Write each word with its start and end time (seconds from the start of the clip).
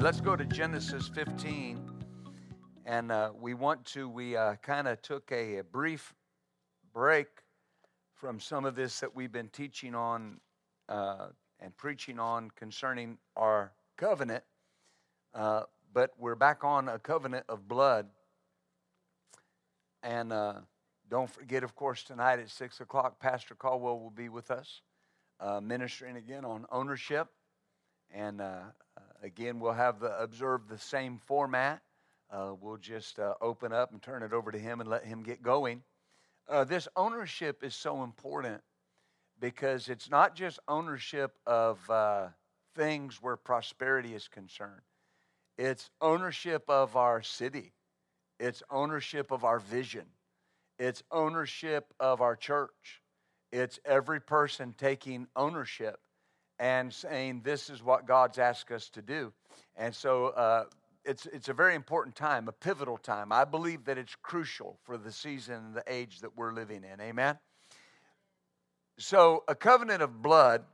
Let's 0.00 0.20
go 0.20 0.36
to 0.36 0.44
Genesis 0.44 1.08
15. 1.08 1.80
And 2.86 3.10
uh, 3.10 3.32
we 3.36 3.54
want 3.54 3.84
to, 3.86 4.08
we 4.08 4.36
uh, 4.36 4.54
kind 4.62 4.86
of 4.86 5.02
took 5.02 5.32
a, 5.32 5.56
a, 5.56 5.64
brief 5.64 6.14
break 6.94 7.26
from 8.14 8.38
some 8.38 8.64
of 8.64 8.76
this 8.76 9.00
that 9.00 9.16
we've 9.16 9.32
been 9.32 9.48
teaching 9.48 9.96
on 9.96 10.38
uh, 10.88 11.30
and 11.58 11.76
preaching 11.76 12.20
on 12.20 12.52
concerning 12.54 13.18
our 13.34 13.72
covenant. 13.96 14.44
Uh, 15.34 15.62
but 15.92 16.12
we're 16.16 16.36
back 16.36 16.62
on 16.62 16.88
a 16.88 17.00
covenant 17.00 17.44
of 17.48 17.66
blood. 17.66 18.06
And 20.04 20.32
uh, 20.32 20.60
don't 21.10 21.28
forget, 21.28 21.64
of 21.64 21.74
course, 21.74 22.04
tonight 22.04 22.38
at 22.38 22.50
6 22.50 22.80
o'clock, 22.80 23.18
Pastor 23.18 23.56
Caldwell 23.56 23.98
will 23.98 24.10
be 24.10 24.28
with 24.28 24.52
us, 24.52 24.80
uh, 25.40 25.60
ministering 25.60 26.16
again 26.16 26.44
on 26.44 26.66
ownership. 26.70 27.26
And 28.14 28.40
Again, 29.22 29.58
we'll 29.58 29.72
have 29.72 30.00
the 30.00 30.16
observe 30.20 30.68
the 30.68 30.78
same 30.78 31.18
format. 31.26 31.82
Uh, 32.30 32.52
we'll 32.60 32.76
just 32.76 33.18
uh, 33.18 33.34
open 33.40 33.72
up 33.72 33.92
and 33.92 34.00
turn 34.02 34.22
it 34.22 34.32
over 34.32 34.52
to 34.52 34.58
him 34.58 34.80
and 34.80 34.88
let 34.88 35.04
him 35.04 35.22
get 35.22 35.42
going. 35.42 35.82
Uh, 36.48 36.64
this 36.64 36.86
ownership 36.96 37.64
is 37.64 37.74
so 37.74 38.02
important 38.02 38.60
because 39.40 39.88
it's 39.88 40.10
not 40.10 40.34
just 40.34 40.58
ownership 40.68 41.32
of 41.46 41.78
uh, 41.90 42.28
things 42.74 43.20
where 43.20 43.36
prosperity 43.36 44.14
is 44.14 44.28
concerned, 44.28 44.82
it's 45.56 45.90
ownership 46.00 46.64
of 46.68 46.96
our 46.96 47.22
city, 47.22 47.72
it's 48.38 48.62
ownership 48.70 49.30
of 49.30 49.44
our 49.44 49.58
vision, 49.58 50.06
it's 50.78 51.02
ownership 51.10 51.92
of 51.98 52.20
our 52.20 52.36
church. 52.36 53.02
It's 53.50 53.80
every 53.86 54.20
person 54.20 54.74
taking 54.76 55.26
ownership 55.34 55.98
and 56.58 56.92
saying, 56.92 57.42
This 57.44 57.70
is 57.70 57.82
what 57.82 58.06
God's 58.06 58.38
asked 58.38 58.70
us 58.70 58.88
to 58.90 59.02
do. 59.02 59.32
And 59.76 59.94
so 59.94 60.26
uh, 60.28 60.64
it's, 61.04 61.26
it's 61.26 61.48
a 61.48 61.54
very 61.54 61.74
important 61.74 62.16
time, 62.16 62.48
a 62.48 62.52
pivotal 62.52 62.98
time. 62.98 63.32
I 63.32 63.44
believe 63.44 63.84
that 63.86 63.98
it's 63.98 64.14
crucial 64.22 64.78
for 64.84 64.98
the 64.98 65.12
season 65.12 65.54
and 65.54 65.74
the 65.74 65.84
age 65.86 66.20
that 66.20 66.36
we're 66.36 66.52
living 66.52 66.84
in. 66.84 67.00
Amen? 67.00 67.38
So, 68.98 69.44
a 69.46 69.54
covenant 69.54 70.02
of 70.02 70.22
blood. 70.22 70.64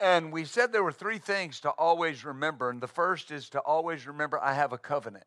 And 0.00 0.32
we 0.32 0.44
said 0.44 0.72
there 0.72 0.84
were 0.84 0.92
three 0.92 1.18
things 1.18 1.60
to 1.60 1.70
always 1.70 2.24
remember. 2.24 2.70
And 2.70 2.80
the 2.80 2.86
first 2.86 3.32
is 3.32 3.48
to 3.50 3.60
always 3.60 4.06
remember 4.06 4.38
I 4.38 4.52
have 4.52 4.72
a 4.72 4.78
covenant. 4.78 5.24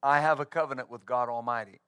I 0.00 0.20
have 0.20 0.38
a 0.38 0.44
covenant 0.44 0.90
with 0.90 1.04
God 1.04 1.28
Almighty. 1.28 1.80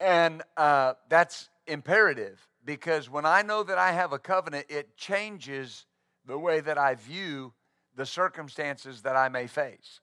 And 0.00 0.42
uh, 0.56 0.94
that's 1.10 1.50
imperative 1.66 2.47
because 2.64 3.08
when 3.08 3.24
I 3.24 3.42
know 3.42 3.62
that 3.62 3.78
I 3.78 3.92
have 3.92 4.12
a 4.12 4.18
covenant, 4.18 4.66
it 4.68 4.96
changes 4.96 5.86
the 6.26 6.38
way 6.38 6.60
that 6.60 6.78
I 6.78 6.94
view 6.94 7.52
the 7.96 8.06
circumstances 8.06 9.02
that 9.02 9.16
I 9.16 9.28
may 9.28 9.46
face 9.46 10.00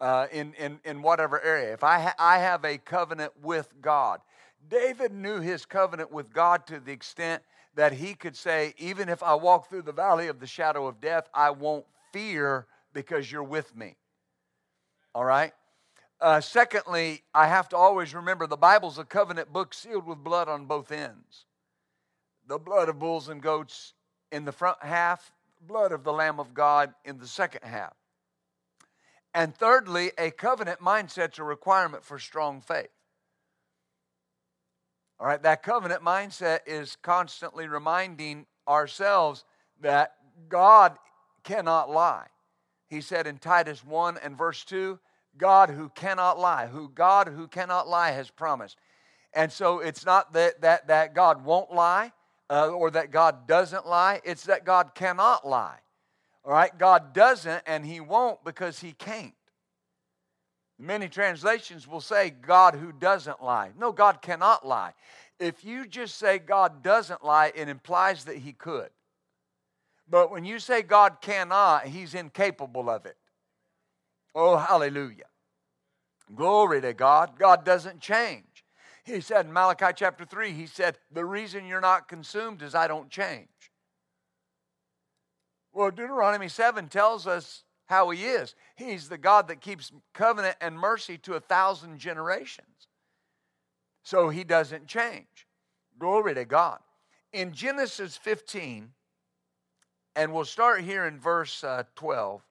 uh, 0.00 0.26
in, 0.32 0.54
in, 0.54 0.80
in 0.84 1.02
whatever 1.02 1.40
area. 1.42 1.72
If 1.72 1.84
I, 1.84 2.00
ha- 2.00 2.14
I 2.18 2.38
have 2.38 2.64
a 2.64 2.78
covenant 2.78 3.32
with 3.42 3.72
God, 3.80 4.20
David 4.68 5.12
knew 5.12 5.40
his 5.40 5.66
covenant 5.66 6.12
with 6.12 6.32
God 6.32 6.66
to 6.68 6.80
the 6.80 6.92
extent 6.92 7.42
that 7.74 7.92
he 7.92 8.14
could 8.14 8.36
say, 8.36 8.74
Even 8.78 9.08
if 9.08 9.22
I 9.22 9.34
walk 9.34 9.68
through 9.68 9.82
the 9.82 9.92
valley 9.92 10.28
of 10.28 10.40
the 10.40 10.46
shadow 10.46 10.86
of 10.86 11.00
death, 11.00 11.28
I 11.34 11.50
won't 11.50 11.86
fear 12.12 12.66
because 12.92 13.30
you're 13.30 13.42
with 13.42 13.76
me. 13.76 13.96
All 15.14 15.24
right? 15.24 15.52
Uh, 16.20 16.40
secondly, 16.40 17.22
I 17.34 17.46
have 17.46 17.68
to 17.70 17.76
always 17.76 18.14
remember 18.14 18.46
the 18.46 18.56
Bible's 18.56 18.98
a 18.98 19.04
covenant 19.04 19.52
book 19.52 19.72
sealed 19.72 20.06
with 20.06 20.18
blood 20.18 20.48
on 20.48 20.66
both 20.66 20.92
ends 20.92 21.46
the 22.50 22.58
blood 22.58 22.88
of 22.88 22.98
bulls 22.98 23.28
and 23.28 23.40
goats 23.40 23.94
in 24.32 24.44
the 24.44 24.50
front 24.50 24.76
half, 24.82 25.32
blood 25.60 25.92
of 25.92 26.02
the 26.02 26.12
Lamb 26.12 26.40
of 26.40 26.52
God 26.52 26.92
in 27.04 27.16
the 27.16 27.26
second 27.26 27.62
half. 27.62 27.94
And 29.32 29.54
thirdly, 29.54 30.10
a 30.18 30.32
covenant 30.32 30.80
mindset's 30.80 31.38
a 31.38 31.44
requirement 31.44 32.02
for 32.02 32.18
strong 32.18 32.60
faith. 32.60 32.90
All 35.20 35.28
right, 35.28 35.40
that 35.44 35.62
covenant 35.62 36.02
mindset 36.02 36.60
is 36.66 36.96
constantly 36.96 37.68
reminding 37.68 38.46
ourselves 38.66 39.44
that 39.80 40.14
God 40.48 40.98
cannot 41.44 41.88
lie. 41.88 42.26
He 42.88 43.00
said 43.00 43.28
in 43.28 43.38
Titus 43.38 43.84
1 43.84 44.18
and 44.24 44.36
verse 44.36 44.64
2, 44.64 44.98
God 45.38 45.70
who 45.70 45.88
cannot 45.90 46.36
lie, 46.36 46.66
who 46.66 46.88
God 46.88 47.28
who 47.28 47.46
cannot 47.46 47.86
lie 47.86 48.10
has 48.10 48.28
promised. 48.28 48.76
And 49.32 49.52
so 49.52 49.78
it's 49.78 50.04
not 50.04 50.32
that, 50.32 50.62
that, 50.62 50.88
that 50.88 51.14
God 51.14 51.44
won't 51.44 51.72
lie, 51.72 52.10
uh, 52.50 52.68
or 52.68 52.90
that 52.90 53.12
God 53.12 53.46
doesn't 53.46 53.86
lie. 53.86 54.20
It's 54.24 54.44
that 54.44 54.64
God 54.64 54.94
cannot 54.94 55.46
lie. 55.46 55.78
All 56.44 56.52
right? 56.52 56.76
God 56.76 57.14
doesn't 57.14 57.62
and 57.66 57.86
He 57.86 58.00
won't 58.00 58.44
because 58.44 58.80
He 58.80 58.92
can't. 58.92 59.34
Many 60.78 61.08
translations 61.08 61.86
will 61.86 62.00
say 62.00 62.30
God 62.30 62.74
who 62.74 62.90
doesn't 62.90 63.42
lie. 63.42 63.70
No, 63.78 63.92
God 63.92 64.20
cannot 64.20 64.66
lie. 64.66 64.94
If 65.38 65.64
you 65.64 65.86
just 65.86 66.16
say 66.16 66.38
God 66.38 66.82
doesn't 66.82 67.24
lie, 67.24 67.52
it 67.54 67.68
implies 67.68 68.24
that 68.24 68.38
He 68.38 68.52
could. 68.52 68.88
But 70.08 70.30
when 70.32 70.44
you 70.44 70.58
say 70.58 70.82
God 70.82 71.18
cannot, 71.20 71.86
He's 71.86 72.14
incapable 72.14 72.90
of 72.90 73.06
it. 73.06 73.16
Oh, 74.34 74.56
hallelujah. 74.56 75.24
Glory 76.34 76.80
to 76.80 76.94
God. 76.94 77.38
God 77.38 77.64
doesn't 77.64 78.00
change. 78.00 78.44
He 79.04 79.20
said 79.20 79.46
in 79.46 79.52
Malachi 79.52 79.92
chapter 79.94 80.24
3, 80.24 80.52
he 80.52 80.66
said, 80.66 80.98
The 81.10 81.24
reason 81.24 81.66
you're 81.66 81.80
not 81.80 82.08
consumed 82.08 82.62
is 82.62 82.74
I 82.74 82.88
don't 82.88 83.10
change. 83.10 83.48
Well, 85.72 85.90
Deuteronomy 85.90 86.48
7 86.48 86.88
tells 86.88 87.26
us 87.26 87.64
how 87.86 88.10
he 88.10 88.24
is. 88.24 88.54
He's 88.76 89.08
the 89.08 89.18
God 89.18 89.48
that 89.48 89.60
keeps 89.60 89.92
covenant 90.14 90.56
and 90.60 90.78
mercy 90.78 91.18
to 91.18 91.34
a 91.34 91.40
thousand 91.40 91.98
generations. 91.98 92.88
So 94.02 94.28
he 94.28 94.44
doesn't 94.44 94.86
change. 94.86 95.46
Glory 95.98 96.34
to 96.34 96.44
God. 96.44 96.78
In 97.32 97.52
Genesis 97.52 98.16
15, 98.16 98.90
and 100.16 100.32
we'll 100.32 100.44
start 100.44 100.82
here 100.82 101.06
in 101.06 101.18
verse 101.18 101.62
uh, 101.62 101.84
12, 101.94 102.42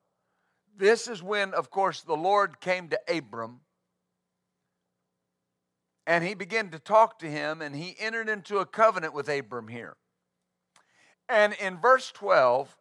this 0.77 1.07
is 1.07 1.21
when, 1.21 1.53
of 1.53 1.69
course, 1.69 2.01
the 2.01 2.15
Lord 2.15 2.61
came 2.61 2.87
to 2.89 2.99
Abram 3.07 3.59
and 6.09 6.23
he 6.23 6.33
began 6.33 6.69
to 6.69 6.79
talk 6.79 7.19
to 7.19 7.29
him, 7.29 7.61
and 7.61 7.75
he 7.75 7.95
entered 7.99 8.29
into 8.29 8.57
a 8.57 8.65
covenant 8.65 9.13
with 9.13 9.29
Abram 9.29 9.67
here. 9.67 9.95
And 11.29 11.53
in 11.53 11.77
verse 11.77 12.11
12, 12.11 12.75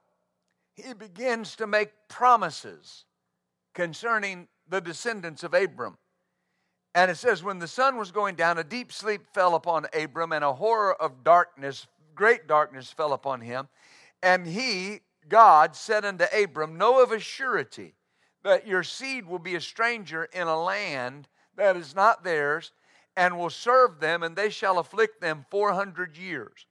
he 0.74 0.94
begins 0.94 1.54
to 1.56 1.66
make 1.66 1.90
promises 2.08 3.04
concerning 3.74 4.48
the 4.66 4.80
descendants 4.80 5.44
of 5.44 5.52
Abram. 5.52 5.98
And 6.94 7.10
it 7.10 7.18
says, 7.18 7.42
When 7.42 7.58
the 7.58 7.68
sun 7.68 7.98
was 7.98 8.10
going 8.10 8.34
down, 8.34 8.56
a 8.56 8.64
deep 8.64 8.90
sleep 8.90 9.26
fell 9.34 9.54
upon 9.54 9.88
Abram, 9.92 10.32
and 10.32 10.42
a 10.42 10.54
horror 10.54 10.94
of 10.94 11.22
darkness, 11.22 11.86
great 12.14 12.46
darkness, 12.48 12.90
fell 12.90 13.12
upon 13.12 13.42
him. 13.42 13.68
And 14.22 14.46
he, 14.46 15.00
God, 15.28 15.76
said 15.76 16.06
unto 16.06 16.24
Abram, 16.34 16.78
Know 16.78 17.02
of 17.02 17.12
a 17.12 17.20
surety 17.20 17.92
that 18.42 18.66
your 18.66 18.82
seed 18.82 19.26
will 19.26 19.38
be 19.38 19.54
a 19.54 19.60
stranger 19.60 20.24
in 20.32 20.48
a 20.48 20.58
land 20.58 21.28
that 21.56 21.76
is 21.76 21.94
not 21.94 22.24
theirs, 22.24 22.72
and 23.18 23.36
will 23.36 23.50
serve 23.50 23.98
them, 23.98 24.22
and 24.22 24.36
they 24.36 24.48
shall 24.48 24.78
afflict 24.78 25.20
them 25.20 25.44
400 25.50 26.16
years. 26.16 26.66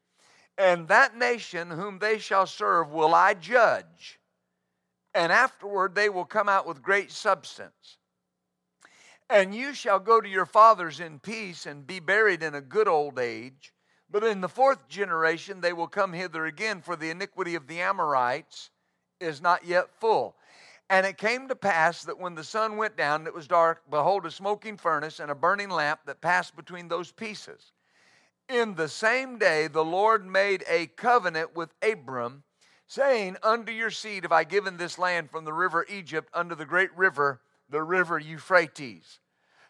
And 0.58 0.88
that 0.88 1.18
nation 1.18 1.70
whom 1.70 2.00
they 2.00 2.20
shall 2.20 2.48
serve 2.48 2.90
will 2.90 3.14
I 3.14 3.34
judge, 3.34 4.18
and 5.14 5.30
afterward 5.30 5.94
they 5.94 6.08
will 6.08 6.24
come 6.24 6.48
out 6.48 6.66
with 6.66 6.82
great 6.82 7.12
substance. 7.12 7.98
And 9.30 9.54
you 9.54 9.74
shall 9.74 10.00
go 10.00 10.22
to 10.22 10.30
your 10.30 10.46
fathers 10.46 11.02
in 11.02 11.20
peace 11.20 11.66
and 11.66 11.86
be 11.86 12.00
buried 12.00 12.42
in 12.42 12.56
a 12.56 12.62
good 12.62 12.88
old 12.88 13.20
age. 13.20 13.74
But 14.10 14.24
in 14.24 14.40
the 14.40 14.48
fourth 14.48 14.88
generation 14.88 15.60
they 15.60 15.74
will 15.74 15.88
come 15.88 16.14
hither 16.14 16.46
again, 16.46 16.82
for 16.82 16.96
the 16.96 17.10
iniquity 17.10 17.56
of 17.56 17.68
the 17.68 17.82
Amorites 17.82 18.70
is 19.20 19.42
not 19.42 19.66
yet 19.66 19.90
full. 20.00 20.38
And 20.90 21.06
it 21.06 21.18
came 21.18 21.50
to 21.50 21.56
pass 21.56 22.04
that 22.04 22.20
when 22.20 22.36
the 22.36 22.44
sun 22.44 22.78
went 22.78 22.96
down 22.96 23.28
it 23.28 23.34
was 23.34 23.48
dark, 23.48 23.82
behold, 23.90 24.26
a 24.26 24.32
smoking 24.32 24.78
furnace 24.78 25.20
and 25.20 25.30
a 25.30 25.36
burning 25.36 25.70
lamp 25.70 26.02
that 26.06 26.22
passed 26.22 26.56
between 26.56 26.88
those 26.88 27.12
pieces. 27.12 27.74
In 28.48 28.76
the 28.76 28.88
same 28.88 29.38
day, 29.38 29.68
the 29.68 29.84
Lord 29.84 30.26
made 30.26 30.64
a 30.70 30.88
covenant 30.88 31.54
with 31.54 31.74
Abram, 31.82 32.44
saying, 32.88 33.36
Unto 33.44 33.74
your 33.74 33.92
seed 33.92 34.24
have 34.24 34.32
I 34.32 34.46
given 34.46 34.78
this 34.78 34.98
land 34.98 35.30
from 35.30 35.44
the 35.44 35.52
river 35.52 35.86
Egypt 35.90 36.30
unto 36.34 36.56
the 36.56 36.66
great 36.66 36.96
river, 36.96 37.42
the 37.70 37.84
river 37.84 38.18
Euphrates. 38.18 39.20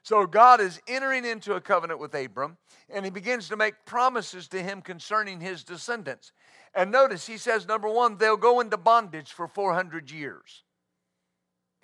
So 0.04 0.28
God 0.28 0.62
is 0.62 0.80
entering 0.88 1.26
into 1.26 1.56
a 1.56 1.62
covenant 1.62 2.00
with 2.00 2.14
Abram, 2.14 2.58
and 2.90 3.04
he 3.04 3.10
begins 3.10 3.50
to 3.50 3.58
make 3.58 3.86
promises 3.86 4.48
to 4.50 4.62
him 4.62 4.84
concerning 4.84 5.42
his 5.42 5.64
descendants. 5.64 6.32
And 6.76 6.92
notice 6.92 7.26
he 7.26 7.38
says, 7.38 7.68
number 7.68 7.90
one, 7.90 8.18
they'll 8.18 8.38
go 8.38 8.60
into 8.60 8.78
bondage 8.78 9.34
for 9.34 9.48
400 9.48 10.12
years. 10.12 10.64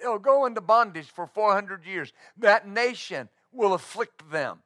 They'll 0.04 0.20
go 0.20 0.46
into 0.46 0.60
bondage 0.60 1.08
for 1.08 1.26
400 1.28 1.86
years. 1.86 2.12
That 2.38 2.68
nation 2.68 3.30
will 3.54 3.74
afflict 3.74 4.30
them. 4.30 4.60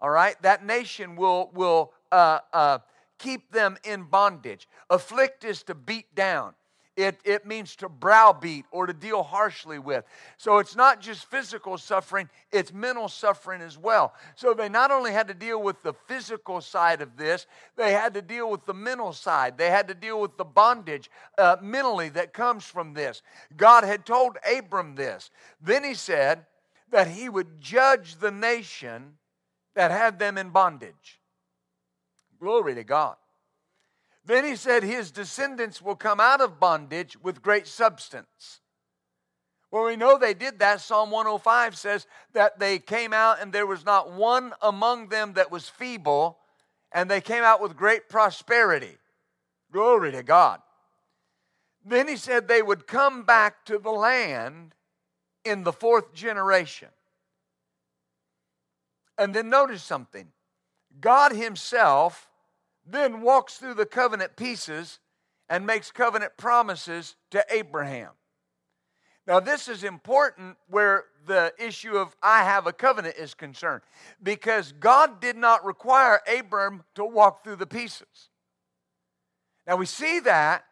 All 0.00 0.08
right? 0.08 0.40
That 0.40 0.64
nation 0.64 1.14
will, 1.14 1.50
will 1.52 1.92
uh, 2.10 2.38
uh, 2.54 2.78
keep 3.18 3.52
them 3.52 3.76
in 3.84 4.04
bondage. 4.04 4.66
Afflict 4.88 5.44
is 5.44 5.62
to 5.64 5.74
beat 5.74 6.14
down. 6.14 6.54
It, 6.98 7.20
it 7.24 7.46
means 7.46 7.76
to 7.76 7.88
browbeat 7.88 8.64
or 8.72 8.88
to 8.88 8.92
deal 8.92 9.22
harshly 9.22 9.78
with. 9.78 10.04
So 10.36 10.58
it's 10.58 10.74
not 10.74 11.00
just 11.00 11.30
physical 11.30 11.78
suffering, 11.78 12.28
it's 12.50 12.72
mental 12.72 13.06
suffering 13.06 13.62
as 13.62 13.78
well. 13.78 14.14
So 14.34 14.52
they 14.52 14.68
not 14.68 14.90
only 14.90 15.12
had 15.12 15.28
to 15.28 15.34
deal 15.34 15.62
with 15.62 15.80
the 15.84 15.92
physical 16.08 16.60
side 16.60 17.00
of 17.00 17.16
this, 17.16 17.46
they 17.76 17.92
had 17.92 18.14
to 18.14 18.20
deal 18.20 18.50
with 18.50 18.66
the 18.66 18.74
mental 18.74 19.12
side. 19.12 19.56
They 19.56 19.70
had 19.70 19.86
to 19.86 19.94
deal 19.94 20.20
with 20.20 20.36
the 20.36 20.44
bondage 20.44 21.08
uh, 21.38 21.58
mentally 21.62 22.08
that 22.08 22.32
comes 22.32 22.64
from 22.64 22.94
this. 22.94 23.22
God 23.56 23.84
had 23.84 24.04
told 24.04 24.36
Abram 24.58 24.96
this. 24.96 25.30
Then 25.62 25.84
he 25.84 25.94
said 25.94 26.46
that 26.90 27.06
he 27.06 27.28
would 27.28 27.60
judge 27.60 28.16
the 28.16 28.32
nation 28.32 29.12
that 29.76 29.92
had 29.92 30.18
them 30.18 30.36
in 30.36 30.50
bondage. 30.50 31.20
Glory 32.40 32.74
to 32.74 32.82
God. 32.82 33.14
Then 34.28 34.44
he 34.44 34.56
said, 34.56 34.82
His 34.82 35.10
descendants 35.10 35.80
will 35.80 35.96
come 35.96 36.20
out 36.20 36.42
of 36.42 36.60
bondage 36.60 37.16
with 37.22 37.42
great 37.42 37.66
substance. 37.66 38.60
Well, 39.70 39.86
we 39.86 39.96
know 39.96 40.18
they 40.18 40.34
did 40.34 40.58
that. 40.58 40.82
Psalm 40.82 41.10
105 41.10 41.74
says 41.74 42.06
that 42.34 42.58
they 42.58 42.78
came 42.78 43.14
out 43.14 43.40
and 43.40 43.54
there 43.54 43.66
was 43.66 43.86
not 43.86 44.12
one 44.12 44.52
among 44.60 45.08
them 45.08 45.32
that 45.32 45.50
was 45.50 45.70
feeble, 45.70 46.38
and 46.92 47.10
they 47.10 47.22
came 47.22 47.42
out 47.42 47.62
with 47.62 47.74
great 47.74 48.10
prosperity. 48.10 48.98
Glory 49.72 50.12
to 50.12 50.22
God. 50.22 50.60
Then 51.82 52.06
he 52.06 52.16
said 52.16 52.48
they 52.48 52.62
would 52.62 52.86
come 52.86 53.22
back 53.22 53.64
to 53.64 53.78
the 53.78 53.90
land 53.90 54.74
in 55.42 55.64
the 55.64 55.72
fourth 55.72 56.12
generation. 56.12 56.88
And 59.16 59.34
then 59.34 59.48
notice 59.48 59.82
something 59.82 60.28
God 61.00 61.32
Himself 61.32 62.28
then 62.90 63.20
walks 63.20 63.56
through 63.56 63.74
the 63.74 63.86
covenant 63.86 64.36
pieces 64.36 64.98
and 65.48 65.66
makes 65.66 65.90
covenant 65.90 66.32
promises 66.36 67.16
to 67.30 67.44
Abraham. 67.50 68.10
Now, 69.26 69.40
this 69.40 69.68
is 69.68 69.84
important 69.84 70.56
where 70.68 71.04
the 71.26 71.52
issue 71.58 71.96
of 71.96 72.16
I 72.22 72.44
have 72.44 72.66
a 72.66 72.72
covenant 72.72 73.16
is 73.16 73.34
concerned 73.34 73.82
because 74.22 74.72
God 74.72 75.20
did 75.20 75.36
not 75.36 75.64
require 75.64 76.20
Abram 76.26 76.82
to 76.94 77.04
walk 77.04 77.44
through 77.44 77.56
the 77.56 77.66
pieces. 77.66 78.30
Now, 79.66 79.76
we 79.76 79.84
see 79.84 80.20
that, 80.20 80.64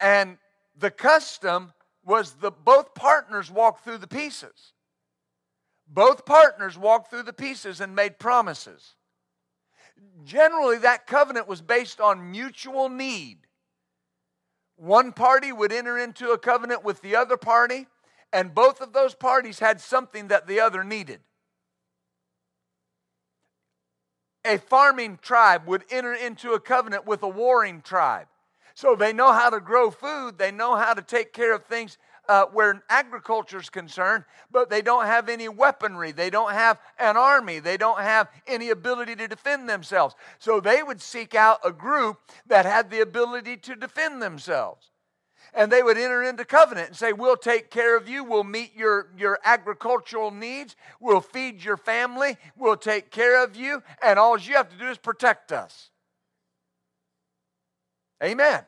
and 0.00 0.38
the 0.78 0.90
custom 0.90 1.74
was 2.06 2.32
the 2.32 2.50
both 2.50 2.94
partners 2.94 3.50
walked 3.50 3.84
through 3.84 3.98
the 3.98 4.06
pieces. 4.06 4.72
Both 5.86 6.24
partners 6.24 6.78
walked 6.78 7.10
through 7.10 7.24
the 7.24 7.34
pieces 7.34 7.82
and 7.82 7.94
made 7.94 8.18
promises 8.18 8.94
generally 10.24 10.78
that 10.78 11.06
covenant 11.06 11.48
was 11.48 11.60
based 11.60 12.00
on 12.00 12.30
mutual 12.30 12.88
need. 12.88 13.38
One 14.76 15.12
party 15.12 15.52
would 15.52 15.72
enter 15.72 15.98
into 15.98 16.30
a 16.30 16.38
covenant 16.38 16.84
with 16.84 17.00
the 17.00 17.16
other 17.16 17.36
party, 17.36 17.86
and 18.32 18.54
both 18.54 18.80
of 18.80 18.92
those 18.92 19.14
parties 19.14 19.60
had 19.60 19.80
something 19.80 20.28
that 20.28 20.46
the 20.46 20.60
other 20.60 20.82
needed. 20.82 21.20
A 24.44 24.58
farming 24.58 25.18
tribe 25.22 25.66
would 25.66 25.84
enter 25.90 26.12
into 26.12 26.52
a 26.52 26.60
covenant 26.60 27.06
with 27.06 27.22
a 27.22 27.28
warring 27.28 27.80
tribe. 27.80 28.26
So 28.74 28.96
they 28.96 29.12
know 29.12 29.32
how 29.32 29.50
to 29.50 29.60
grow 29.60 29.90
food, 29.90 30.36
they 30.36 30.50
know 30.50 30.74
how 30.74 30.94
to 30.94 31.02
take 31.02 31.32
care 31.32 31.54
of 31.54 31.64
things 31.64 31.96
uh, 32.28 32.46
where 32.46 32.82
agriculture 32.88 33.58
is 33.58 33.70
concerned, 33.70 34.24
but 34.50 34.70
they 34.70 34.82
don't 34.82 35.06
have 35.06 35.28
any 35.28 35.48
weaponry. 35.48 36.12
They 36.12 36.30
don't 36.30 36.52
have 36.52 36.80
an 36.98 37.16
army. 37.16 37.58
They 37.58 37.76
don't 37.76 38.00
have 38.00 38.28
any 38.46 38.70
ability 38.70 39.16
to 39.16 39.28
defend 39.28 39.68
themselves. 39.68 40.14
So 40.38 40.60
they 40.60 40.82
would 40.82 41.00
seek 41.00 41.34
out 41.34 41.60
a 41.64 41.72
group 41.72 42.18
that 42.46 42.66
had 42.66 42.90
the 42.90 43.00
ability 43.00 43.58
to 43.58 43.76
defend 43.76 44.22
themselves. 44.22 44.90
And 45.52 45.70
they 45.70 45.82
would 45.82 45.98
enter 45.98 46.22
into 46.22 46.44
covenant 46.44 46.88
and 46.88 46.96
say, 46.96 47.12
We'll 47.12 47.36
take 47.36 47.70
care 47.70 47.96
of 47.96 48.08
you. 48.08 48.24
We'll 48.24 48.42
meet 48.42 48.74
your, 48.74 49.08
your 49.16 49.38
agricultural 49.44 50.32
needs. 50.32 50.74
We'll 50.98 51.20
feed 51.20 51.62
your 51.62 51.76
family. 51.76 52.36
We'll 52.56 52.76
take 52.76 53.10
care 53.10 53.44
of 53.44 53.54
you. 53.54 53.82
And 54.02 54.18
all 54.18 54.38
you 54.38 54.54
have 54.54 54.70
to 54.70 54.76
do 54.76 54.86
is 54.86 54.98
protect 54.98 55.52
us. 55.52 55.90
Amen. 58.22 58.64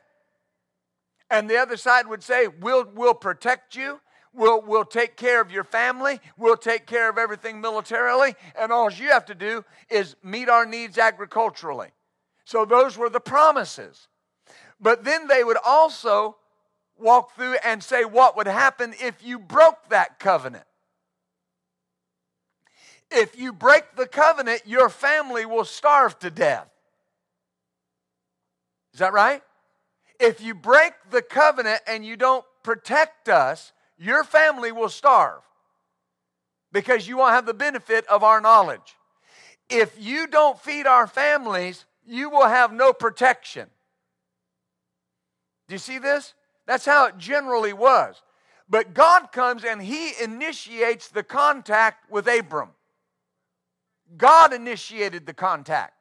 And 1.29 1.49
the 1.49 1.57
other 1.57 1.77
side 1.77 2.07
would 2.07 2.23
say, 2.23 2.47
We'll, 2.47 2.85
we'll 2.93 3.13
protect 3.13 3.75
you. 3.75 3.99
We'll, 4.33 4.61
we'll 4.61 4.85
take 4.85 5.17
care 5.17 5.41
of 5.41 5.51
your 5.51 5.63
family. 5.63 6.19
We'll 6.37 6.57
take 6.57 6.85
care 6.85 7.09
of 7.09 7.17
everything 7.17 7.59
militarily. 7.59 8.35
And 8.57 8.71
all 8.71 8.91
you 8.91 9.09
have 9.09 9.25
to 9.25 9.35
do 9.35 9.65
is 9.89 10.15
meet 10.23 10.47
our 10.47 10.65
needs 10.65 10.97
agriculturally. 10.99 11.89
So 12.45 12.63
those 12.63 12.97
were 12.97 13.09
the 13.09 13.19
promises. 13.19 14.07
But 14.79 15.03
then 15.03 15.27
they 15.27 15.43
would 15.43 15.57
also 15.65 16.37
walk 16.99 17.35
through 17.35 17.55
and 17.63 17.83
say 17.83 18.05
what 18.05 18.37
would 18.37 18.47
happen 18.47 18.93
if 19.01 19.23
you 19.23 19.39
broke 19.39 19.89
that 19.89 20.19
covenant. 20.19 20.65
If 23.09 23.39
you 23.39 23.53
break 23.53 23.95
the 23.95 24.07
covenant, 24.07 24.63
your 24.65 24.89
family 24.89 25.45
will 25.45 25.65
starve 25.65 26.19
to 26.19 26.29
death. 26.29 26.69
Is 28.93 28.99
that 28.99 29.13
right? 29.13 29.41
If 30.19 30.41
you 30.41 30.53
break 30.55 30.93
the 31.11 31.21
covenant 31.21 31.81
and 31.87 32.05
you 32.05 32.15
don't 32.15 32.45
protect 32.63 33.29
us, 33.29 33.71
your 33.97 34.23
family 34.23 34.71
will 34.71 34.89
starve 34.89 35.41
because 36.71 37.07
you 37.07 37.17
won't 37.17 37.33
have 37.33 37.45
the 37.45 37.53
benefit 37.53 38.05
of 38.07 38.23
our 38.23 38.41
knowledge. 38.41 38.95
If 39.69 39.95
you 39.99 40.27
don't 40.27 40.59
feed 40.59 40.87
our 40.87 41.07
families, 41.07 41.85
you 42.05 42.29
will 42.29 42.47
have 42.47 42.71
no 42.71 42.93
protection. 42.93 43.69
Do 45.67 45.75
you 45.75 45.79
see 45.79 45.99
this? 45.99 46.33
That's 46.65 46.85
how 46.85 47.07
it 47.07 47.17
generally 47.17 47.73
was. 47.73 48.21
But 48.69 48.93
God 48.93 49.31
comes 49.31 49.63
and 49.63 49.81
He 49.81 50.11
initiates 50.21 51.09
the 51.09 51.23
contact 51.23 52.09
with 52.11 52.27
Abram. 52.27 52.69
God 54.15 54.53
initiated 54.53 55.25
the 55.25 55.33
contact. 55.33 55.93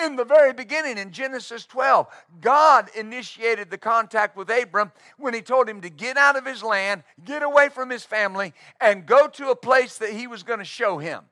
In 0.00 0.16
the 0.16 0.24
very 0.24 0.52
beginning, 0.54 0.96
in 0.96 1.12
Genesis 1.12 1.66
12, 1.66 2.06
God 2.40 2.88
initiated 2.96 3.70
the 3.70 3.76
contact 3.76 4.36
with 4.36 4.48
Abram 4.48 4.90
when 5.18 5.34
he 5.34 5.42
told 5.42 5.68
him 5.68 5.82
to 5.82 5.90
get 5.90 6.16
out 6.16 6.36
of 6.36 6.46
his 6.46 6.62
land, 6.62 7.02
get 7.24 7.42
away 7.42 7.68
from 7.68 7.90
his 7.90 8.04
family, 8.04 8.54
and 8.80 9.04
go 9.04 9.28
to 9.28 9.50
a 9.50 9.56
place 9.56 9.98
that 9.98 10.10
he 10.10 10.26
was 10.26 10.42
going 10.42 10.60
to 10.60 10.64
show 10.64 10.98
him. 10.98 11.24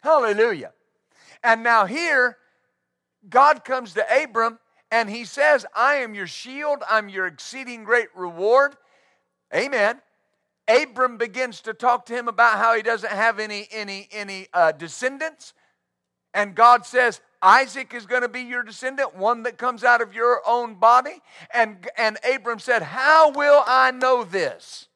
Hallelujah. 0.00 0.72
And 1.42 1.62
now 1.62 1.86
here, 1.86 2.36
God 3.28 3.64
comes 3.64 3.94
to 3.94 4.22
Abram 4.22 4.58
and 4.90 5.08
he 5.08 5.24
says, 5.24 5.64
I 5.74 5.96
am 5.96 6.14
your 6.14 6.26
shield, 6.26 6.82
I'm 6.88 7.08
your 7.08 7.26
exceeding 7.26 7.84
great 7.84 8.08
reward. 8.14 8.76
Amen. 9.54 10.00
Abram 10.68 11.18
begins 11.18 11.60
to 11.62 11.74
talk 11.74 12.06
to 12.06 12.14
him 12.14 12.28
about 12.28 12.58
how 12.58 12.74
he 12.76 12.82
doesn't 12.82 13.10
have 13.12 13.38
any 13.38 13.68
any 13.70 14.08
any 14.12 14.48
uh, 14.52 14.72
descendants, 14.72 15.52
and 16.32 16.54
God 16.54 16.86
says, 16.86 17.20
Isaac 17.44 17.92
is 17.92 18.06
going 18.06 18.22
to 18.22 18.28
be 18.28 18.40
your 18.40 18.62
descendant, 18.62 19.14
one 19.14 19.42
that 19.42 19.58
comes 19.58 19.84
out 19.84 20.00
of 20.00 20.14
your 20.14 20.40
own 20.46 20.76
body. 20.76 21.20
And, 21.52 21.86
and 21.96 22.16
Abram 22.28 22.58
said, 22.58 22.82
How 22.82 23.30
will 23.30 23.62
I 23.66 23.90
know 23.90 24.24
this? 24.24 24.88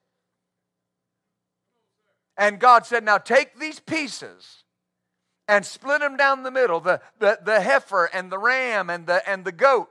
And 2.37 2.59
God 2.59 2.87
said, 2.87 3.05
Now 3.05 3.19
take 3.19 3.59
these 3.59 3.79
pieces 3.79 4.65
and 5.47 5.65
split 5.65 6.01
them 6.01 6.17
down 6.17 6.43
the 6.43 6.51
middle 6.51 6.81
the, 6.81 7.01
the, 7.19 7.39
the 7.45 7.61
heifer 7.61 8.07
and 8.07 8.33
the 8.33 8.39
ram 8.39 8.89
and 8.89 9.07
the, 9.07 9.29
and 9.29 9.45
the 9.45 9.53
goat. 9.53 9.91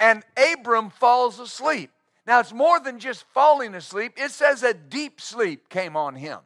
And 0.00 0.22
Abram 0.36 0.90
falls 0.90 1.38
asleep. 1.38 1.90
Now, 2.26 2.40
it's 2.40 2.52
more 2.52 2.78
than 2.78 2.98
just 2.98 3.24
falling 3.32 3.74
asleep, 3.74 4.12
it 4.16 4.30
says 4.30 4.62
a 4.62 4.74
deep 4.74 5.20
sleep 5.20 5.68
came 5.70 5.96
on 5.96 6.14
him. 6.14 6.40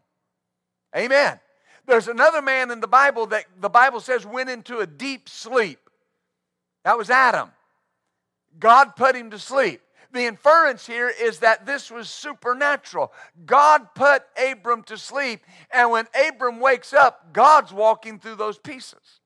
Amen. 0.97 1.41
There's 1.87 2.09
another 2.09 2.43
man 2.43 2.71
in 2.71 2.81
the 2.81 2.89
Bible 2.89 3.27
that 3.27 3.45
the 3.61 3.69
Bible 3.69 4.01
says 4.01 4.25
went 4.25 4.51
into 4.51 4.79
a 4.79 4.87
deep 4.87 5.29
sleep. 5.29 5.79
That 6.85 6.97
was 6.99 7.11
Adam. 7.11 7.51
God 8.59 8.97
put 8.97 9.17
him 9.17 9.31
to 9.31 9.39
sleep. 9.39 9.81
The 10.13 10.27
inference 10.27 10.87
here 10.87 11.09
is 11.09 11.39
that 11.39 11.65
this 11.65 11.91
was 11.91 12.09
supernatural. 12.09 13.13
God 13.47 13.95
put 13.95 14.25
Abram 14.37 14.83
to 14.85 14.99
sleep, 14.99 15.41
and 15.71 15.91
when 15.91 16.07
Abram 16.29 16.61
wakes 16.61 16.93
up, 16.93 17.33
God's 17.33 17.73
walking 17.73 18.19
through 18.19 18.37
those 18.37 18.59
pieces. 18.59 19.21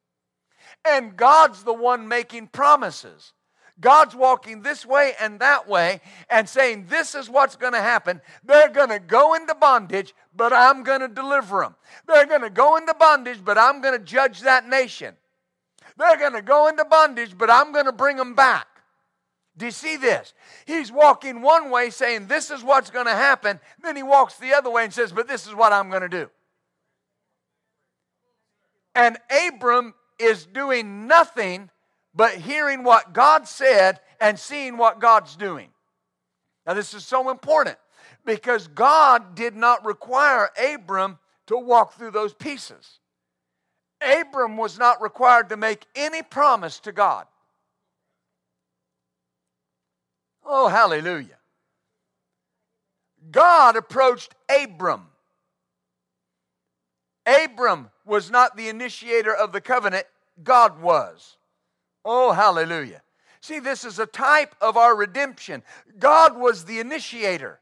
And 0.89 1.17
God's 1.17 1.65
the 1.65 1.73
one 1.73 2.07
making 2.07 2.49
promises. 2.49 3.33
God's 3.81 4.15
walking 4.15 4.63
this 4.63 4.87
way 4.87 5.13
and 5.21 5.39
that 5.41 5.69
way 5.69 6.01
and 6.31 6.49
saying, 6.49 6.87
This 6.89 7.15
is 7.15 7.29
what's 7.29 7.57
going 7.57 7.75
to 7.75 7.81
happen. 7.81 8.21
They're 8.45 8.71
going 8.71 8.89
to 8.89 8.99
go 8.99 9.35
into 9.35 9.55
bondage, 9.55 10.15
but 10.35 10.53
I'm 10.53 10.83
going 10.83 11.01
to 11.01 11.09
deliver 11.09 11.61
them. 11.61 11.77
They're 12.07 12.27
going 12.27 12.43
to 12.43 12.51
go 12.51 12.77
into 12.77 12.95
bondage, 12.95 13.45
but 13.45 13.59
I'm 13.59 13.81
going 13.81 13.99
to 13.99 14.05
judge 14.05 14.41
that 14.41 14.69
nation. 14.69 15.15
They're 15.99 16.17
going 16.17 16.33
to 16.33 16.43
go 16.43 16.69
into 16.69 16.85
bondage, 16.85 17.37
but 17.37 17.51
I'm 17.51 17.73
going 17.73 17.87
to 17.87 17.93
bring 17.93 18.17
them 18.17 18.35
back. 18.35 18.67
Do 19.59 19.65
you 19.65 19.73
see 19.73 19.97
this? 19.97 20.35
He's 20.67 20.93
walking 20.93 21.41
one 21.41 21.71
way 21.71 21.91
saying, 21.91 22.27
This 22.27 22.51
is 22.51 22.63
what's 22.63 22.91
going 22.91 23.07
to 23.07 23.13
happen. 23.13 23.61
Then 23.83 23.97
he 23.97 24.03
walks 24.03 24.37
the 24.37 24.55
other 24.55 24.71
way 24.71 24.85
and 24.85 24.93
says, 24.93 25.13
But 25.13 25.29
this 25.29 25.47
is 25.47 25.55
what 25.55 25.73
I'm 25.73 25.91
going 25.91 26.03
to 26.03 26.09
do. 26.09 26.31
And 28.95 29.19
Abram 29.47 29.95
is 30.19 30.47
doing 30.47 31.07
nothing 31.07 31.71
but 32.17 32.33
hearing 32.33 32.83
what 32.83 33.13
God 33.13 33.47
said 33.47 34.01
and 34.21 34.39
seeing 34.39 34.79
what 34.79 35.01
God's 35.01 35.37
doing. 35.37 35.69
Now, 36.67 36.73
this 36.73 36.95
is 36.95 37.05
so 37.07 37.31
important 37.31 37.77
because 38.25 38.67
God 38.69 39.35
did 39.35 39.55
not 39.55 39.85
require 39.85 40.51
Abram 40.75 41.19
to 41.47 41.57
walk 41.57 41.93
through 41.93 42.11
those 42.11 42.33
pieces. 42.33 42.99
Abram 44.01 44.57
was 44.57 44.79
not 44.79 45.01
required 45.01 45.51
to 45.51 45.57
make 45.57 45.87
any 45.95 46.23
promise 46.23 46.81
to 46.81 46.93
God. 46.93 47.27
Oh, 50.45 50.69
hallelujah. 50.69 51.39
God 53.31 53.77
approached 53.77 54.35
Abram. 54.49 55.07
Abram 57.27 57.91
was 58.05 58.31
not 58.31 58.57
the 58.57 58.69
initiator 58.69 59.35
of 59.35 59.53
the 59.53 59.61
covenant, 59.61 60.07
God 60.43 60.81
was. 60.81 61.37
Oh, 62.09 62.31
hallelujah. 62.31 63.03
See, 63.41 63.59
this 63.59 63.85
is 63.85 63.99
a 63.99 64.07
type 64.07 64.55
of 64.61 64.77
our 64.77 64.97
redemption. 64.97 65.65
God 65.99 66.39
was 66.39 66.65
the 66.65 66.79
initiator. 66.79 67.59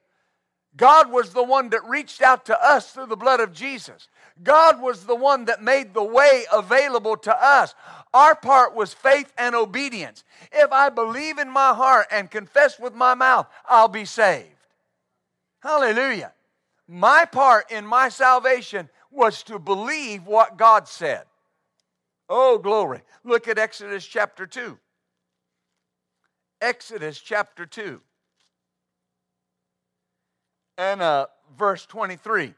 God 0.77 1.11
was 1.11 1.31
the 1.31 1.43
one 1.43 1.71
that 1.71 1.89
reached 1.89 2.21
out 2.21 2.45
to 2.47 2.63
us 2.63 2.93
through 2.93 3.07
the 3.07 3.17
blood 3.17 3.41
of 3.41 3.55
Jesus. 3.55 4.09
God 4.43 4.83
was 4.83 5.07
the 5.07 5.15
one 5.15 5.47
that 5.47 5.63
made 5.63 5.95
the 5.95 6.05
way 6.05 6.45
available 6.53 7.17
to 7.19 7.35
us. 7.35 7.75
Our 8.13 8.35
part 8.35 8.75
was 8.75 8.93
faith 8.93 9.33
and 9.39 9.55
obedience. 9.55 10.25
If 10.53 10.71
I 10.73 10.91
believe 10.91 11.39
in 11.39 11.49
my 11.49 11.73
heart 11.73 12.09
and 12.11 12.31
confess 12.31 12.79
with 12.79 12.95
my 12.95 13.15
mouth, 13.15 13.47
I'll 13.67 13.89
be 13.89 14.05
saved. 14.05 14.49
Hallelujah. 15.61 16.35
My 16.87 17.25
part 17.25 17.71
in 17.71 17.87
my 17.87 18.11
salvation 18.11 18.91
was 19.11 19.43
to 19.45 19.59
believe 19.59 20.27
what 20.27 20.59
God 20.59 20.87
said. 20.87 21.25
Oh, 22.28 22.59
glory. 22.59 23.02
Look 23.23 23.49
at 23.49 23.59
Exodus 23.59 24.07
chapter 24.07 24.47
2. 24.47 24.78
Exodus 26.61 27.21
chapter 27.21 27.66
2 27.66 28.00
and 30.78 31.02
uh, 31.02 31.26
verse 31.57 31.87
23. 31.87 32.54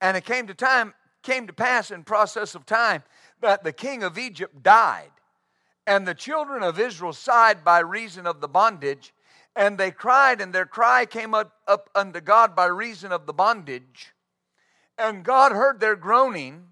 And 0.00 0.16
it 0.16 0.24
came 0.24 0.46
to 0.46 0.54
time, 0.54 0.94
came 1.22 1.46
to 1.46 1.52
pass 1.52 1.90
in 1.90 2.04
process 2.04 2.54
of 2.54 2.66
time 2.66 3.02
that 3.40 3.64
the 3.64 3.72
king 3.72 4.02
of 4.02 4.18
Egypt 4.18 4.62
died, 4.62 5.10
and 5.86 6.06
the 6.06 6.14
children 6.14 6.62
of 6.62 6.78
Israel 6.78 7.12
sighed 7.12 7.64
by 7.64 7.80
reason 7.80 8.26
of 8.26 8.40
the 8.40 8.48
bondage, 8.48 9.12
and 9.56 9.76
they 9.76 9.90
cried, 9.90 10.40
and 10.40 10.52
their 10.52 10.66
cry 10.66 11.04
came 11.06 11.34
up, 11.34 11.52
up 11.66 11.90
unto 11.94 12.20
God 12.20 12.54
by 12.54 12.66
reason 12.66 13.12
of 13.12 13.26
the 13.26 13.32
bondage. 13.32 14.12
And 14.96 15.24
God 15.24 15.52
heard 15.52 15.80
their 15.80 15.96
groaning, 15.96 16.68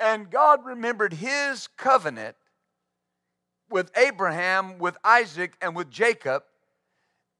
and 0.00 0.30
God 0.30 0.64
remembered 0.64 1.14
his 1.14 1.68
covenant 1.76 2.36
with 3.70 3.90
Abraham, 3.96 4.78
with 4.78 4.96
Isaac, 5.04 5.54
and 5.60 5.76
with 5.76 5.90
Jacob. 5.90 6.44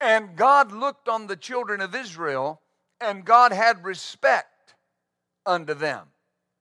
And 0.00 0.36
God 0.36 0.72
looked 0.72 1.08
on 1.08 1.26
the 1.26 1.36
children 1.36 1.80
of 1.80 1.94
Israel, 1.94 2.60
and 3.00 3.24
God 3.24 3.52
had 3.52 3.84
respect 3.84 4.74
unto 5.46 5.74
them, 5.74 6.06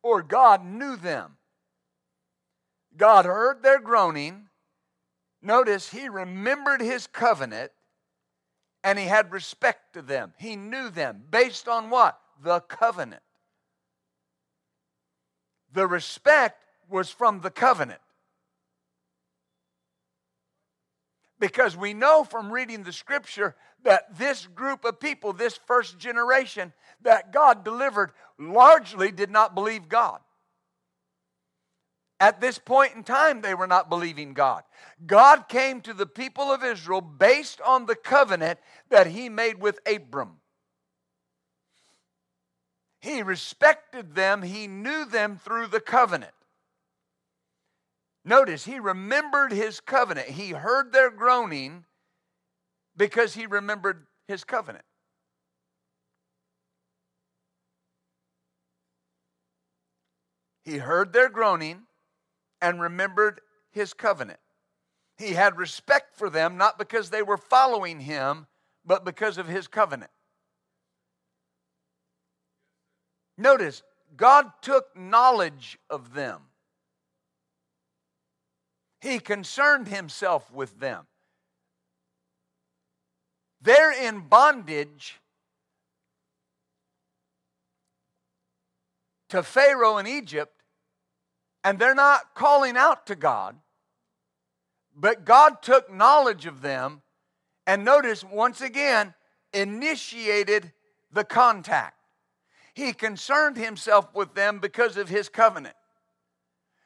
or 0.01 0.21
God 0.21 0.65
knew 0.65 0.95
them. 0.95 1.37
God 2.95 3.25
heard 3.25 3.61
their 3.61 3.79
groaning. 3.79 4.49
Notice 5.41 5.89
he 5.89 6.09
remembered 6.09 6.81
his 6.81 7.05
covenant 7.05 7.71
and 8.83 8.97
he 8.97 9.05
had 9.05 9.31
respect 9.31 9.93
to 9.93 10.01
them. 10.01 10.33
He 10.37 10.55
knew 10.55 10.89
them 10.89 11.23
based 11.29 11.67
on 11.67 11.89
what? 11.89 12.19
The 12.41 12.61
covenant. 12.61 13.21
The 15.73 15.87
respect 15.87 16.63
was 16.89 17.09
from 17.09 17.41
the 17.41 17.51
covenant. 17.51 18.01
Because 21.39 21.77
we 21.77 21.93
know 21.93 22.23
from 22.23 22.51
reading 22.51 22.83
the 22.83 22.93
scripture 22.93 23.55
that 23.83 24.17
this 24.17 24.47
group 24.47 24.85
of 24.85 24.99
people, 24.99 25.33
this 25.33 25.59
first 25.67 25.99
generation 25.99 26.73
that 27.01 27.31
God 27.31 27.63
delivered, 27.63 28.11
largely 28.39 29.11
did 29.11 29.29
not 29.29 29.53
believe 29.53 29.87
God. 29.87 30.19
At 32.19 32.41
this 32.41 32.57
point 32.57 32.95
in 32.95 33.03
time, 33.03 33.41
they 33.41 33.53
were 33.53 33.67
not 33.67 33.89
believing 33.89 34.33
God. 34.33 34.63
God 35.05 35.47
came 35.47 35.81
to 35.81 35.93
the 35.93 36.07
people 36.07 36.51
of 36.51 36.63
Israel 36.63 37.01
based 37.01 37.61
on 37.61 37.85
the 37.85 37.95
covenant 37.95 38.59
that 38.89 39.07
He 39.07 39.29
made 39.29 39.61
with 39.61 39.79
Abram. 39.85 40.37
He 42.99 43.21
respected 43.21 44.15
them, 44.15 44.41
He 44.41 44.67
knew 44.67 45.05
them 45.05 45.37
through 45.37 45.67
the 45.67 45.79
covenant. 45.79 46.33
Notice, 48.25 48.65
He 48.65 48.79
remembered 48.79 49.51
His 49.51 49.79
covenant. 49.79 50.29
He 50.29 50.49
heard 50.49 50.91
their 50.91 51.11
groaning 51.11 51.85
because 52.95 53.33
He 53.35 53.45
remembered 53.45 54.07
His 54.27 54.43
covenant. 54.43 54.85
He 60.67 60.79
heard 60.79 61.13
their 61.13 61.29
groaning 61.29 61.83
and 62.61 62.81
remembered 62.81 63.39
his 63.71 63.93
covenant. 63.93 64.39
He 65.17 65.31
had 65.31 65.57
respect 65.57 66.17
for 66.17 66.29
them 66.29 66.57
not 66.57 66.77
because 66.77 67.09
they 67.09 67.23
were 67.23 67.37
following 67.37 68.01
him, 68.01 68.47
but 68.85 69.05
because 69.05 69.37
of 69.37 69.47
his 69.47 69.69
covenant. 69.69 70.11
Notice, 73.37 73.83
God 74.15 74.51
took 74.61 74.95
knowledge 74.95 75.77
of 75.89 76.13
them. 76.13 76.41
He 78.99 79.19
concerned 79.19 79.87
himself 79.87 80.51
with 80.51 80.79
them. 80.79 81.05
They're 83.61 83.91
in 83.91 84.21
bondage 84.27 85.19
to 89.29 89.43
Pharaoh 89.43 89.97
in 89.97 90.07
Egypt 90.07 90.53
and 91.63 91.77
they're 91.77 91.95
not 91.95 92.33
calling 92.33 92.77
out 92.77 93.07
to 93.07 93.15
God, 93.15 93.57
but 94.95 95.25
God 95.25 95.61
took 95.61 95.91
knowledge 95.91 96.45
of 96.45 96.61
them 96.61 97.01
and 97.65 97.83
notice 97.83 98.23
once 98.23 98.61
again 98.61 99.13
initiated 99.53 100.71
the 101.11 101.23
contact. 101.23 101.96
He 102.77 102.93
concerned 102.93 103.57
himself 103.57 104.13
with 104.13 104.35
them 104.35 104.59
because 104.59 104.97
of 104.97 105.09
his 105.09 105.29
covenant. 105.29 105.73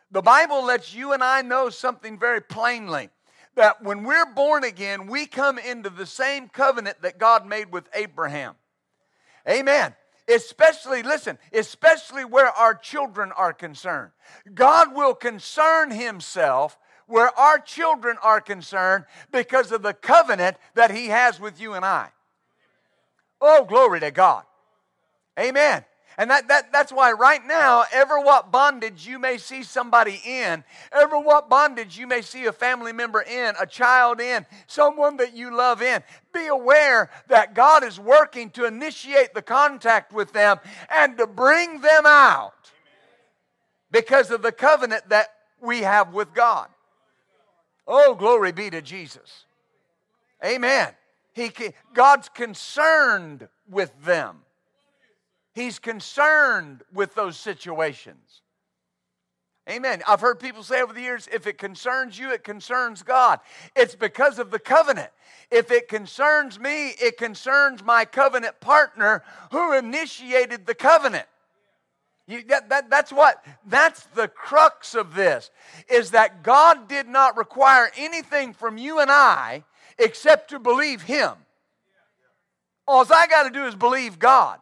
The 0.10 0.22
Bible 0.22 0.64
lets 0.64 0.96
you 0.96 1.12
and 1.12 1.22
I 1.22 1.42
know 1.42 1.70
something 1.70 2.18
very 2.18 2.40
plainly 2.40 3.10
that 3.56 3.84
when 3.84 4.04
we're 4.06 4.34
born 4.34 4.64
again, 4.64 5.08
we 5.08 5.26
come 5.26 5.60
into 5.60 5.90
the 5.90 6.06
same 6.06 6.48
covenant 6.48 7.02
that 7.02 7.20
God 7.20 7.46
made 7.46 7.74
with 7.74 7.90
Abraham. 7.94 8.56
Amen 9.46 9.94
especially, 10.30 11.04
listen, 11.04 11.38
especially 11.52 12.24
where 12.24 12.48
our 12.48 12.74
children 12.74 13.34
are 13.36 13.52
concerned. 13.52 14.12
God 14.54 14.96
will 14.96 15.14
concern 15.14 15.92
Himself 15.92 16.78
where 17.06 17.38
our 17.38 17.60
children 17.60 18.16
are 18.24 18.40
concerned 18.40 19.04
because 19.30 19.74
of 19.74 19.82
the 19.82 19.94
covenant 19.94 20.56
that 20.76 20.92
He 20.92 21.08
has 21.08 21.38
with 21.38 21.60
you 21.60 21.74
and 21.74 21.84
I. 21.84 22.12
Oh, 23.42 23.66
glory 23.66 24.00
to 24.00 24.12
God. 24.12 24.46
Amen. 25.40 25.86
And 26.18 26.30
that, 26.30 26.50
that, 26.50 26.72
that's 26.72 26.92
why 26.92 27.14
right 27.14 27.44
now, 27.46 27.84
ever 27.92 28.20
what 28.20 28.52
bondage 28.52 29.08
you 29.08 29.18
may 29.18 29.38
see 29.38 29.64
somebody 29.64 30.22
in, 30.26 30.64
ever 30.92 31.18
what 31.20 31.50
bondage 31.50 31.98
you 31.98 32.06
may 32.06 32.22
see 32.22 32.46
a 32.46 32.52
family 32.52 32.92
member 32.92 33.22
in, 33.22 33.56
a 33.60 33.66
child 33.66 34.20
in, 34.20 34.46
someone 34.68 35.18
that 35.18 35.34
you 35.34 35.56
love 35.56 35.82
in, 35.82 36.04
be 36.34 36.48
aware 36.48 37.10
that 37.28 37.56
God 37.56 37.84
is 37.84 38.00
working 38.00 38.50
to 38.52 38.66
initiate 38.66 39.34
the 39.34 39.42
contact 39.42 40.12
with 40.12 40.34
them 40.34 40.60
and 40.94 41.18
to 41.18 41.28
bring 41.28 41.82
them 41.82 42.04
out 42.06 42.54
because 43.90 44.32
of 44.32 44.42
the 44.42 44.52
covenant 44.52 45.10
that 45.10 45.28
we 45.62 45.82
have 45.82 46.14
with 46.14 46.34
God. 46.34 46.68
Oh, 47.88 48.16
glory 48.16 48.52
be 48.52 48.70
to 48.70 48.82
Jesus. 48.82 49.46
Amen. 50.44 50.90
He, 51.34 51.52
God's 51.94 52.30
concerned 52.30 53.48
with 53.70 53.92
them. 54.04 54.40
He's 55.54 55.80
concerned 55.80 56.84
with 56.94 57.14
those 57.16 57.38
situations. 57.38 58.42
Amen. 59.70 60.02
I've 60.08 60.22
heard 60.22 60.40
people 60.40 60.64
say 60.64 60.82
over 60.82 60.92
the 60.92 61.02
years 61.02 61.30
if 61.32 61.46
it 61.46 61.58
concerns 61.58 62.18
you, 62.18 62.32
it 62.32 62.44
concerns 62.44 63.04
God. 63.04 63.40
It's 63.76 63.96
because 63.96 64.40
of 64.40 64.50
the 64.50 64.60
covenant. 64.60 65.10
If 65.52 65.72
it 65.72 65.88
concerns 65.88 66.60
me, 66.60 66.90
it 66.90 67.18
concerns 67.18 67.84
my 67.84 68.06
covenant 68.06 68.60
partner 68.60 69.24
who 69.52 69.74
initiated 69.74 70.66
the 70.66 70.74
covenant. 70.74 71.28
You, 72.28 72.44
that, 72.48 72.70
that, 72.70 72.90
that's 72.90 73.12
what, 73.12 73.44
that's 73.68 74.04
the 74.16 74.28
crux 74.28 74.96
of 74.96 75.16
this, 75.16 75.52
is 75.90 76.12
that 76.12 76.44
God 76.44 76.88
did 76.88 77.08
not 77.08 77.38
require 77.38 77.92
anything 77.98 78.54
from 78.54 78.78
you 78.78 79.00
and 79.00 79.12
I 79.12 79.64
except 79.98 80.50
to 80.52 80.60
believe 80.60 81.02
Him. 81.04 81.34
All 82.88 83.06
I 83.14 83.28
got 83.28 83.44
to 83.44 83.52
do 83.52 83.66
is 83.66 83.76
believe 83.76 84.18
God. 84.18 84.60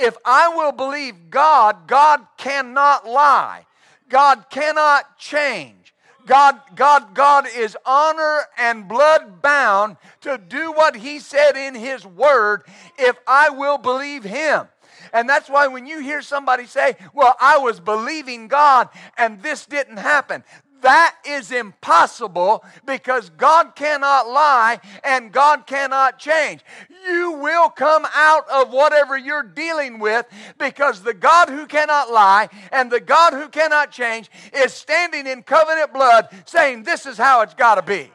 If 0.00 0.16
I 0.24 0.48
will 0.48 0.72
believe 0.72 1.30
God, 1.30 1.86
God 1.86 2.26
cannot 2.36 3.06
lie. 3.06 3.66
God 4.08 4.46
cannot 4.50 5.18
change. 5.18 5.94
God, 6.26 6.60
God, 6.74 7.14
God 7.14 7.46
is 7.56 7.76
honor 7.84 8.42
and 8.58 8.88
blood 8.88 9.42
bound 9.42 9.96
to 10.20 10.38
do 10.38 10.72
what 10.72 10.96
He 10.96 11.18
said 11.18 11.56
in 11.56 11.74
His 11.74 12.06
Word 12.06 12.62
if 12.98 13.16
I 13.26 13.50
will 13.50 13.78
believe 13.78 14.24
Him. 14.24 14.68
And 15.12 15.28
that's 15.28 15.48
why 15.48 15.66
when 15.66 15.86
you 15.86 16.00
hear 16.00 16.22
somebody 16.22 16.66
say, 16.66 16.96
Well, 17.14 17.34
I 17.40 17.58
was 17.58 17.80
believing 17.80 18.48
God 18.48 18.88
and 19.16 19.42
this 19.42 19.66
didn't 19.66 19.96
happen, 19.96 20.44
that 20.82 21.16
is 21.26 21.52
impossible 21.52 22.64
because 22.86 23.30
God 23.30 23.74
cannot 23.74 24.28
lie 24.28 24.80
and 25.04 25.32
God 25.32 25.66
cannot 25.66 26.18
change. 26.18 26.60
You 27.06 27.32
will 27.32 27.68
come 27.70 28.06
out 28.14 28.48
of 28.48 28.72
whatever 28.72 29.16
you're 29.16 29.42
dealing 29.42 29.98
with 29.98 30.26
because 30.58 31.02
the 31.02 31.14
God 31.14 31.48
who 31.48 31.66
cannot 31.66 32.10
lie 32.10 32.48
and 32.72 32.90
the 32.90 33.00
God 33.00 33.32
who 33.32 33.48
cannot 33.48 33.90
change 33.90 34.30
is 34.52 34.72
standing 34.72 35.26
in 35.26 35.42
covenant 35.42 35.92
blood 35.92 36.28
saying, 36.46 36.82
This 36.82 37.06
is 37.06 37.16
how 37.16 37.42
it's 37.42 37.54
got 37.54 37.76
to 37.76 37.82
be. 37.82 38.10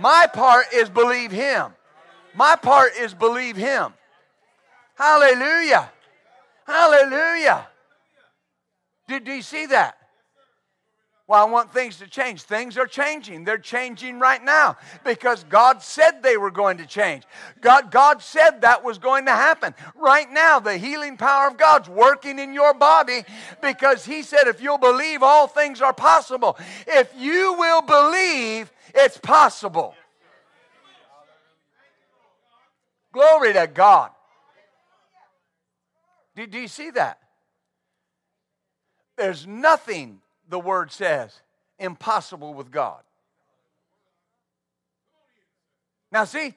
My 0.00 0.26
part 0.32 0.66
is 0.72 0.88
believe 0.88 1.30
Him. 1.30 1.72
My 2.34 2.56
part 2.56 2.92
is 2.98 3.14
believe 3.14 3.56
Him. 3.56 3.92
Hallelujah. 4.94 5.90
Hallelujah. 6.66 7.66
Did, 9.06 9.24
do 9.24 9.32
you 9.32 9.42
see 9.42 9.66
that? 9.66 9.96
Well, 11.26 11.40
I 11.40 11.50
want 11.50 11.72
things 11.72 11.96
to 11.98 12.06
change. 12.06 12.42
Things 12.42 12.76
are 12.76 12.86
changing. 12.86 13.44
They're 13.44 13.56
changing 13.56 14.18
right 14.20 14.44
now 14.44 14.76
because 15.04 15.42
God 15.44 15.82
said 15.82 16.22
they 16.22 16.36
were 16.36 16.50
going 16.50 16.76
to 16.78 16.86
change. 16.86 17.22
God, 17.62 17.90
God 17.90 18.20
said 18.20 18.60
that 18.60 18.84
was 18.84 18.98
going 18.98 19.24
to 19.24 19.30
happen. 19.30 19.74
Right 19.96 20.30
now, 20.30 20.60
the 20.60 20.76
healing 20.76 21.16
power 21.16 21.48
of 21.48 21.56
God's 21.56 21.88
working 21.88 22.38
in 22.38 22.52
your 22.52 22.74
body 22.74 23.22
because 23.62 24.04
He 24.04 24.22
said, 24.22 24.48
if 24.48 24.60
you'll 24.60 24.76
believe, 24.76 25.22
all 25.22 25.46
things 25.46 25.80
are 25.80 25.94
possible. 25.94 26.58
If 26.86 27.10
you 27.16 27.54
will 27.58 27.80
believe, 27.80 28.70
it's 28.94 29.16
possible. 29.16 29.94
Glory 33.14 33.54
to 33.54 33.66
God. 33.66 34.10
Do, 36.36 36.46
do 36.46 36.58
you 36.58 36.68
see 36.68 36.90
that? 36.90 37.18
There's 39.16 39.46
nothing, 39.46 40.20
the 40.48 40.58
word 40.58 40.92
says, 40.92 41.40
impossible 41.78 42.54
with 42.54 42.70
God. 42.70 43.02
Now, 46.12 46.24
see, 46.24 46.54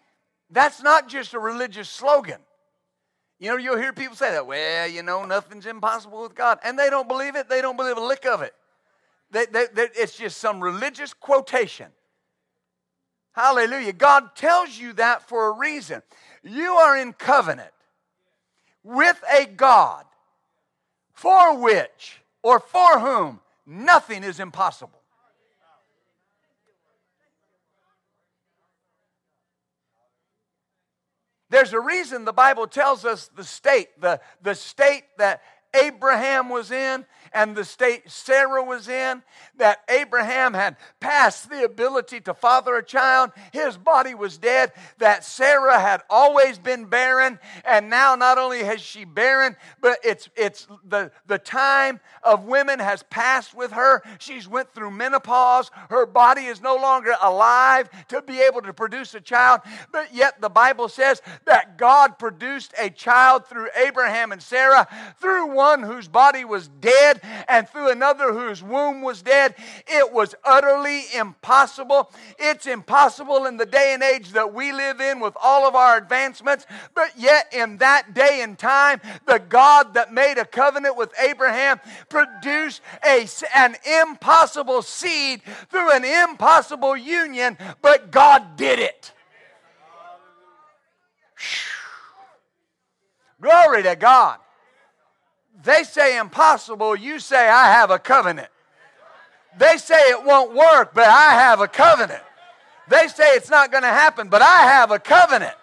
that's 0.50 0.82
not 0.82 1.08
just 1.08 1.34
a 1.34 1.40
religious 1.40 1.90
slogan. 1.90 2.40
You 3.40 3.50
know, 3.50 3.58
you'll 3.58 3.78
hear 3.78 3.94
people 3.94 4.16
say 4.16 4.32
that, 4.32 4.48
well, 4.48 4.88
you 4.88 5.04
know, 5.04 5.26
nothing's 5.26 5.66
impossible 5.66 6.24
with 6.24 6.36
God. 6.36 6.60
And 6.64 6.78
they 6.78 6.90
don't 6.90 7.08
believe 7.08 7.36
it, 7.36 7.50
they 7.50 7.62
don't 7.62 7.78
believe 7.78 7.98
a 7.98 8.02
lick 8.02 8.26
of 8.26 8.42
it. 8.42 8.54
They, 9.32 9.46
they, 9.46 9.68
it's 9.76 10.18
just 10.18 10.38
some 10.38 10.62
religious 10.62 11.14
quotation. 11.14 11.88
Hallelujah. 13.34 13.94
God 13.94 14.36
tells 14.36 14.78
you 14.78 14.94
that 14.94 15.28
for 15.28 15.50
a 15.50 15.52
reason. 15.52 16.02
You 16.44 16.74
are 16.74 16.98
in 16.98 17.14
covenant 17.14 17.72
with 18.84 19.22
a 19.32 19.46
God 19.46 20.06
for 21.14 21.58
which 21.60 22.22
or 22.42 22.60
for 22.60 23.00
whom 23.00 23.40
nothing 23.68 24.24
is 24.24 24.40
impossible. 24.40 25.02
There's 31.50 31.74
a 31.74 31.80
reason 31.80 32.26
the 32.26 32.34
Bible 32.34 32.68
tells 32.68 33.06
us 33.06 33.30
the 33.36 33.44
state, 33.44 33.90
the, 34.02 34.20
the 34.42 34.56
state 34.56 35.04
that 35.18 35.42
Abraham 35.74 36.50
was 36.50 36.72
in 36.72 37.06
and 37.38 37.56
the 37.56 37.64
state 37.64 38.10
Sarah 38.10 38.64
was 38.64 38.88
in, 38.88 39.22
that 39.58 39.84
Abraham 39.90 40.56
had 40.56 40.76
passed 41.00 41.52
the 41.52 41.64
ability 41.64 42.20
to 42.22 42.34
father 42.34 42.76
a 42.76 42.84
child. 42.84 43.30
His 43.54 43.78
body 43.78 44.16
was 44.16 44.40
dead, 44.40 44.72
that 44.98 45.24
Sarah 45.24 45.80
had 45.80 46.02
always 46.10 46.58
been 46.58 46.86
barren, 46.86 47.38
and 47.64 47.92
now 47.92 48.16
not 48.16 48.40
only 48.40 48.64
has 48.64 48.82
she 48.82 49.06
barren, 49.06 49.56
but 49.82 50.00
it's, 50.04 50.28
it's 50.36 50.68
the, 50.90 51.12
the 51.28 51.38
time 51.38 52.00
of 52.24 52.46
women 52.46 52.80
has 52.80 53.04
passed 53.04 53.54
with 53.54 53.72
her. 53.72 54.02
She's 54.18 54.48
went 54.48 54.74
through 54.74 54.90
menopause. 54.90 55.70
Her 55.92 56.08
body 56.08 56.46
is 56.46 56.60
no 56.60 56.76
longer 56.76 57.14
alive 57.22 57.88
to 58.08 58.24
be 58.24 58.42
able 58.42 58.62
to 58.64 58.74
produce 58.74 59.14
a 59.14 59.22
child, 59.22 59.62
but 59.92 60.12
yet 60.12 60.42
the 60.42 60.50
Bible 60.50 60.90
says 60.90 61.22
that 61.46 61.78
God 61.78 62.18
produced 62.18 62.74
a 62.80 62.90
child 62.90 63.46
through 63.46 63.68
Abraham 63.76 64.32
and 64.32 64.42
Sarah, 64.42 64.88
through 65.22 65.54
one 65.54 65.84
whose 65.84 66.08
body 66.08 66.44
was 66.44 66.68
dead 66.68 67.22
and 67.48 67.68
through 67.68 67.92
another 67.92 68.34
whose 68.34 68.62
womb 68.64 69.02
was 69.02 69.22
dead. 69.22 69.56
It 69.88 70.12
was 70.12 70.36
utterly 70.44 71.04
impossible. 71.16 72.12
It's 72.40 72.66
impossible 72.66 73.46
in 73.46 73.58
the 73.58 73.66
day 73.66 73.94
and 73.94 74.04
age 74.04 74.32
that 74.32 74.54
we 74.54 74.72
live 74.72 75.02
in 75.02 75.20
with 75.20 75.36
all 75.42 75.68
of 75.68 75.76
our 75.76 75.98
advancements, 75.98 76.66
but 76.94 77.12
yet 77.18 77.48
in 77.52 77.78
that 77.78 78.14
day 78.14 78.42
and 78.42 78.58
time, 78.58 79.02
the 79.26 79.40
God 79.40 79.94
that 79.94 80.14
made 80.14 80.38
a 80.38 80.46
covenant 80.46 80.98
with 80.98 81.12
Abraham 81.20 81.80
produced 82.10 82.82
a, 83.06 83.28
an 83.56 83.76
impossible 83.86 84.82
seed 84.82 85.42
through 85.70 85.92
an 85.92 86.04
impossible 86.04 86.96
union, 86.96 87.58
but 87.82 88.12
God 88.12 88.56
did 88.56 88.80
it. 88.80 89.14
Glory 93.40 93.84
to 93.84 93.96
God. 93.96 94.40
They 95.68 95.84
say 95.84 96.18
impossible, 96.18 96.96
you 96.96 97.20
say, 97.20 97.50
I 97.50 97.74
have 97.74 97.92
a 97.92 98.00
covenant. 98.00 98.48
They 99.58 99.76
say 99.76 100.00
it 100.12 100.24
won't 100.24 100.56
work, 100.56 100.94
but 100.94 101.10
I 101.10 101.34
have 101.34 101.60
a 101.60 101.68
covenant. 101.68 102.24
They 102.88 103.10
say 103.10 103.32
it's 103.32 103.50
not 103.50 103.70
going 103.70 103.84
to 103.84 103.90
happen, 103.90 104.30
but 104.30 104.42
I 104.42 104.62
have 104.62 104.92
a 104.92 104.98
covenant. 104.98 105.54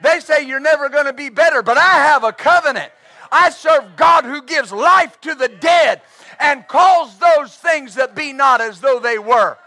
They 0.00 0.20
say 0.20 0.46
you're 0.46 0.60
never 0.60 0.88
going 0.88 1.04
to 1.04 1.12
be 1.12 1.28
better, 1.28 1.62
but 1.62 1.76
I 1.76 2.06
have 2.06 2.24
a 2.24 2.32
covenant. 2.32 2.90
I 3.30 3.50
serve 3.50 3.96
God 3.96 4.24
who 4.24 4.40
gives 4.40 4.72
life 4.72 5.20
to 5.20 5.34
the 5.34 5.48
dead 5.48 6.00
and 6.40 6.66
calls 6.66 7.18
those 7.18 7.54
things 7.54 7.96
that 7.96 8.14
be 8.14 8.32
not 8.32 8.62
as 8.62 8.80
though 8.80 8.98
they 8.98 9.18
were. 9.18 9.58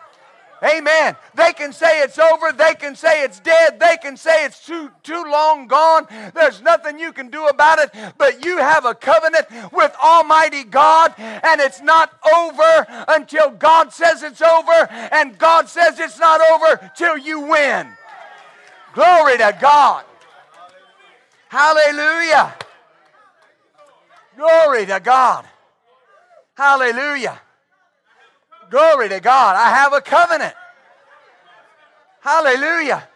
Amen. 0.63 1.15
They 1.33 1.53
can 1.53 1.73
say 1.73 2.01
it's 2.03 2.19
over. 2.19 2.51
They 2.51 2.75
can 2.75 2.95
say 2.95 3.23
it's 3.23 3.39
dead. 3.39 3.79
They 3.79 3.97
can 3.97 4.15
say 4.15 4.45
it's 4.45 4.63
too, 4.63 4.91
too 5.01 5.23
long 5.23 5.67
gone. 5.67 6.05
There's 6.35 6.61
nothing 6.61 6.99
you 6.99 7.11
can 7.13 7.29
do 7.29 7.47
about 7.47 7.79
it. 7.79 7.91
But 8.17 8.45
you 8.45 8.57
have 8.57 8.85
a 8.85 8.93
covenant 8.93 9.47
with 9.71 9.91
Almighty 10.03 10.63
God, 10.63 11.15
and 11.17 11.59
it's 11.59 11.81
not 11.81 12.13
over 12.35 12.85
until 13.07 13.49
God 13.49 13.91
says 13.91 14.21
it's 14.21 14.41
over, 14.41 14.87
and 15.11 15.35
God 15.39 15.67
says 15.67 15.99
it's 15.99 16.19
not 16.19 16.41
over 16.51 16.91
till 16.95 17.17
you 17.17 17.39
win. 17.39 17.87
Glory 18.93 19.37
to 19.37 19.57
God. 19.59 20.05
Hallelujah. 21.49 22.53
Glory 24.37 24.85
to 24.85 24.99
God. 24.99 25.45
Hallelujah. 26.55 27.39
Glory 28.71 29.09
to 29.09 29.19
God. 29.19 29.57
I 29.57 29.69
have 29.69 29.91
a 29.91 29.99
covenant. 29.99 30.55
Hallelujah. 32.21 33.07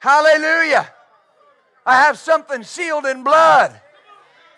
Hallelujah. 0.00 0.90
I 1.86 2.02
have 2.02 2.18
something 2.18 2.64
sealed 2.64 3.06
in 3.06 3.22
blood. 3.22 3.80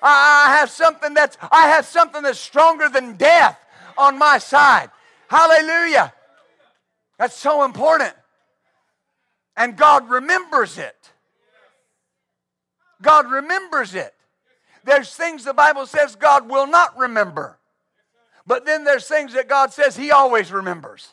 I 0.03 0.57
have 0.59 0.71
something 0.71 1.13
that's 1.15 1.37
I 1.53 1.69
have 1.69 1.85
something 1.85 2.23
that's 2.23 2.39
stronger 2.39 2.89
than 2.89 3.17
death 3.17 3.59
on 3.97 4.19
my 4.19 4.39
side. 4.39 4.91
Hallelujah. 5.29 6.13
That's 7.19 7.37
so 7.37 7.65
important. 7.65 8.15
And 9.57 9.77
God 9.77 10.09
remembers 10.09 10.79
it. 10.79 10.97
God 13.03 13.31
remembers 13.31 13.95
it. 13.95 14.15
There's 14.85 15.15
things 15.15 15.45
the 15.45 15.55
Bible 15.55 15.87
says 15.87 16.17
God 16.17 16.49
will 16.49 16.67
not 16.67 16.99
remember. 16.99 17.59
But 18.47 18.67
then 18.67 18.85
there's 18.85 19.07
things 19.07 19.35
that 19.35 19.49
God 19.49 19.73
says 19.73 19.97
He 19.97 20.11
always 20.11 20.53
remembers. 20.53 21.09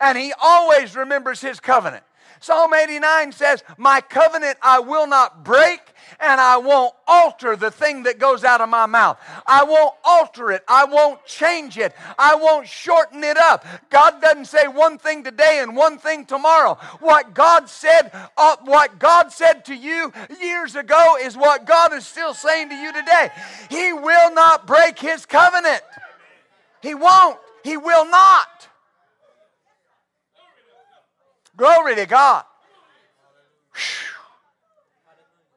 and 0.00 0.16
He 0.16 0.32
always 0.40 0.96
remembers 0.96 1.40
His 1.40 1.60
covenant. 1.60 2.04
Psalm 2.42 2.74
89 2.74 3.30
says, 3.30 3.62
My 3.78 4.00
covenant 4.00 4.58
I 4.60 4.80
will 4.80 5.06
not 5.06 5.44
break, 5.44 5.80
and 6.18 6.40
I 6.40 6.56
won't 6.56 6.92
alter 7.06 7.54
the 7.54 7.70
thing 7.70 8.02
that 8.02 8.18
goes 8.18 8.42
out 8.42 8.60
of 8.60 8.68
my 8.68 8.86
mouth. 8.86 9.16
I 9.46 9.62
won't 9.62 9.94
alter 10.04 10.50
it. 10.50 10.64
I 10.66 10.84
won't 10.86 11.24
change 11.24 11.78
it. 11.78 11.94
I 12.18 12.34
won't 12.34 12.66
shorten 12.66 13.22
it 13.22 13.36
up. 13.36 13.64
God 13.90 14.20
doesn't 14.20 14.46
say 14.46 14.66
one 14.66 14.98
thing 14.98 15.22
today 15.22 15.60
and 15.62 15.76
one 15.76 15.98
thing 15.98 16.26
tomorrow. 16.26 16.78
What 16.98 17.32
God 17.32 17.68
said, 17.68 18.10
uh, 18.36 18.56
what 18.64 18.98
God 18.98 19.30
said 19.30 19.64
to 19.66 19.74
you 19.76 20.12
years 20.40 20.74
ago 20.74 21.16
is 21.22 21.36
what 21.36 21.64
God 21.64 21.92
is 21.92 22.04
still 22.04 22.34
saying 22.34 22.70
to 22.70 22.74
you 22.74 22.92
today. 22.92 23.30
He 23.70 23.92
will 23.92 24.34
not 24.34 24.66
break 24.66 24.98
his 24.98 25.26
covenant. 25.26 25.80
He 26.82 26.94
won't. 26.94 27.38
He 27.64 27.76
will 27.76 28.04
not. 28.04 28.68
Glory 31.56 31.94
to 31.94 32.06
God. 32.06 32.44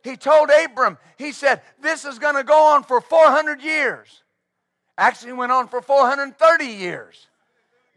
He 0.03 0.15
told 0.17 0.51
Abram, 0.51 0.99
he 1.17 1.31
said, 1.31 1.61
This 1.81 2.05
is 2.05 2.19
going 2.19 2.35
to 2.35 2.43
go 2.43 2.75
on 2.75 2.83
for 2.83 3.01
400 3.01 3.61
years. 3.61 4.21
Actually, 4.97 5.33
went 5.33 5.51
on 5.51 5.67
for 5.67 5.81
430 5.81 6.65
years 6.65 7.27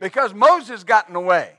because 0.00 0.32
Moses 0.32 0.84
got 0.84 1.06
in 1.08 1.14
the 1.14 1.20
way. 1.20 1.52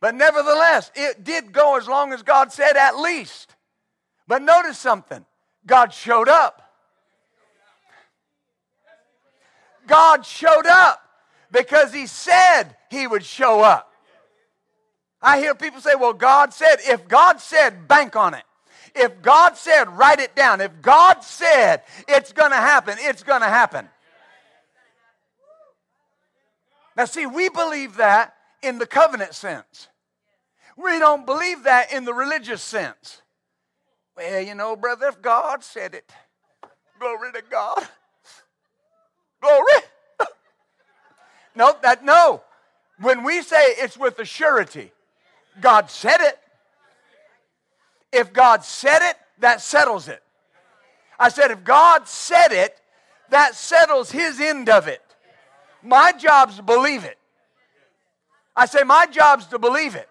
But 0.00 0.14
nevertheless, 0.14 0.90
it 0.94 1.24
did 1.24 1.52
go 1.52 1.76
as 1.76 1.88
long 1.88 2.12
as 2.12 2.22
God 2.22 2.52
said 2.52 2.76
at 2.76 2.98
least. 2.98 3.54
But 4.26 4.42
notice 4.42 4.78
something 4.78 5.24
God 5.64 5.92
showed 5.92 6.28
up. 6.28 6.67
God 9.88 10.24
showed 10.24 10.66
up 10.66 11.02
because 11.50 11.92
He 11.92 12.06
said 12.06 12.76
He 12.90 13.06
would 13.06 13.24
show 13.24 13.60
up. 13.62 13.90
I 15.20 15.40
hear 15.40 15.54
people 15.54 15.80
say, 15.80 15.94
well, 15.98 16.12
God 16.12 16.54
said, 16.54 16.76
if 16.86 17.08
God 17.08 17.40
said, 17.40 17.88
bank 17.88 18.14
on 18.14 18.34
it. 18.34 18.44
If 18.94 19.20
God 19.20 19.56
said, 19.56 19.88
write 19.96 20.20
it 20.20 20.34
down. 20.36 20.60
If 20.60 20.80
God 20.80 21.22
said 21.24 21.82
it's 22.06 22.32
going 22.32 22.50
to 22.50 22.56
happen, 22.56 22.96
it's 23.00 23.22
going 23.22 23.40
to 23.40 23.48
happen. 23.48 23.88
Now, 26.96 27.04
see, 27.04 27.26
we 27.26 27.48
believe 27.48 27.96
that 27.96 28.34
in 28.62 28.78
the 28.78 28.86
covenant 28.86 29.34
sense. 29.34 29.88
We 30.76 30.98
don't 30.98 31.26
believe 31.26 31.64
that 31.64 31.92
in 31.92 32.04
the 32.04 32.14
religious 32.14 32.62
sense. 32.62 33.22
Well, 34.16 34.40
you 34.40 34.54
know, 34.54 34.74
brother, 34.74 35.06
if 35.06 35.22
God 35.22 35.62
said 35.62 35.94
it, 35.94 36.10
glory 36.98 37.32
to 37.32 37.42
God. 37.48 37.86
Glory. 39.40 39.82
no, 41.54 41.76
that 41.82 42.04
no. 42.04 42.42
When 43.00 43.22
we 43.22 43.42
say 43.42 43.62
it's 43.78 43.96
with 43.96 44.18
a 44.18 44.24
surety, 44.24 44.92
God 45.60 45.90
said 45.90 46.20
it. 46.20 46.38
If 48.12 48.32
God 48.32 48.64
said 48.64 49.08
it, 49.08 49.16
that 49.38 49.60
settles 49.60 50.08
it. 50.08 50.22
I 51.18 51.28
said, 51.28 51.50
if 51.50 51.64
God 51.64 52.06
said 52.06 52.52
it, 52.52 52.80
that 53.30 53.54
settles 53.54 54.10
his 54.10 54.40
end 54.40 54.68
of 54.68 54.88
it. 54.88 55.02
My 55.82 56.12
job's 56.12 56.56
to 56.56 56.62
believe 56.62 57.04
it. 57.04 57.18
I 58.56 58.66
say, 58.66 58.82
my 58.82 59.06
job's 59.06 59.46
to 59.48 59.58
believe 59.58 59.94
it. 59.94 60.08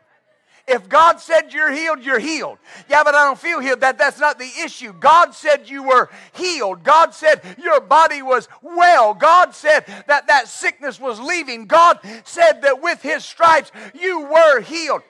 If 0.68 0.90
God 0.90 1.22
said 1.22 1.54
you're 1.54 1.72
healed, 1.72 2.04
you're 2.04 2.20
healed. 2.20 2.58
Yeah, 2.90 3.04
but 3.04 3.16
I 3.16 3.24
don't 3.24 3.40
feel 3.40 3.62
healed. 3.62 3.80
That, 3.80 3.98
that's 3.98 4.20
not 4.20 4.38
the 4.38 4.52
issue. 4.66 4.94
God 5.00 5.34
said 5.34 5.70
you 5.70 5.84
were 5.84 6.10
healed. 6.34 6.84
God 6.84 7.14
said 7.14 7.42
your 7.58 7.80
body 7.80 8.22
was 8.22 8.50
well. 8.62 9.14
God 9.14 9.56
said 9.56 9.86
that 10.08 10.28
that 10.28 10.50
sickness 10.50 11.00
was 11.00 11.20
leaving. 11.22 11.68
God 11.68 12.00
said 12.26 12.64
that 12.64 12.82
with 12.82 13.02
his 13.02 13.24
stripes 13.24 13.72
you 13.94 14.22
were 14.22 14.60
healed 14.60 15.04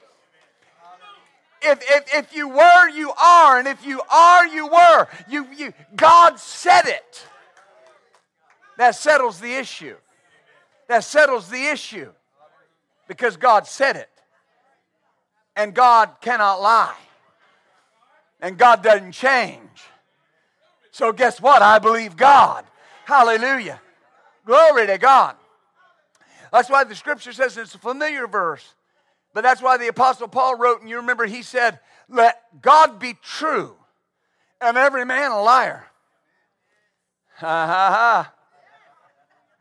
if, 1.62 1.80
if, 1.82 2.16
if 2.16 2.36
you 2.36 2.50
were, 2.50 2.90
you 2.90 3.12
are. 3.12 3.60
And 3.60 3.68
if 3.68 3.86
you 3.86 4.02
are, 4.12 4.46
you 4.48 4.68
were. 4.68 5.08
You, 5.28 5.48
you, 5.56 5.74
God 5.96 6.40
said 6.40 6.86
it. 6.86 7.26
That 8.78 8.96
settles 8.96 9.40
the 9.40 9.54
issue. 9.54 9.96
That 10.88 11.04
settles 11.04 11.50
the 11.50 11.66
issue. 11.68 12.12
Because 13.08 13.38
God 13.38 13.68
said 13.68 13.96
it. 13.96 14.10
And 15.58 15.74
God 15.74 16.12
cannot 16.22 16.62
lie. 16.62 16.96
And 18.40 18.58
God 18.58 18.82
doesn't 18.84 19.12
change. 19.12 19.60
So, 20.92 21.12
guess 21.12 21.42
what? 21.42 21.62
I 21.62 21.80
believe 21.80 22.16
God. 22.16 22.64
Hallelujah. 23.06 23.82
Glory 24.46 24.88
to 24.88 24.98
God. 24.98 25.36
That's 26.54 26.70
why 26.70 26.84
the 26.84 26.96
scripture 26.96 27.34
says 27.34 27.58
it's 27.58 27.76
a 27.76 27.80
familiar 27.80 28.28
verse. 28.28 28.76
But 29.34 29.42
that's 29.42 29.62
why 29.62 29.78
the 29.78 29.88
Apostle 29.88 30.28
Paul 30.28 30.58
wrote, 30.58 30.82
and 30.82 30.90
you 30.90 30.98
remember 30.98 31.26
he 31.26 31.42
said, 31.42 31.80
Let 32.08 32.40
God 32.62 33.00
be 33.00 33.16
true 33.22 33.76
and 34.62 34.78
every 34.78 35.06
man 35.06 35.32
a 35.32 35.42
liar. 35.42 35.86
Ha 37.36 37.68
ha 37.68 37.92
ha. 37.92 38.34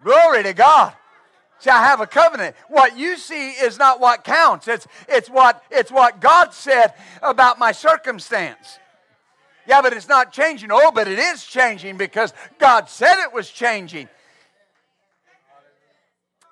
Glory 0.02 0.42
to 0.42 0.52
God. 0.52 0.92
See, 1.58 1.70
I 1.70 1.84
have 1.84 2.00
a 2.00 2.06
covenant. 2.06 2.54
What 2.68 2.98
you 2.98 3.16
see 3.16 3.50
is 3.50 3.78
not 3.78 3.98
what 3.98 4.24
counts. 4.24 4.68
It's, 4.68 4.86
it's, 5.08 5.30
what, 5.30 5.62
it's 5.70 5.90
what 5.90 6.20
God 6.20 6.52
said 6.52 6.92
about 7.22 7.58
my 7.58 7.72
circumstance. 7.72 8.78
Yeah, 9.66 9.82
but 9.82 9.92
it's 9.92 10.08
not 10.08 10.32
changing. 10.32 10.70
Oh, 10.70 10.92
but 10.92 11.08
it 11.08 11.18
is 11.18 11.44
changing 11.44 11.96
because 11.96 12.32
God 12.58 12.88
said 12.88 13.22
it 13.22 13.32
was 13.32 13.50
changing. 13.50 14.08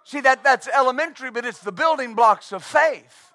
See, 0.04 0.20
that, 0.20 0.42
that's 0.42 0.68
elementary, 0.68 1.30
but 1.30 1.44
it's 1.44 1.60
the 1.60 1.72
building 1.72 2.14
blocks 2.14 2.52
of 2.52 2.64
faith. 2.64 3.32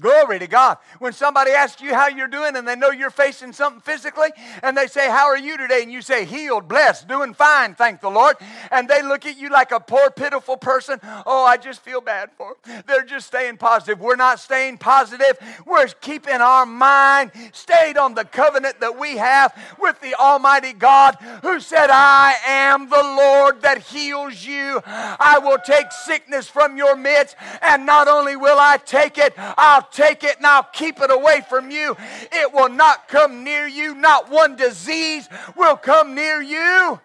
Glory 0.00 0.38
to 0.38 0.46
God. 0.46 0.78
When 1.00 1.12
somebody 1.12 1.50
asks 1.50 1.82
you 1.82 1.92
how 1.92 2.06
you're 2.06 2.28
doing 2.28 2.54
and 2.54 2.68
they 2.68 2.76
know 2.76 2.90
you're 2.90 3.10
facing 3.10 3.52
something 3.52 3.80
physically 3.80 4.28
and 4.62 4.76
they 4.76 4.86
say, 4.86 5.08
How 5.10 5.26
are 5.26 5.38
you 5.38 5.56
today? 5.56 5.82
And 5.82 5.90
you 5.90 6.02
say, 6.02 6.24
Healed, 6.24 6.68
blessed, 6.68 7.08
doing 7.08 7.34
fine, 7.34 7.74
thank 7.74 8.00
the 8.00 8.08
Lord. 8.08 8.36
And 8.70 8.88
they 8.88 9.02
look 9.02 9.26
at 9.26 9.38
you 9.38 9.50
like 9.50 9.72
a 9.72 9.80
poor, 9.80 10.10
pitiful 10.10 10.56
person. 10.56 11.00
Oh, 11.02 11.44
I 11.44 11.56
just 11.56 11.80
feel 11.80 12.00
bad 12.00 12.30
for 12.36 12.56
them. 12.64 12.84
They're 12.86 13.04
just 13.04 13.26
staying 13.26 13.56
positive. 13.56 14.00
We're 14.00 14.16
not 14.16 14.38
staying 14.38 14.78
positive. 14.78 15.36
We're 15.66 15.88
keeping 15.88 16.40
our 16.40 16.64
mind 16.64 17.32
stayed 17.52 17.96
on 17.96 18.14
the 18.14 18.24
covenant 18.24 18.80
that 18.80 18.98
we 18.98 19.16
have 19.16 19.52
with 19.80 20.00
the 20.00 20.14
Almighty 20.14 20.74
God 20.74 21.16
who 21.42 21.58
said, 21.58 21.90
I 21.90 22.36
am 22.46 22.88
the 22.88 23.02
Lord 23.02 23.62
that 23.62 23.78
heals 23.78 24.44
you. 24.44 24.80
I 24.86 25.40
will 25.42 25.58
take 25.58 25.90
sickness 25.90 26.46
from 26.46 26.76
your 26.76 26.94
midst. 26.94 27.34
And 27.62 27.84
not 27.84 28.06
only 28.06 28.36
will 28.36 28.58
I 28.58 28.76
take 28.76 29.18
it, 29.18 29.34
I'll 29.36 29.87
take 29.90 30.24
it 30.24 30.36
and 30.36 30.46
I'll 30.46 30.68
keep 30.72 31.00
it 31.00 31.10
away 31.10 31.42
from 31.48 31.70
you. 31.70 31.96
It 32.32 32.52
will 32.52 32.68
not 32.68 33.08
come 33.08 33.44
near 33.44 33.66
you. 33.66 33.94
Not 33.94 34.30
one 34.30 34.56
disease 34.56 35.28
will 35.56 35.76
come 35.76 36.14
near 36.14 36.40
you. 36.40 37.00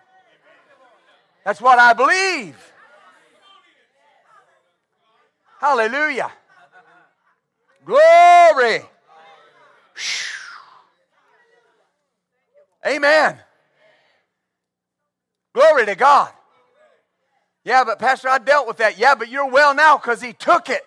That's 1.45 1.61
what 1.61 1.79
I 1.79 1.93
believe. 1.93 2.57
Hallelujah. 5.59 6.31
Glory. 7.85 8.81
Amen. 12.85 13.37
Glory 15.53 15.85
to 15.85 15.95
God. 15.95 16.31
Yeah, 17.63 17.83
but 17.85 17.99
Pastor, 17.99 18.27
I 18.27 18.39
dealt 18.39 18.67
with 18.67 18.77
that. 18.77 18.97
Yeah, 18.97 19.15
but 19.15 19.29
you're 19.29 19.49
well 19.49 19.73
now 19.73 19.97
because 19.97 20.21
he 20.21 20.33
took 20.33 20.69
it. 20.69 20.85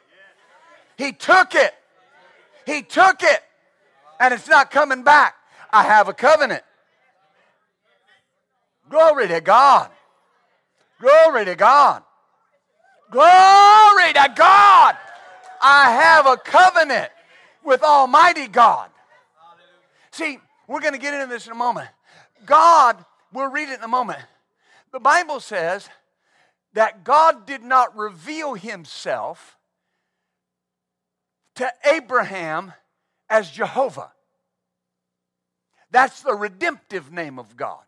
He 0.98 1.12
took 1.12 1.54
it. 1.54 1.74
He 2.66 2.82
took 2.82 3.22
it 3.22 3.40
and 4.18 4.34
it's 4.34 4.48
not 4.48 4.70
coming 4.70 5.04
back. 5.04 5.36
I 5.72 5.84
have 5.84 6.08
a 6.08 6.12
covenant. 6.12 6.62
Glory 8.90 9.28
to 9.28 9.40
God. 9.40 9.90
Glory 11.00 11.44
to 11.44 11.54
God. 11.54 12.02
Glory 13.10 14.12
to 14.12 14.32
God. 14.34 14.96
I 15.62 15.90
have 15.90 16.26
a 16.26 16.36
covenant 16.36 17.10
with 17.64 17.82
Almighty 17.82 18.48
God. 18.48 18.90
See, 20.10 20.38
we're 20.66 20.80
going 20.80 20.92
to 20.92 20.98
get 20.98 21.14
into 21.14 21.26
this 21.26 21.46
in 21.46 21.52
a 21.52 21.56
moment. 21.56 21.88
God, 22.46 23.04
we'll 23.32 23.50
read 23.50 23.68
it 23.68 23.78
in 23.78 23.84
a 23.84 23.88
moment. 23.88 24.18
The 24.92 25.00
Bible 25.00 25.40
says 25.40 25.88
that 26.72 27.04
God 27.04 27.46
did 27.46 27.62
not 27.62 27.96
reveal 27.96 28.54
himself 28.54 29.56
to 31.56 31.72
Abraham 31.84 32.72
as 33.28 33.50
Jehovah. 33.50 34.12
That's 35.90 36.22
the 36.22 36.34
redemptive 36.34 37.12
name 37.12 37.38
of 37.38 37.56
God. 37.56 37.82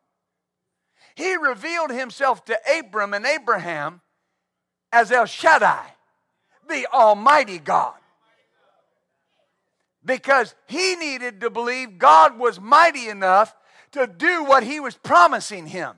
He 1.14 1.36
revealed 1.36 1.90
himself 1.90 2.44
to 2.46 2.58
Abram 2.78 3.12
and 3.12 3.26
Abraham 3.26 4.00
as 4.92 5.10
El 5.10 5.26
Shaddai, 5.26 5.84
the 6.68 6.86
Almighty 6.92 7.58
God. 7.58 7.94
Because 10.04 10.54
he 10.66 10.94
needed 10.96 11.40
to 11.40 11.50
believe 11.50 11.98
God 11.98 12.38
was 12.38 12.60
mighty 12.60 13.08
enough 13.08 13.54
to 13.92 14.06
do 14.06 14.44
what 14.44 14.62
he 14.62 14.80
was 14.80 14.96
promising 14.96 15.66
him. 15.66 15.96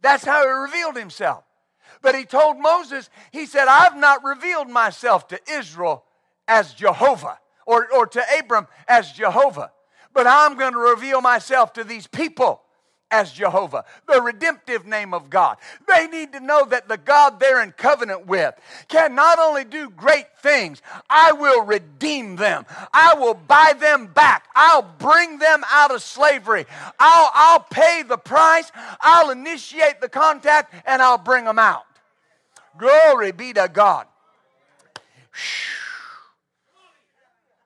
That's 0.00 0.24
how 0.24 0.42
he 0.42 0.48
revealed 0.48 0.96
himself. 0.96 1.42
But 2.02 2.14
he 2.14 2.24
told 2.24 2.58
Moses, 2.58 3.10
he 3.32 3.46
said, 3.46 3.68
I've 3.68 3.96
not 3.96 4.24
revealed 4.24 4.68
myself 4.68 5.28
to 5.28 5.40
Israel 5.50 6.04
as 6.48 6.74
Jehovah 6.74 7.38
or, 7.66 7.88
or 7.92 8.06
to 8.06 8.22
Abram 8.38 8.68
as 8.86 9.12
Jehovah, 9.12 9.72
but 10.12 10.26
I'm 10.26 10.56
going 10.56 10.72
to 10.72 10.78
reveal 10.78 11.20
myself 11.20 11.72
to 11.74 11.84
these 11.84 12.06
people 12.06 12.62
as 13.16 13.32
Jehovah, 13.32 13.84
the 14.06 14.20
redemptive 14.20 14.84
name 14.84 15.14
of 15.14 15.30
God. 15.30 15.56
They 15.88 16.06
need 16.06 16.34
to 16.34 16.40
know 16.40 16.66
that 16.66 16.86
the 16.86 16.98
God 16.98 17.40
they're 17.40 17.62
in 17.62 17.72
covenant 17.72 18.26
with 18.26 18.54
can 18.88 19.14
not 19.14 19.38
only 19.38 19.64
do 19.64 19.88
great 19.88 20.26
things, 20.40 20.82
I 21.08 21.32
will 21.32 21.64
redeem 21.64 22.36
them. 22.36 22.66
I 22.92 23.14
will 23.14 23.32
buy 23.32 23.72
them 23.78 24.08
back. 24.08 24.48
I'll 24.54 24.82
bring 24.98 25.38
them 25.38 25.64
out 25.70 25.90
of 25.90 26.02
slavery. 26.02 26.66
I'll, 26.98 27.30
I'll 27.34 27.60
pay 27.70 28.02
the 28.06 28.18
price. 28.18 28.70
I'll 29.00 29.30
initiate 29.30 30.02
the 30.02 30.10
contact 30.10 30.74
and 30.86 31.00
I'll 31.00 31.18
bring 31.18 31.46
them 31.46 31.58
out. 31.58 31.84
Glory 32.76 33.32
be 33.32 33.54
to 33.54 33.70
God. 33.72 34.06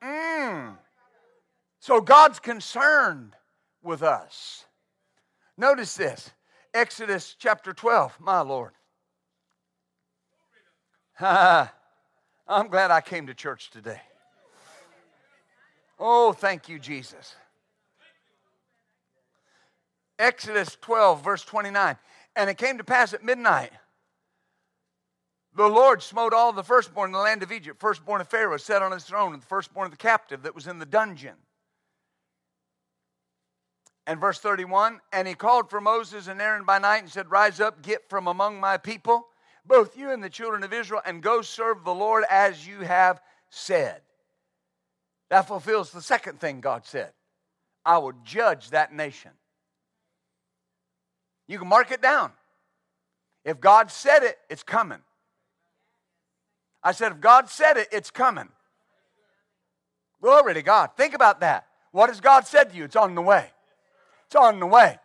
Mm. 0.01 0.77
So 1.81 2.01
God's 2.01 2.39
concerned 2.39 3.35
with 3.83 4.05
us. 4.05 4.65
Notice 5.61 5.95
this 5.95 6.31
Exodus 6.73 7.37
chapter 7.39 7.75
12, 7.75 8.17
my 8.19 8.41
Lord. 8.41 8.73
I'm 11.21 11.69
glad 12.71 12.91
I 12.91 13.03
came 13.03 13.27
to 13.27 13.35
church 13.35 13.71
today. 13.71 14.01
Oh, 15.99 16.33
thank 16.33 16.71
you, 16.71 16.79
Jesus. 16.79 17.35
Exodus 20.19 20.79
12, 20.81 21.23
verse 21.23 21.45
29. 21.45 21.95
And 22.37 22.49
it 22.49 22.57
came 22.57 22.79
to 22.79 22.85
pass 22.85 23.13
at 23.13 23.23
midnight, 23.23 23.73
the 25.55 25.69
Lord 25.69 26.03
smote 26.03 26.33
all 26.33 26.55
the 26.55 26.65
firstborn 26.65 27.11
in 27.11 27.13
the 27.13 27.19
land 27.19 27.43
of 27.43 27.53
Egypt, 27.53 27.79
firstborn 27.79 28.23
of 28.23 28.29
Pharaoh 28.29 28.57
sat 28.57 28.81
on 28.81 28.93
his 28.93 29.05
throne, 29.05 29.35
and 29.35 29.43
the 29.43 29.47
firstborn 29.47 29.85
of 29.85 29.91
the 29.91 29.99
captive 29.99 30.45
that 30.45 30.55
was 30.55 30.67
in 30.67 30.79
the 30.79 30.87
dungeon. 30.87 31.35
And 34.07 34.21
verse 34.21 34.39
31 34.39 35.01
And 35.13 35.29
he 35.29 35.35
called 35.35 35.71
for 35.71 35.81
Moses 35.81 36.29
and 36.29 36.41
Aaron 36.41 36.65
by 36.65 36.79
night 36.79 37.03
and 37.03 37.11
said, 37.11 37.31
Rise 37.31 37.61
up, 37.61 37.83
get 37.83 38.09
from 38.09 38.27
among 38.27 38.61
my 38.61 38.77
people, 38.77 39.27
both 39.67 39.97
you 39.97 40.11
and 40.11 40.23
the 40.23 40.31
children 40.31 40.63
of 40.63 40.73
Israel, 40.73 41.03
and 41.05 41.23
go 41.23 41.43
serve 41.43 41.85
the 41.85 41.95
Lord 41.95 42.25
as 42.31 42.67
you 42.67 42.81
have 42.81 43.21
said. 43.51 44.01
That 45.29 45.47
fulfills 45.47 45.93
the 45.93 46.03
second 46.03 46.41
thing 46.41 46.61
God 46.61 46.85
said 46.85 47.13
I 47.85 47.99
will 47.99 48.15
judge 48.25 48.71
that 48.71 48.93
nation. 48.93 49.31
You 51.47 51.59
can 51.59 51.69
mark 51.69 51.91
it 51.91 52.03
down. 52.03 52.33
If 53.45 53.61
God 53.61 53.91
said 53.91 54.23
it, 54.23 54.39
it's 54.49 54.63
coming. 54.63 55.01
I 56.83 56.93
said, 56.93 57.13
if 57.13 57.21
God 57.21 57.49
said 57.49 57.77
it, 57.77 57.89
it's 57.91 58.11
coming. 58.11 58.49
Glory 60.23 60.55
to 60.55 60.63
God. 60.63 60.91
Think 60.97 61.15
about 61.15 61.41
that. 61.41 61.67
What 61.93 62.09
has 62.09 62.21
God 62.21 62.47
said 62.47 62.71
to 62.71 62.77
you? 62.77 62.85
It's 62.85 62.97
on 62.97 63.15
the 63.15 63.23
way. 63.23 63.51
It's 64.31 64.37
on 64.37 64.61
the 64.61 64.67
way. 64.67 64.97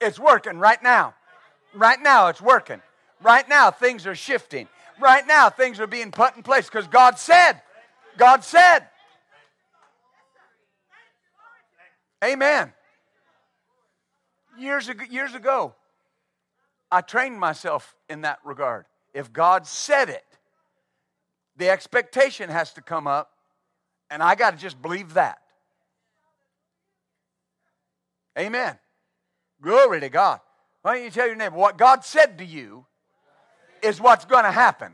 It's 0.00 0.18
working 0.18 0.58
right 0.58 0.82
now. 0.82 1.14
Right 1.72 2.02
now, 2.02 2.26
it's 2.26 2.42
working. 2.42 2.82
Right 3.22 3.48
now, 3.48 3.70
things 3.70 4.08
are 4.08 4.16
shifting. 4.16 4.66
Right 4.98 5.24
now, 5.24 5.50
things 5.50 5.78
are 5.78 5.86
being 5.86 6.10
put 6.10 6.34
in 6.34 6.42
place 6.42 6.66
because 6.66 6.88
God 6.88 7.16
said. 7.16 7.62
God 8.16 8.42
said. 8.42 8.80
Amen. 12.24 12.72
Years 14.58 14.88
ago, 14.88 15.04
years 15.08 15.36
ago, 15.36 15.76
I 16.90 17.02
trained 17.02 17.38
myself 17.38 17.94
in 18.08 18.22
that 18.22 18.40
regard. 18.44 18.86
If 19.14 19.32
God 19.32 19.64
said 19.64 20.08
it, 20.08 20.24
the 21.56 21.70
expectation 21.70 22.50
has 22.50 22.72
to 22.72 22.82
come 22.82 23.06
up, 23.06 23.30
and 24.10 24.24
I 24.24 24.34
got 24.34 24.50
to 24.50 24.56
just 24.56 24.82
believe 24.82 25.14
that. 25.14 25.38
Amen. 28.38 28.78
Glory 29.62 30.00
to 30.00 30.08
God. 30.08 30.40
Why 30.82 30.94
don't 30.94 31.04
you 31.04 31.10
tell 31.10 31.26
your 31.26 31.36
neighbor 31.36 31.56
what 31.56 31.76
God 31.76 32.04
said 32.04 32.38
to 32.38 32.44
you 32.44 32.86
is 33.82 34.00
what's 34.00 34.24
going 34.24 34.44
to 34.44 34.52
happen? 34.52 34.92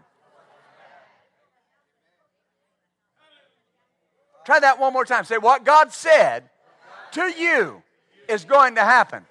Try 4.45 4.61
that 4.61 4.79
one 4.79 4.93
more 4.93 5.05
time. 5.05 5.25
Say, 5.25 5.39
what 5.39 5.65
God 5.65 5.93
said 5.93 6.49
to 7.13 7.23
you 7.31 7.83
is 8.29 8.45
going 8.45 8.77
to 8.77 8.83
happen. 8.83 9.25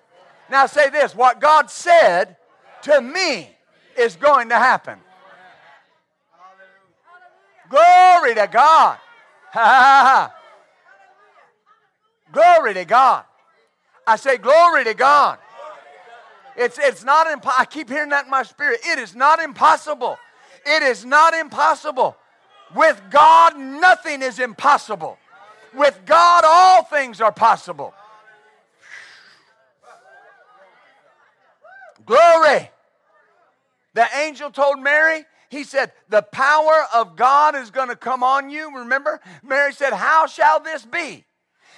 Now 0.50 0.66
say 0.66 0.90
this 0.90 1.16
what 1.16 1.40
God 1.42 1.70
said 1.72 2.38
to 2.84 3.02
me 3.02 3.50
is 3.98 4.16
going 4.16 4.50
to 4.50 4.56
happen. 4.56 5.00
Glory 7.70 8.36
to 8.36 8.48
God. 8.52 8.98
Glory 12.32 12.74
to 12.76 12.86
God. 12.86 13.25
I 14.08 14.16
say, 14.16 14.38
Glory 14.38 14.84
to 14.84 14.94
God. 14.94 15.40
It's, 16.58 16.80
it's 16.80 17.04
not 17.04 17.28
impossible. 17.28 17.60
I 17.60 17.66
keep 17.66 17.90
hearing 17.90 18.10
that 18.10 18.26
in 18.26 18.32
my 18.32 18.44
spirit. 18.44 18.80
It 18.86 18.98
is 19.00 19.16
not 19.16 19.42
impossible. 19.42 20.18
It 20.66 20.84
is 20.84 21.04
not 21.04 21.34
impossible. 21.34 22.16
With 22.74 23.02
God, 23.10 23.58
nothing 23.58 24.22
is 24.22 24.40
impossible. 24.40 25.18
With 25.74 26.00
God, 26.06 26.44
all 26.46 26.84
things 26.84 27.20
are 27.20 27.32
possible. 27.32 27.94
Glory. 32.06 32.72
The 33.94 34.08
angel 34.18 34.52
told 34.52 34.80
Mary, 34.80 35.26
he 35.50 35.64
said, 35.64 35.92
The 36.10 36.22
power 36.22 36.86
of 36.94 37.16
God 37.16 37.56
is 37.56 37.72
going 37.72 37.90
to 37.90 37.96
come 37.96 38.24
on 38.24 38.50
you. 38.50 38.80
Remember? 38.80 39.20
Mary 39.44 39.74
said, 39.74 39.94
How 39.94 40.26
shall 40.28 40.60
this 40.60 40.86
be? 40.86 41.25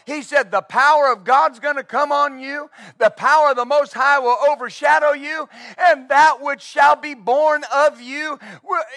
He 0.07 0.21
said, 0.21 0.51
The 0.51 0.61
power 0.61 1.11
of 1.11 1.25
God's 1.25 1.59
going 1.59 1.75
to 1.75 1.83
come 1.83 2.13
on 2.13 2.39
you, 2.39 2.69
the 2.97 3.09
power 3.09 3.49
of 3.49 3.57
the 3.57 3.65
Most 3.65 3.93
High 3.93 4.19
will 4.19 4.37
overshadow 4.49 5.11
you, 5.11 5.49
and 5.77 6.07
that 6.07 6.41
which 6.41 6.61
shall 6.61 6.95
be 6.95 7.13
born 7.13 7.65
of 7.75 7.99
you, 7.99 8.39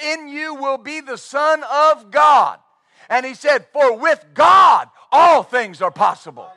in 0.05 0.29
you 0.29 0.55
will 0.55 0.79
be 0.79 1.01
the 1.01 1.19
Son 1.19 1.65
of 1.69 2.13
God. 2.13 2.61
And 3.09 3.27
he 3.27 3.35
said, 3.35 3.67
For 3.73 3.99
with 3.99 4.25
God 4.35 4.89
all 5.11 5.43
things 5.43 5.83
are 5.83 5.91
possible. 5.91 6.49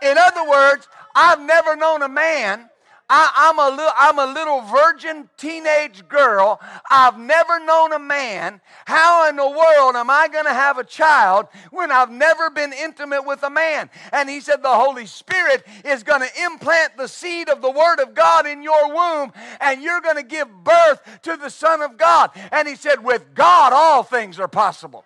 In 0.00 0.16
other 0.16 0.48
words, 0.48 0.88
I've 1.14 1.42
never 1.42 1.76
known 1.76 2.00
a 2.00 2.08
man 2.08 2.70
I, 3.08 3.50
am 3.50 3.58
a 3.58 3.68
little, 3.76 3.92
I'm 3.98 4.18
a 4.18 4.32
little 4.32 4.60
virgin 4.62 5.28
teenage 5.36 6.08
girl. 6.08 6.60
I've 6.90 7.18
never 7.18 7.62
known 7.64 7.92
a 7.92 7.98
man. 7.98 8.60
How 8.86 9.28
in 9.28 9.36
the 9.36 9.48
world 9.48 9.96
am 9.96 10.08
I 10.08 10.28
going 10.28 10.46
to 10.46 10.54
have 10.54 10.78
a 10.78 10.84
child 10.84 11.48
when 11.70 11.90
I've 11.90 12.10
never 12.10 12.48
been 12.48 12.72
intimate 12.72 13.26
with 13.26 13.42
a 13.42 13.50
man? 13.50 13.90
And 14.12 14.30
he 14.30 14.40
said, 14.40 14.62
The 14.62 14.68
Holy 14.68 15.06
Spirit 15.06 15.64
is 15.84 16.02
going 16.02 16.22
to 16.22 16.42
implant 16.44 16.96
the 16.96 17.08
seed 17.08 17.48
of 17.48 17.60
the 17.60 17.70
Word 17.70 18.00
of 18.00 18.14
God 18.14 18.46
in 18.46 18.62
your 18.62 18.94
womb, 18.94 19.32
and 19.60 19.82
you're 19.82 20.00
going 20.00 20.16
to 20.16 20.22
give 20.22 20.48
birth 20.64 21.02
to 21.22 21.36
the 21.36 21.50
Son 21.50 21.82
of 21.82 21.96
God. 21.96 22.30
And 22.50 22.66
he 22.66 22.76
said, 22.76 23.04
With 23.04 23.34
God, 23.34 23.72
all 23.74 24.02
things 24.02 24.38
are 24.38 24.48
possible. 24.48 25.04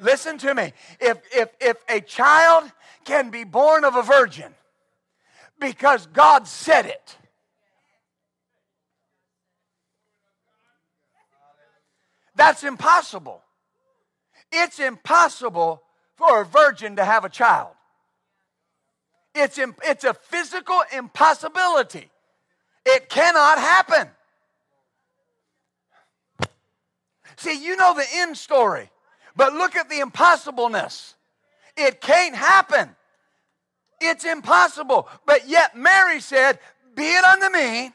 Listen 0.00 0.38
to 0.38 0.54
me. 0.54 0.72
If, 0.98 1.18
if, 1.32 1.50
if 1.60 1.76
a 1.88 2.00
child 2.00 2.70
can 3.04 3.30
be 3.30 3.44
born 3.44 3.84
of 3.84 3.96
a 3.96 4.02
virgin 4.02 4.54
because 5.60 6.06
God 6.06 6.48
said 6.48 6.86
it, 6.86 7.16
That's 12.40 12.64
impossible. 12.64 13.42
It's 14.50 14.78
impossible 14.78 15.82
for 16.16 16.40
a 16.40 16.44
virgin 16.46 16.96
to 16.96 17.04
have 17.04 17.26
a 17.26 17.28
child. 17.28 17.74
It's, 19.34 19.58
it's 19.58 20.04
a 20.04 20.14
physical 20.14 20.80
impossibility. 20.96 22.10
It 22.86 23.10
cannot 23.10 23.58
happen. 23.58 24.08
See, 27.36 27.62
you 27.62 27.76
know 27.76 27.92
the 27.92 28.06
end 28.10 28.38
story, 28.38 28.88
but 29.36 29.52
look 29.52 29.76
at 29.76 29.90
the 29.90 30.00
impossibleness. 30.00 31.12
It 31.76 32.00
can't 32.00 32.34
happen. 32.34 32.96
It's 34.00 34.24
impossible. 34.24 35.08
But 35.26 35.48
yet 35.48 35.76
Mary 35.76 36.20
said, 36.20 36.58
Be 36.94 37.04
it 37.04 37.24
unto 37.24 37.50
me 37.50 37.92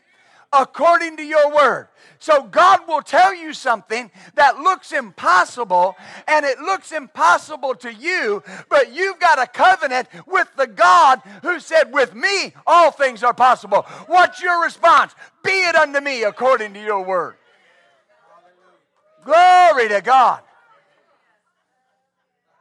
according 0.53 1.17
to 1.17 1.23
your 1.23 1.53
word. 1.53 1.87
So 2.19 2.43
God 2.43 2.87
will 2.87 3.01
tell 3.01 3.35
you 3.35 3.53
something 3.53 4.09
that 4.35 4.59
looks 4.59 4.91
impossible, 4.91 5.95
and 6.27 6.45
it 6.45 6.59
looks 6.59 6.91
impossible 6.91 7.75
to 7.75 7.93
you, 7.93 8.41
but 8.69 8.93
you've 8.93 9.19
got 9.19 9.37
a 9.37 9.47
covenant 9.47 10.07
with 10.25 10.47
the 10.55 10.67
God 10.67 11.21
who 11.43 11.59
said, 11.59 11.91
With 11.91 12.15
me, 12.15 12.53
all 12.65 12.91
things 12.91 13.23
are 13.23 13.33
possible. 13.33 13.83
What's 14.07 14.41
your 14.41 14.63
response? 14.63 15.13
Be 15.43 15.51
it 15.51 15.75
unto 15.75 15.99
me 15.99 16.23
according 16.23 16.73
to 16.73 16.81
your 16.81 17.03
word. 17.03 17.35
Glory 19.23 19.89
to 19.89 20.01
God. 20.01 20.41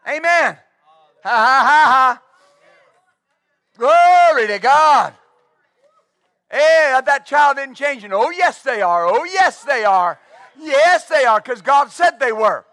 Amen. 0.06 0.58
Ha 1.22 1.30
ha 1.30 1.62
ha 1.64 1.84
ha. 1.86 2.23
Glory 3.76 4.46
to 4.46 4.58
God. 4.58 5.14
Hey, 6.50 7.00
that 7.04 7.26
child 7.26 7.58
isn't 7.58 7.74
changing. 7.74 8.12
Oh, 8.12 8.30
yes, 8.30 8.62
they 8.62 8.80
are. 8.80 9.06
Oh, 9.06 9.24
yes, 9.24 9.64
they 9.64 9.84
are. 9.84 10.18
Yes, 10.58 11.06
they 11.08 11.24
are, 11.24 11.40
because 11.40 11.62
God 11.62 11.90
said 11.90 12.20
they 12.20 12.32
were. 12.32 12.64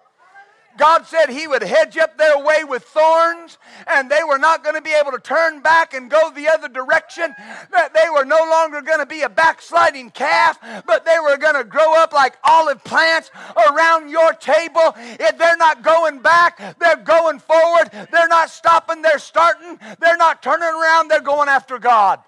God 0.78 1.06
said 1.06 1.30
He 1.30 1.48
would 1.48 1.64
hedge 1.64 1.98
up 1.98 2.18
their 2.18 2.38
way 2.44 2.64
with 2.64 2.84
thorns, 2.84 3.58
and 3.88 4.10
they 4.10 4.22
were 4.28 4.38
not 4.38 4.64
going 4.64 4.76
to 4.76 4.82
be 4.82 4.94
able 4.94 5.12
to 5.12 5.20
turn 5.20 5.62
back 5.62 5.94
and 5.94 6.10
go 6.10 6.32
the 6.32 6.48
other 6.48 6.68
direction. 6.68 7.34
That 7.72 7.94
they 7.94 8.10
were 8.14 8.26
no 8.26 8.40
longer 8.50 8.82
going 8.82 9.00
to 9.00 9.06
be 9.06 9.22
a 9.22 9.30
backsliding 9.30 10.12
calf, 10.12 10.60
but 10.86 11.06
they 11.06 11.18
were 11.22 11.38
going 11.38 11.56
to 11.56 11.64
grow 11.64 11.96
up 11.96 12.14
like 12.14 12.38
olive 12.44 12.84
plants 12.84 13.32
around 13.70 14.10
your 14.10 14.34
table. 14.34 14.94
If 14.96 15.38
they're 15.38 15.58
not 15.58 15.82
going 15.84 16.20
back, 16.20 16.78
they're 16.80 16.96
going 16.98 17.40
forward. 17.40 17.90
They're 18.12 18.28
not 18.28 18.50
stopping, 18.50 19.02
they're 19.02 19.20
starting. 19.20 19.80
They're 20.00 20.18
not 20.18 20.42
turning 20.42 20.70
around, 20.70 21.10
they're 21.10 21.22
going 21.22 21.50
after 21.50 21.80
God. 21.80 22.20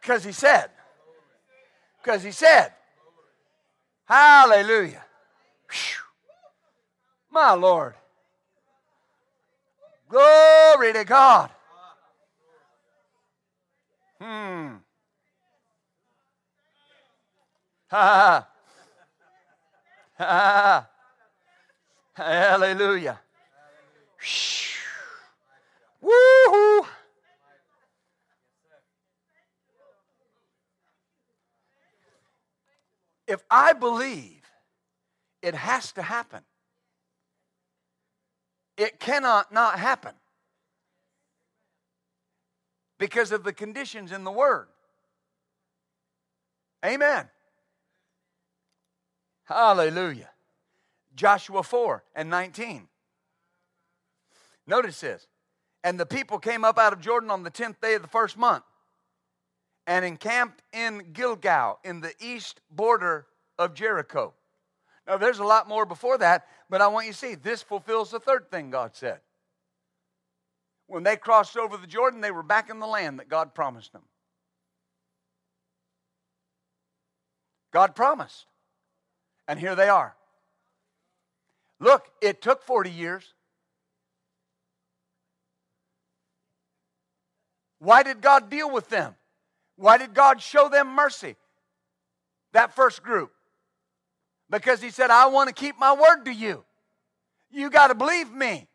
Because 0.00 0.24
He 0.24 0.32
said, 0.32 0.70
because 2.02 2.22
He 2.22 2.30
said, 2.30 2.72
Hallelujah. 4.08 5.04
Whew. 5.70 6.02
My 7.30 7.52
Lord. 7.52 7.94
Glory 10.08 10.94
to 10.94 11.04
God. 11.04 11.50
Hmm. 14.18 14.76
Ha 17.90 17.98
ha. 17.98 18.48
Ha. 20.16 20.88
Hallelujah. 22.14 23.20
Woo-hoo. 26.00 26.86
If 33.28 33.44
I 33.50 33.74
believe 33.74 34.42
it 35.42 35.54
has 35.54 35.92
to 35.92 36.02
happen, 36.02 36.40
it 38.78 38.98
cannot 38.98 39.52
not 39.52 39.78
happen 39.78 40.14
because 42.98 43.30
of 43.30 43.44
the 43.44 43.52
conditions 43.52 44.12
in 44.12 44.24
the 44.24 44.30
Word. 44.30 44.68
Amen. 46.84 47.28
Hallelujah. 49.44 50.30
Joshua 51.14 51.62
4 51.62 52.02
and 52.14 52.30
19. 52.30 52.88
Notice 54.66 55.00
this. 55.00 55.26
And 55.84 55.98
the 55.98 56.06
people 56.06 56.38
came 56.38 56.64
up 56.64 56.78
out 56.78 56.92
of 56.92 57.00
Jordan 57.00 57.30
on 57.30 57.42
the 57.42 57.50
10th 57.50 57.80
day 57.80 57.94
of 57.94 58.02
the 58.02 58.08
first 58.08 58.36
month 58.36 58.64
and 59.88 60.04
encamped 60.04 60.62
in 60.74 61.12
Gilgal 61.14 61.78
in 61.82 62.00
the 62.00 62.12
east 62.20 62.60
border 62.70 63.26
of 63.58 63.72
Jericho. 63.72 64.34
Now, 65.06 65.16
there's 65.16 65.38
a 65.38 65.44
lot 65.44 65.66
more 65.66 65.86
before 65.86 66.18
that, 66.18 66.46
but 66.68 66.82
I 66.82 66.88
want 66.88 67.06
you 67.06 67.12
to 67.12 67.18
see 67.18 67.34
this 67.34 67.62
fulfills 67.62 68.10
the 68.10 68.20
third 68.20 68.50
thing 68.50 68.70
God 68.70 68.94
said. 68.94 69.20
When 70.88 71.04
they 71.04 71.16
crossed 71.16 71.56
over 71.56 71.78
the 71.78 71.86
Jordan, 71.86 72.20
they 72.20 72.30
were 72.30 72.42
back 72.42 72.68
in 72.68 72.80
the 72.80 72.86
land 72.86 73.18
that 73.18 73.30
God 73.30 73.54
promised 73.54 73.94
them. 73.94 74.02
God 77.72 77.96
promised. 77.96 78.44
And 79.48 79.58
here 79.58 79.74
they 79.74 79.88
are. 79.88 80.14
Look, 81.80 82.10
it 82.20 82.42
took 82.42 82.62
40 82.62 82.90
years. 82.90 83.32
Why 87.78 88.02
did 88.02 88.20
God 88.20 88.50
deal 88.50 88.70
with 88.70 88.90
them? 88.90 89.14
Why 89.78 89.96
did 89.96 90.12
God 90.12 90.42
show 90.42 90.68
them 90.68 90.88
mercy? 90.88 91.36
That 92.52 92.74
first 92.74 93.02
group. 93.02 93.32
Because 94.50 94.82
He 94.82 94.90
said, 94.90 95.10
I 95.10 95.26
want 95.26 95.48
to 95.48 95.54
keep 95.54 95.78
my 95.78 95.94
word 95.94 96.24
to 96.24 96.32
you. 96.32 96.64
You 97.50 97.70
got 97.70 97.86
to 97.86 97.94
believe 97.94 98.30
me. 98.30 98.66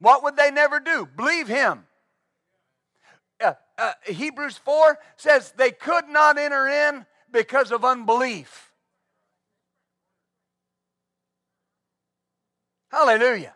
What 0.00 0.22
would 0.24 0.36
they 0.36 0.50
never 0.50 0.80
do? 0.80 1.06
Believe 1.16 1.48
Him. 1.48 1.84
Uh, 3.40 3.52
uh, 3.76 3.92
Hebrews 4.06 4.56
4 4.56 4.98
says 5.16 5.52
they 5.56 5.70
could 5.70 6.08
not 6.08 6.38
enter 6.38 6.66
in 6.66 7.04
because 7.30 7.70
of 7.70 7.84
unbelief. 7.84 8.72
Hallelujah. 12.90 13.54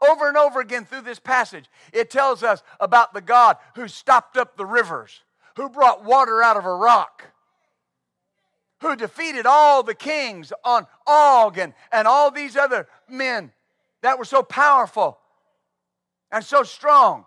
Over 0.00 0.26
and 0.26 0.36
over 0.36 0.60
again 0.60 0.84
through 0.84 1.02
this 1.02 1.20
passage, 1.20 1.66
it 1.92 2.10
tells 2.10 2.42
us 2.42 2.62
about 2.80 3.14
the 3.14 3.20
God 3.20 3.56
who 3.76 3.86
stopped 3.86 4.36
up 4.36 4.56
the 4.56 4.66
rivers 4.66 5.22
who 5.56 5.68
brought 5.68 6.04
water 6.04 6.42
out 6.42 6.56
of 6.56 6.64
a 6.64 6.74
rock, 6.74 7.24
who 8.80 8.94
defeated 8.94 9.46
all 9.46 9.82
the 9.82 9.94
kings 9.94 10.52
on 10.64 10.86
Og 11.06 11.58
and, 11.58 11.72
and 11.90 12.06
all 12.06 12.30
these 12.30 12.56
other 12.56 12.86
men 13.08 13.50
that 14.02 14.18
were 14.18 14.24
so 14.24 14.42
powerful 14.42 15.18
and 16.30 16.44
so 16.44 16.62
strong. 16.62 17.24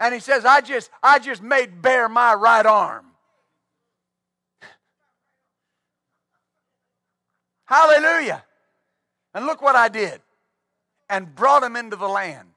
And 0.00 0.12
he 0.14 0.20
says, 0.20 0.44
I 0.44 0.60
just, 0.60 0.90
I 1.02 1.18
just 1.18 1.42
made 1.42 1.82
bare 1.82 2.08
my 2.08 2.34
right 2.34 2.66
arm. 2.66 3.06
Hallelujah. 7.66 8.44
And 9.34 9.46
look 9.46 9.62
what 9.62 9.76
I 9.76 9.88
did. 9.88 10.20
And 11.08 11.34
brought 11.34 11.62
him 11.62 11.76
into 11.76 11.96
the 11.96 12.08
land. 12.08 12.48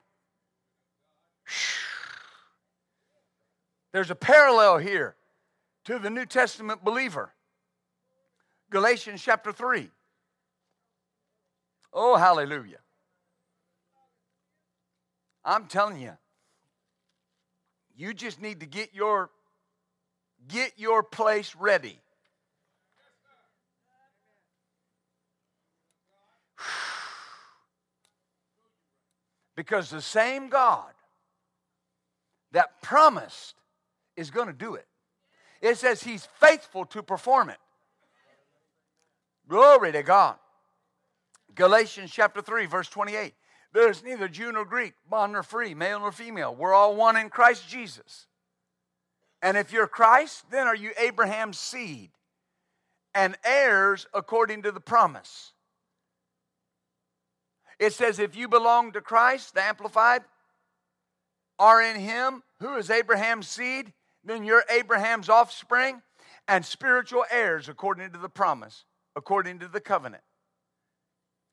There's 3.92 4.12
a 4.12 4.16
parallel 4.16 4.78
here 4.78 5.16
to 5.86 6.00
the 6.00 6.10
New 6.10 6.26
Testament 6.26 6.84
believer. 6.84 7.34
Galatians 8.70 9.22
chapter 9.22 9.52
3. 9.52 9.90
Oh, 11.94 12.18
hallelujah. 12.18 12.80
I'm 15.46 15.68
telling 15.68 16.02
you, 16.02 16.12
you 17.96 18.14
just 18.14 18.42
need 18.42 18.60
to 18.60 18.66
get 18.66 18.94
your 18.94 19.30
get 20.48 20.74
your 20.78 21.04
place 21.04 21.56
ready. 21.56 22.00
Because 29.56 29.90
the 29.90 30.04
same 30.04 30.50
God 30.50 30.94
that 32.52 32.80
promised 32.84 33.56
is 34.18 34.32
going 34.32 34.48
to 34.48 34.54
do 34.54 34.76
it. 34.76 34.86
It 35.62 35.78
says 35.78 36.04
he's 36.04 36.28
faithful 36.40 36.86
to 36.88 37.02
perform 37.02 37.50
it. 37.50 37.58
Glory 39.48 39.94
to 39.94 40.04
God. 40.04 40.36
Galatians 41.56 42.12
chapter 42.12 42.42
3, 42.42 42.66
verse 42.66 42.90
28. 42.90 43.34
There's 43.74 44.04
neither 44.04 44.28
Jew 44.28 44.52
nor 44.52 44.66
Greek, 44.66 44.94
bond 45.10 45.34
nor 45.34 45.44
free, 45.44 45.74
male 45.74 46.00
nor 46.00 46.12
female. 46.12 46.54
We're 46.54 46.74
all 46.74 46.96
one 46.96 47.16
in 47.16 47.30
Christ 47.30 47.68
Jesus. 47.70 48.28
And 49.42 49.56
if 49.56 49.72
you're 49.72 49.88
Christ, 49.88 50.46
then 50.52 50.68
are 50.68 50.76
you 50.76 50.92
Abraham's 50.98 51.60
seed 51.60 52.12
and 53.18 53.36
heirs 53.44 54.06
according 54.14 54.62
to 54.62 54.72
the 54.72 54.80
promise. 54.80 55.54
It 57.80 57.94
says, 57.94 58.20
if 58.20 58.36
you 58.36 58.48
belong 58.48 58.92
to 58.92 59.02
Christ, 59.02 59.56
the 59.56 59.64
Amplified, 59.64 60.22
are 61.58 61.82
in 61.82 62.00
him, 62.00 62.44
who 62.60 62.76
is 62.76 62.92
Abraham's 62.92 63.48
seed, 63.48 63.92
then 64.28 64.44
you're 64.44 64.64
Abraham's 64.70 65.30
offspring 65.30 66.02
and 66.48 66.66
spiritual 66.66 67.26
heirs 67.32 67.70
according 67.70 68.12
to 68.12 68.18
the 68.18 68.30
promise, 68.30 68.84
according 69.16 69.60
to 69.60 69.68
the 69.68 69.80
covenant. 69.80 70.24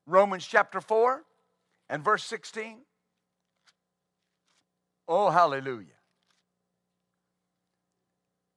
Romans 0.06 0.46
chapter 0.46 0.80
4 0.80 1.22
and 1.88 2.04
verse 2.04 2.24
16. 2.24 2.78
Oh, 5.06 5.30
hallelujah. 5.30 5.86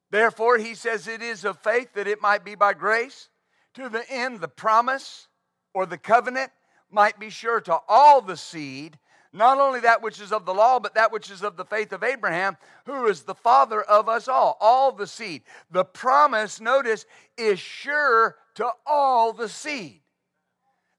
Therefore, 0.10 0.58
he 0.58 0.74
says 0.74 1.08
it 1.08 1.22
is 1.22 1.44
of 1.44 1.60
faith 1.60 1.94
that 1.94 2.08
it 2.08 2.22
might 2.22 2.46
be 2.46 2.56
by 2.56 2.74
grace, 2.74 3.30
to 3.74 3.90
the 3.90 4.10
end 4.10 4.40
the 4.40 4.48
promise 4.48 5.28
or 5.74 5.86
the 5.86 5.98
covenant 5.98 6.52
might 6.90 7.20
be 7.20 7.30
sure 7.30 7.60
to 7.62 7.78
all 7.88 8.22
the 8.22 8.38
seed 8.38 8.98
not 9.34 9.60
only 9.60 9.80
that 9.82 10.02
which 10.02 10.20
is 10.20 10.32
of 10.32 10.46
the 10.46 10.54
law, 10.54 10.80
but 10.80 10.96
that 10.96 11.12
which 11.12 11.30
is 11.30 11.44
of 11.44 11.58
the 11.58 11.66
faith 11.66 11.92
of 11.94 12.04
Abraham, 12.04 12.58
who 12.86 13.08
is 13.08 13.24
the 13.24 13.36
father 13.36 13.82
of 13.82 14.10
us 14.10 14.28
all, 14.28 14.58
all 14.60 14.92
the 14.92 15.08
seed. 15.08 15.44
The 15.72 15.86
promise, 15.86 16.60
notice, 16.62 17.06
is 17.38 17.60
sure 17.60 18.38
to 18.56 18.70
all 18.86 19.34
the 19.34 19.50
seed. 19.50 20.02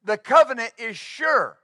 The 0.03 0.17
covenant 0.17 0.73
is 0.77 0.97
sure. 0.97 1.57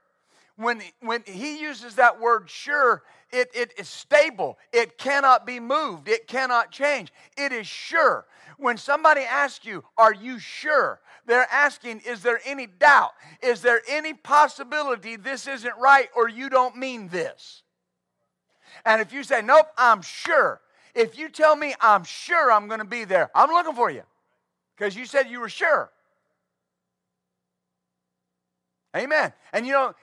When, 0.56 0.82
when 1.00 1.22
he 1.26 1.60
uses 1.60 1.96
that 1.96 2.18
word 2.18 2.48
sure, 2.48 3.02
it, 3.30 3.50
it 3.54 3.72
is 3.78 3.88
stable. 3.88 4.58
It 4.72 4.96
cannot 4.96 5.46
be 5.46 5.60
moved. 5.60 6.08
It 6.08 6.26
cannot 6.26 6.70
change. 6.70 7.12
It 7.36 7.52
is 7.52 7.66
sure. 7.66 8.26
When 8.56 8.78
somebody 8.78 9.20
asks 9.20 9.66
you, 9.66 9.84
Are 9.98 10.14
you 10.14 10.38
sure? 10.38 11.00
They're 11.26 11.48
asking, 11.52 12.00
Is 12.06 12.22
there 12.22 12.40
any 12.46 12.66
doubt? 12.66 13.10
Is 13.42 13.60
there 13.60 13.82
any 13.86 14.14
possibility 14.14 15.16
this 15.16 15.46
isn't 15.46 15.74
right 15.78 16.08
or 16.16 16.28
you 16.28 16.48
don't 16.48 16.76
mean 16.76 17.08
this? 17.08 17.62
And 18.86 19.02
if 19.02 19.12
you 19.12 19.24
say, 19.24 19.42
Nope, 19.42 19.66
I'm 19.76 20.00
sure, 20.00 20.62
if 20.94 21.18
you 21.18 21.28
tell 21.28 21.54
me 21.54 21.74
I'm 21.82 22.04
sure 22.04 22.50
I'm 22.50 22.66
going 22.66 22.80
to 22.80 22.86
be 22.86 23.04
there, 23.04 23.30
I'm 23.34 23.50
looking 23.50 23.74
for 23.74 23.90
you 23.90 24.04
because 24.74 24.96
you 24.96 25.04
said 25.04 25.28
you 25.28 25.40
were 25.40 25.50
sure. 25.50 25.90
Amen. 28.96 29.32
And 29.52 29.66
you 29.66 29.72
know, 29.72 29.94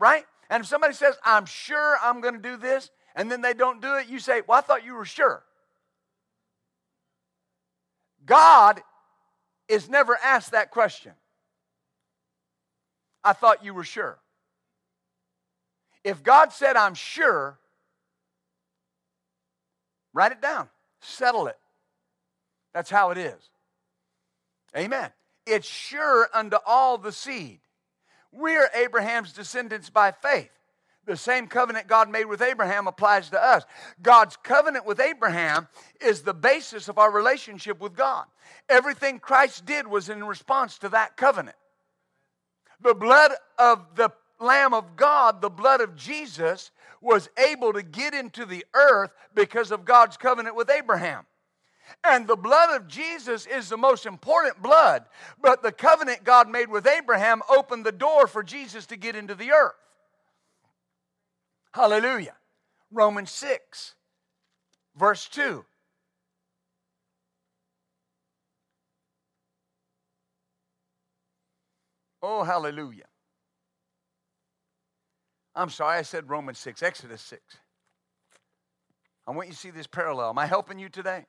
right? 0.00 0.24
And 0.48 0.62
if 0.62 0.66
somebody 0.66 0.94
says, 0.94 1.14
I'm 1.24 1.46
sure 1.46 1.96
I'm 2.02 2.20
going 2.20 2.34
to 2.34 2.40
do 2.40 2.56
this, 2.56 2.90
and 3.14 3.30
then 3.30 3.42
they 3.42 3.54
don't 3.54 3.80
do 3.80 3.94
it, 3.96 4.08
you 4.08 4.18
say, 4.18 4.42
Well, 4.46 4.58
I 4.58 4.62
thought 4.62 4.84
you 4.84 4.94
were 4.94 5.04
sure. 5.04 5.44
God 8.26 8.80
is 9.68 9.88
never 9.88 10.18
asked 10.24 10.52
that 10.52 10.70
question. 10.70 11.12
I 13.22 13.34
thought 13.34 13.64
you 13.64 13.74
were 13.74 13.84
sure. 13.84 14.18
If 16.02 16.22
God 16.22 16.52
said, 16.52 16.76
I'm 16.76 16.94
sure, 16.94 17.58
write 20.14 20.32
it 20.32 20.40
down, 20.40 20.68
settle 21.00 21.46
it. 21.46 21.58
That's 22.72 22.90
how 22.90 23.10
it 23.10 23.18
is. 23.18 23.50
Amen. 24.76 25.10
It's 25.46 25.68
sure 25.68 26.28
unto 26.32 26.56
all 26.64 26.96
the 26.96 27.12
seed. 27.12 27.60
We're 28.32 28.70
Abraham's 28.74 29.32
descendants 29.32 29.90
by 29.90 30.12
faith. 30.12 30.50
The 31.06 31.16
same 31.16 31.48
covenant 31.48 31.88
God 31.88 32.10
made 32.10 32.26
with 32.26 32.42
Abraham 32.42 32.86
applies 32.86 33.30
to 33.30 33.42
us. 33.42 33.64
God's 34.02 34.36
covenant 34.36 34.86
with 34.86 35.00
Abraham 35.00 35.66
is 36.00 36.22
the 36.22 36.34
basis 36.34 36.88
of 36.88 36.98
our 36.98 37.10
relationship 37.10 37.80
with 37.80 37.96
God. 37.96 38.26
Everything 38.68 39.18
Christ 39.18 39.64
did 39.64 39.88
was 39.88 40.08
in 40.08 40.22
response 40.22 40.78
to 40.78 40.88
that 40.90 41.16
covenant. 41.16 41.56
The 42.80 42.94
blood 42.94 43.32
of 43.58 43.84
the 43.96 44.10
Lamb 44.38 44.72
of 44.72 44.96
God, 44.96 45.40
the 45.40 45.50
blood 45.50 45.80
of 45.80 45.96
Jesus, 45.96 46.70
was 47.00 47.28
able 47.36 47.72
to 47.72 47.82
get 47.82 48.14
into 48.14 48.44
the 48.44 48.64
earth 48.74 49.10
because 49.34 49.70
of 49.70 49.84
God's 49.84 50.16
covenant 50.16 50.54
with 50.54 50.70
Abraham. 50.70 51.26
And 52.04 52.26
the 52.26 52.36
blood 52.36 52.76
of 52.76 52.88
Jesus 52.88 53.46
is 53.46 53.68
the 53.68 53.76
most 53.76 54.06
important 54.06 54.62
blood, 54.62 55.04
but 55.40 55.62
the 55.62 55.72
covenant 55.72 56.24
God 56.24 56.48
made 56.48 56.70
with 56.70 56.86
Abraham 56.86 57.42
opened 57.48 57.84
the 57.84 57.92
door 57.92 58.26
for 58.26 58.42
Jesus 58.42 58.86
to 58.86 58.96
get 58.96 59.16
into 59.16 59.34
the 59.34 59.52
earth. 59.52 59.74
Hallelujah. 61.72 62.34
Romans 62.90 63.30
6, 63.30 63.94
verse 64.96 65.28
2. 65.28 65.64
Oh, 72.22 72.42
hallelujah. 72.42 73.06
I'm 75.54 75.70
sorry, 75.70 75.98
I 75.98 76.02
said 76.02 76.28
Romans 76.28 76.58
6, 76.58 76.82
Exodus 76.82 77.22
6. 77.22 77.42
I 79.26 79.32
want 79.32 79.48
you 79.48 79.54
to 79.54 79.58
see 79.58 79.70
this 79.70 79.86
parallel. 79.86 80.30
Am 80.30 80.38
I 80.38 80.46
helping 80.46 80.78
you 80.78 80.88
today? 80.88 81.26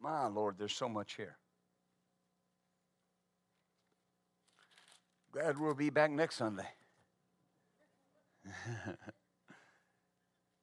My 0.00 0.26
Lord, 0.26 0.56
there's 0.58 0.74
so 0.74 0.88
much 0.88 1.14
here. 1.14 1.36
Glad 5.32 5.58
we'll 5.58 5.74
be 5.74 5.90
back 5.90 6.10
next 6.10 6.36
Sunday. 6.36 6.68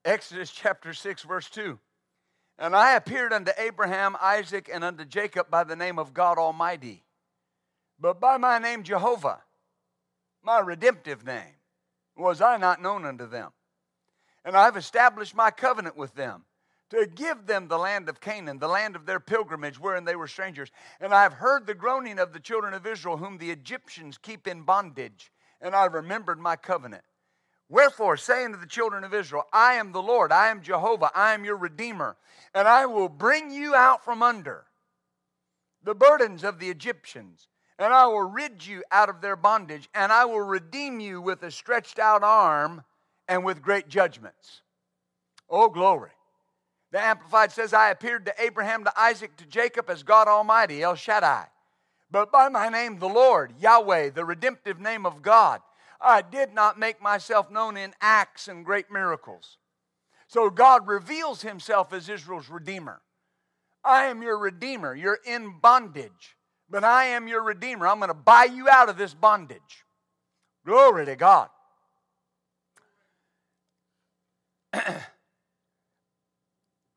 Exodus 0.06 0.52
chapter 0.52 0.94
6, 0.94 1.24
verse 1.24 1.50
2. 1.50 1.78
And 2.58 2.76
I 2.76 2.94
appeared 2.94 3.34
unto 3.34 3.52
Abraham, 3.58 4.16
Isaac, 4.22 4.70
and 4.74 4.84
unto 4.84 5.04
Jacob 5.04 5.50
by 5.50 5.64
the 5.64 5.76
name 5.76 6.00
of 6.00 6.14
God 6.14 6.38
Almighty, 6.38 7.04
but 8.00 8.20
by 8.20 8.38
my 8.38 8.60
name 8.60 8.84
Jehovah, 8.84 9.42
my 10.42 10.60
redemptive 10.60 11.26
name, 11.26 11.56
was 12.16 12.40
I 12.40 12.56
not 12.58 12.82
known 12.82 13.06
unto 13.06 13.28
them. 13.28 13.52
And 14.46 14.56
I 14.56 14.66
have 14.66 14.78
established 14.78 15.36
my 15.36 15.52
covenant 15.52 15.98
with 15.98 16.16
them 16.16 16.46
to 16.92 17.08
give 17.08 17.48
them 17.48 17.68
the 17.68 17.78
land 17.78 18.10
of 18.10 18.22
Canaan, 18.22 18.60
the 18.60 18.68
land 18.68 18.96
of 18.96 19.06
their 19.06 19.20
pilgrimage, 19.20 19.80
wherein 19.80 20.06
they 20.06 20.16
were 20.16 20.28
strangers. 20.28 20.72
And 21.00 21.14
I 21.14 21.24
have 21.24 21.34
heard 21.34 21.66
the 21.66 21.74
groaning 21.74 22.20
of 22.20 22.34
the 22.34 22.40
children 22.40 22.74
of 22.74 22.86
Israel, 22.86 23.18
whom 23.18 23.38
the 23.38 23.52
Egyptians 23.52 24.18
keep 24.18 24.48
in 24.48 24.62
bondage, 24.64 25.32
and 25.62 25.76
I 25.76 25.86
remembered 25.86 26.40
my 26.40 26.56
covenant. 26.56 27.04
Wherefore, 27.68 28.16
saying 28.18 28.52
to 28.52 28.58
the 28.60 28.68
children 28.68 29.04
of 29.04 29.14
Israel, 29.14 29.44
I 29.52 29.74
am 29.74 29.92
the 29.92 30.02
Lord, 30.02 30.32
I 30.32 30.50
am 30.50 30.62
Jehovah, 30.62 31.10
I 31.16 31.34
am 31.34 31.44
your 31.44 31.58
Redeemer, 31.58 32.16
and 32.54 32.68
I 32.68 32.86
will 32.86 33.10
bring 33.10 33.50
you 33.50 33.74
out 33.74 34.06
from 34.06 34.22
under 34.22 34.66
the 35.84 35.96
burdens 35.96 36.44
of 36.44 36.60
the 36.60 36.70
Egyptians, 36.70 37.48
and 37.80 37.94
I 37.94 38.06
will 38.06 38.30
rid 38.30 38.66
you 38.66 38.84
out 38.92 39.10
of 39.10 39.22
their 39.22 39.36
bondage, 39.36 39.90
and 39.94 40.12
I 40.12 40.26
will 40.26 40.42
redeem 40.42 41.00
you 41.00 41.22
with 41.22 41.44
a 41.44 41.52
stretched 41.52 42.00
out 42.00 42.24
arm 42.24 42.84
and 43.28 43.44
with 43.44 43.62
great 43.62 43.88
judgments. 43.88 44.62
Oh, 45.50 45.70
glory. 45.70 46.12
The 46.92 47.02
Amplified 47.02 47.52
says, 47.52 47.74
I 47.74 47.90
appeared 47.90 48.26
to 48.26 48.34
Abraham, 48.42 48.84
to 48.86 49.00
Isaac, 49.00 49.36
to 49.38 49.46
Jacob 49.46 49.90
as 49.90 50.04
God 50.04 50.28
Almighty, 50.28 50.82
El 50.82 50.96
Shaddai. 50.96 51.48
But 52.12 52.32
by 52.32 52.50
my 52.50 52.70
name, 52.70 53.00
the 53.00 53.10
Lord, 53.10 53.54
Yahweh, 53.60 54.12
the 54.12 54.24
redemptive 54.24 54.80
name 54.80 55.06
of 55.06 55.22
God, 55.22 55.62
I 56.00 56.22
did 56.22 56.54
not 56.54 56.80
make 56.80 57.02
myself 57.02 57.50
known 57.50 57.78
in 57.78 57.94
acts 58.00 58.48
and 58.48 58.64
great 58.64 58.92
miracles. 58.92 59.58
So 60.28 60.50
God 60.50 60.88
reveals 60.88 61.42
himself 61.42 61.92
as 61.94 62.10
Israel's 62.10 62.50
Redeemer. 62.50 63.02
I 63.84 64.06
am 64.06 64.22
your 64.22 64.38
Redeemer. 64.38 64.96
You're 64.96 65.20
in 65.26 65.60
bondage, 65.60 66.38
but 66.70 66.84
I 66.84 67.06
am 67.06 67.28
your 67.28 67.44
Redeemer. 67.44 67.88
I'm 67.88 68.00
going 68.00 68.08
to 68.10 68.14
buy 68.14 68.46
you 68.46 68.70
out 68.70 68.90
of 68.90 68.98
this 68.98 69.14
bondage. 69.14 69.86
Glory 70.66 71.06
to 71.06 71.16
God. 71.16 71.50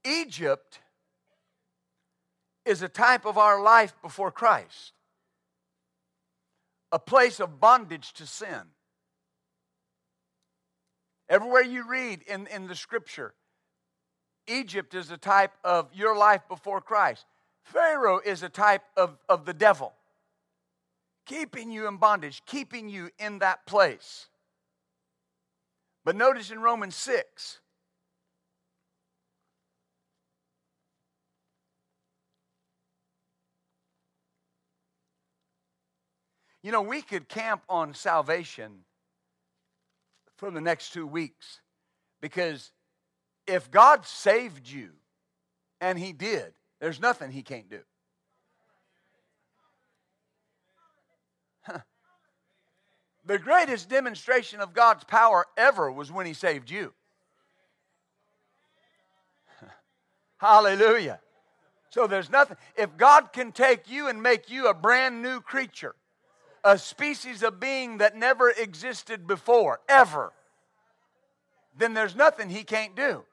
Egypt 0.09 0.80
is 2.64 2.82
a 2.82 2.88
type 2.88 3.26
of 3.26 3.36
our 3.36 3.62
life 3.62 3.94
before 4.02 4.30
Christ, 4.30 4.92
a 6.90 6.98
place 6.98 7.40
of 7.40 7.61
bondage 7.61 8.12
to 8.14 8.26
sin. 8.26 8.62
Everywhere 11.28 11.62
you 11.62 11.86
read 11.86 12.22
in, 12.22 12.46
in 12.46 12.66
the 12.68 12.74
scripture, 12.74 13.34
Egypt 14.46 14.94
is 14.94 15.11
a 15.11 15.18
type 15.18 15.52
of 15.62 15.94
your 15.94 16.16
life 16.16 16.40
before 16.48 16.80
Christ. 16.80 17.26
Pharaoh 17.62 18.20
is 18.24 18.42
a 18.42 18.48
type 18.48 18.84
of, 18.96 19.18
of 19.28 19.44
the 19.44 19.52
devil, 19.52 19.92
keeping 21.26 21.70
you 21.70 21.86
in 21.86 21.98
bondage, 21.98 22.42
keeping 22.46 22.88
you 22.88 23.11
in 23.18 23.40
that 23.40 23.66
place. 23.66 24.28
But 26.02 26.16
notice 26.16 26.50
in 26.50 26.61
Romans 26.61 26.96
6, 26.96 27.61
You 36.62 36.72
know, 36.72 36.82
we 36.82 37.02
could 37.02 37.28
camp 37.28 37.62
on 37.68 37.94
salvation 37.94 38.84
for 40.36 40.50
the 40.50 40.61
next 40.61 40.92
two 40.92 41.06
weeks 41.06 41.61
because 42.20 42.72
if 43.46 43.70
God 43.70 44.06
saved 44.06 44.68
you, 44.68 44.90
and 45.80 45.98
He 45.98 46.12
did, 46.12 46.52
there's 46.80 47.00
nothing 47.00 47.30
He 47.30 47.42
can't 47.42 47.70
do. 47.70 47.80
The 53.28 53.38
greatest 53.38 53.90
demonstration 53.90 54.61
of 54.61 54.72
God's 54.72 55.04
power 55.04 55.44
ever 55.59 55.92
was 55.92 56.11
when 56.11 56.24
He 56.24 56.32
saved 56.32 56.70
you. 56.70 56.94
Hallelujah. 60.38 61.20
So 61.90 62.06
there's 62.06 62.30
nothing. 62.30 62.56
If 62.74 62.96
God 62.96 63.34
can 63.34 63.52
take 63.52 63.90
you 63.90 64.09
and 64.09 64.22
make 64.22 64.50
you 64.50 64.68
a 64.68 64.74
brand 64.74 65.22
new 65.22 65.42
creature, 65.42 65.94
a 66.68 66.76
species 66.76 67.42
of 67.42 67.58
being 67.58 67.96
that 67.96 68.14
never 68.14 68.50
existed 68.50 69.26
before, 69.26 69.80
ever, 69.88 70.34
then 71.74 71.94
there's 71.94 72.14
nothing 72.14 72.50
He 72.50 72.62
can't 72.62 72.94
do. 72.94 73.24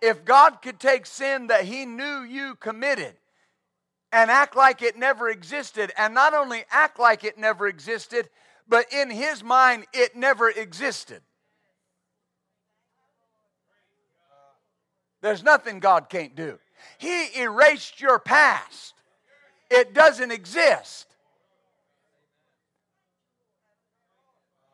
If 0.00 0.24
God 0.24 0.62
could 0.62 0.78
take 0.78 1.04
sin 1.04 1.48
that 1.48 1.64
He 1.64 1.84
knew 1.84 2.20
you 2.20 2.54
committed 2.54 3.14
and 4.12 4.30
act 4.30 4.54
like 4.54 4.82
it 4.82 4.96
never 4.96 5.28
existed, 5.28 5.90
and 5.98 6.14
not 6.14 6.32
only 6.32 6.64
act 6.70 7.00
like 7.00 7.24
it 7.24 7.36
never 7.36 7.66
existed, 7.66 8.28
but 8.68 8.86
in 8.92 9.10
His 9.10 9.42
mind 9.42 9.86
it 9.92 10.14
never 10.14 10.48
existed. 10.48 11.22
There's 15.22 15.42
nothing 15.42 15.80
God 15.80 16.08
can't 16.08 16.36
do. 16.36 16.60
He 16.98 17.40
erased 17.40 18.00
your 18.00 18.20
past, 18.20 18.94
it 19.72 19.92
doesn't 19.92 20.30
exist. 20.30 21.13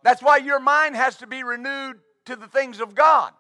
That's 0.03 0.23
why 0.23 0.39
your 0.39 0.61
mind 0.61 0.97
has 0.97 1.17
to 1.17 1.27
be 1.27 1.43
renewed 1.43 2.01
to 2.27 2.37
the 2.37 2.47
things 2.47 2.81
of 2.81 2.95
God. 2.95 3.33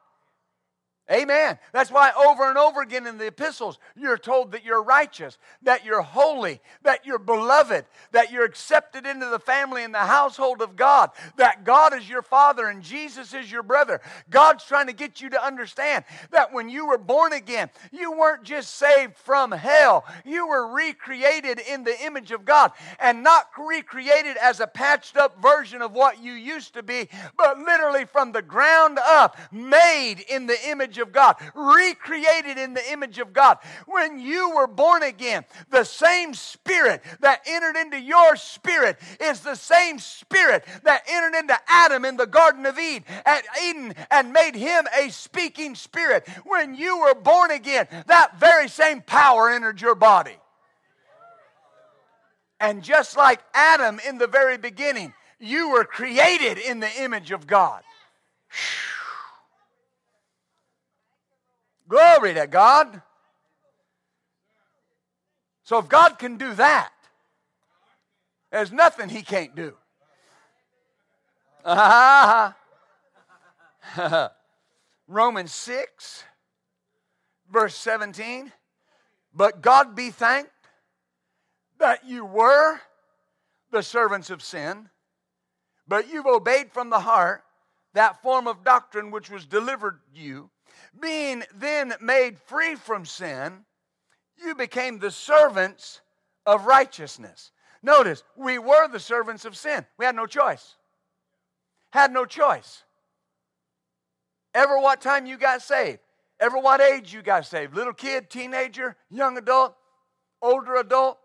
Amen. 1.10 1.58
That's 1.72 1.90
why 1.90 2.12
over 2.16 2.48
and 2.48 2.56
over 2.56 2.82
again 2.82 3.04
in 3.04 3.18
the 3.18 3.26
epistles, 3.26 3.80
you're 3.96 4.16
told 4.16 4.52
that 4.52 4.64
you're 4.64 4.82
righteous, 4.82 5.38
that 5.62 5.84
you're 5.84 6.02
holy, 6.02 6.60
that 6.82 7.04
you're 7.04 7.18
beloved, 7.18 7.84
that 8.12 8.30
you're 8.30 8.44
accepted 8.44 9.06
into 9.06 9.26
the 9.26 9.40
family 9.40 9.82
and 9.82 9.92
the 9.92 9.98
household 9.98 10.62
of 10.62 10.76
God, 10.76 11.10
that 11.36 11.64
God 11.64 11.94
is 11.94 12.08
your 12.08 12.22
father 12.22 12.68
and 12.68 12.80
Jesus 12.80 13.34
is 13.34 13.50
your 13.50 13.64
brother. 13.64 14.00
God's 14.30 14.64
trying 14.64 14.86
to 14.86 14.92
get 14.92 15.20
you 15.20 15.30
to 15.30 15.44
understand 15.44 16.04
that 16.30 16.52
when 16.52 16.68
you 16.68 16.86
were 16.86 16.98
born 16.98 17.32
again, 17.32 17.70
you 17.90 18.12
weren't 18.12 18.44
just 18.44 18.76
saved 18.76 19.16
from 19.16 19.50
hell, 19.50 20.04
you 20.24 20.46
were 20.46 20.72
recreated 20.72 21.58
in 21.58 21.82
the 21.82 22.04
image 22.04 22.30
of 22.30 22.44
God 22.44 22.70
and 23.00 23.24
not 23.24 23.48
recreated 23.58 24.36
as 24.36 24.60
a 24.60 24.66
patched 24.68 25.16
up 25.16 25.42
version 25.42 25.82
of 25.82 25.90
what 25.90 26.22
you 26.22 26.34
used 26.34 26.74
to 26.74 26.84
be, 26.84 27.08
but 27.36 27.58
literally 27.58 28.04
from 28.04 28.30
the 28.30 28.42
ground 28.42 29.00
up, 29.04 29.36
made 29.50 30.20
in 30.28 30.46
the 30.46 30.68
image 30.68 30.99
of 31.00 31.12
God, 31.12 31.36
recreated 31.54 32.58
in 32.58 32.74
the 32.74 32.92
image 32.92 33.18
of 33.18 33.32
God. 33.32 33.58
When 33.86 34.18
you 34.18 34.54
were 34.54 34.66
born 34.66 35.02
again, 35.02 35.44
the 35.70 35.84
same 35.84 36.34
spirit 36.34 37.02
that 37.20 37.42
entered 37.46 37.76
into 37.76 37.98
your 37.98 38.36
spirit 38.36 38.98
is 39.20 39.40
the 39.40 39.54
same 39.54 39.98
spirit 39.98 40.64
that 40.84 41.02
entered 41.08 41.38
into 41.38 41.58
Adam 41.68 42.04
in 42.04 42.16
the 42.16 42.26
Garden 42.26 42.66
of 42.66 42.78
Eden, 42.78 43.04
at 43.26 43.44
Eden 43.62 43.94
and 44.10 44.32
made 44.32 44.54
him 44.54 44.86
a 44.98 45.10
speaking 45.10 45.74
spirit. 45.74 46.28
When 46.44 46.74
you 46.74 47.00
were 47.00 47.14
born 47.14 47.50
again, 47.50 47.86
that 48.06 48.38
very 48.38 48.68
same 48.68 49.02
power 49.02 49.50
entered 49.50 49.80
your 49.80 49.94
body. 49.94 50.36
And 52.60 52.82
just 52.82 53.16
like 53.16 53.40
Adam 53.54 54.00
in 54.06 54.18
the 54.18 54.26
very 54.26 54.58
beginning, 54.58 55.14
you 55.38 55.70
were 55.70 55.84
created 55.84 56.58
in 56.58 56.80
the 56.80 57.02
image 57.02 57.30
of 57.30 57.46
God. 57.46 57.82
Glory 61.90 62.34
to 62.34 62.46
God. 62.46 63.02
So 65.64 65.78
if 65.78 65.88
God 65.88 66.20
can 66.20 66.36
do 66.36 66.54
that, 66.54 66.92
there's 68.52 68.70
nothing 68.70 69.08
he 69.08 69.22
can't 69.22 69.56
do. 69.56 69.74
Uh-huh. 71.64 72.52
Romans 75.08 75.52
6, 75.52 76.24
verse 77.50 77.74
17. 77.74 78.52
But 79.34 79.60
God 79.60 79.96
be 79.96 80.10
thanked 80.10 80.50
that 81.78 82.06
you 82.06 82.24
were 82.24 82.80
the 83.72 83.82
servants 83.82 84.30
of 84.30 84.42
sin, 84.42 84.88
but 85.88 86.08
you've 86.08 86.26
obeyed 86.26 86.70
from 86.72 86.90
the 86.90 87.00
heart 87.00 87.42
that 87.94 88.22
form 88.22 88.46
of 88.46 88.62
doctrine 88.62 89.10
which 89.10 89.28
was 89.28 89.44
delivered 89.44 89.98
you 90.14 90.50
being 90.98 91.44
then 91.54 91.94
made 92.00 92.38
free 92.38 92.74
from 92.74 93.04
sin, 93.04 93.64
you 94.36 94.54
became 94.54 94.98
the 94.98 95.10
servants 95.10 96.00
of 96.46 96.66
righteousness. 96.66 97.52
Notice, 97.82 98.22
we 98.36 98.58
were 98.58 98.88
the 98.88 99.00
servants 99.00 99.44
of 99.44 99.56
sin. 99.56 99.86
We 99.98 100.04
had 100.04 100.16
no 100.16 100.26
choice. 100.26 100.76
Had 101.92 102.12
no 102.12 102.24
choice. 102.24 102.84
Ever 104.54 104.78
what 104.78 105.00
time 105.00 105.26
you 105.26 105.36
got 105.36 105.62
saved? 105.62 106.00
Ever 106.38 106.58
what 106.58 106.80
age 106.80 107.12
you 107.12 107.22
got 107.22 107.46
saved? 107.46 107.74
Little 107.74 107.92
kid, 107.92 108.30
teenager, 108.30 108.96
young 109.10 109.36
adult, 109.38 109.74
older 110.42 110.76
adult? 110.76 111.18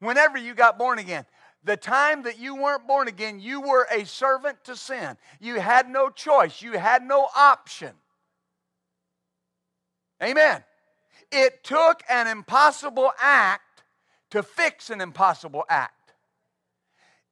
Whenever 0.00 0.38
you 0.38 0.54
got 0.54 0.78
born 0.78 0.98
again. 0.98 1.26
The 1.64 1.76
time 1.76 2.22
that 2.24 2.38
you 2.38 2.54
weren't 2.56 2.86
born 2.86 3.08
again, 3.08 3.40
you 3.40 3.60
were 3.60 3.86
a 3.90 4.04
servant 4.04 4.62
to 4.64 4.76
sin. 4.76 5.16
You 5.40 5.60
had 5.60 5.88
no 5.88 6.10
choice. 6.10 6.60
You 6.60 6.72
had 6.72 7.02
no 7.02 7.28
option. 7.34 7.92
Amen. 10.22 10.62
It 11.30 11.64
took 11.64 12.02
an 12.08 12.26
impossible 12.26 13.12
act 13.20 13.82
to 14.30 14.42
fix 14.42 14.90
an 14.90 15.00
impossible 15.00 15.64
act. 15.68 16.12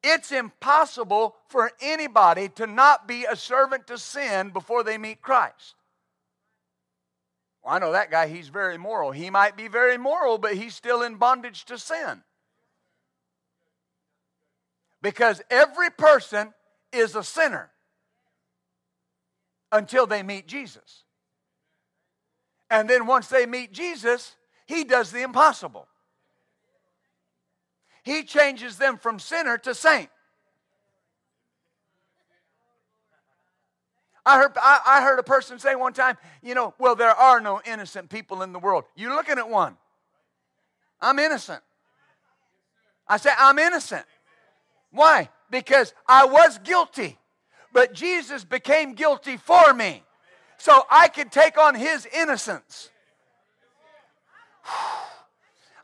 It's 0.03 0.33
impossible 0.33 1.37
for 1.49 1.71
anybody 1.81 2.49
to 2.57 2.67
not 2.67 3.07
be 3.07 3.25
a 3.25 3.37
servant 3.37 3.87
to 3.87 3.99
sin 3.99 4.51
before 4.51 4.83
they 4.83 4.99
meet 4.99 5.23
Christ. 5.23 5.77
Well, 7.63 7.75
I 7.75 7.79
know 7.79 7.93
that 7.93 8.11
guy, 8.11 8.27
he's 8.27 8.49
very 8.49 8.77
moral. 8.79 9.13
He 9.13 9.31
might 9.31 9.57
be 9.57 9.69
very 9.69 9.97
moral, 9.97 10.39
but 10.39 10.55
he's 10.55 10.75
still 10.75 11.03
in 11.03 11.17
bondage 11.17 11.65
to 11.67 11.79
sin. 11.79 12.23
Because 15.01 15.41
every 15.51 15.91
person 15.91 16.53
is 16.93 17.15
a 17.15 17.23
sinner 17.23 17.71
until 19.71 20.07
they 20.07 20.23
meet 20.23 20.47
Jesus. 20.49 21.05
And 22.73 22.89
then 22.89 23.07
once 23.07 23.29
they 23.29 23.45
meet 23.45 23.71
Jesus, 23.71 24.35
he 24.67 24.83
does 24.83 25.13
the 25.13 25.21
impossible. 25.21 25.87
He 28.03 28.23
changes 28.23 28.79
them 28.79 28.97
from 28.97 29.19
sinner 29.19 29.59
to 29.59 29.75
saint. 29.75 30.09
I 34.25 34.39
heard, 34.39 34.53
I, 34.57 34.81
I, 34.87 35.03
heard 35.03 35.19
a 35.19 35.23
person 35.23 35.59
say 35.59 35.75
one 35.75 35.93
time, 35.93 36.17
you 36.43 36.55
know, 36.55 36.73
well, 36.79 36.97
there 36.97 37.11
are 37.11 37.41
no 37.43 37.61
innocent 37.67 38.09
people 38.09 38.41
in 38.41 38.55
the 38.55 38.59
world. 38.59 38.85
You're 38.97 39.15
looking 39.15 39.37
at 39.37 39.51
one. 39.51 39.77
I'm 40.99 41.19
innocent. 41.19 41.61
I 43.07 43.19
say, 43.19 43.33
I'm 43.37 43.59
innocent. 43.59 44.07
Why? 44.93 45.29
Because 45.51 45.93
I 46.09 46.25
was 46.25 46.59
guilty, 46.65 47.19
but 47.75 47.93
Jesus 47.93 48.45
became 48.45 48.95
guilty 48.95 49.37
for 49.37 49.75
me 49.75 50.05
so 50.63 50.85
I 50.89 51.09
could 51.09 51.33
take 51.33 51.59
on 51.59 51.75
his 51.75 52.07
innocence. 52.07 52.89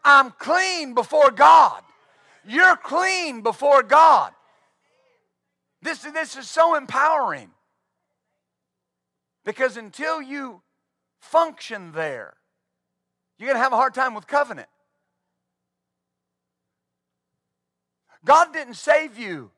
I'm 0.05 0.31
clean 0.31 0.95
before 0.95 1.33
God. 1.33 1.83
You're 2.47 2.77
clean 2.77 3.41
before 3.43 3.83
God. 3.83 4.31
This, 5.83 6.03
this 6.03 6.37
is 6.37 6.49
so 6.49 6.77
empowering. 6.77 7.51
Because 9.45 9.77
until 9.77 10.23
you 10.23 10.63
function 11.19 11.91
there, 11.91 12.35
you're 13.37 13.49
going 13.49 13.59
to 13.59 13.63
have 13.63 13.73
a 13.73 13.77
hard 13.77 13.95
time 13.95 14.15
with 14.15 14.29
covenant. 14.29 14.69
God 18.25 18.53
didn't 18.53 18.75
save 18.75 19.19
you 19.19 19.51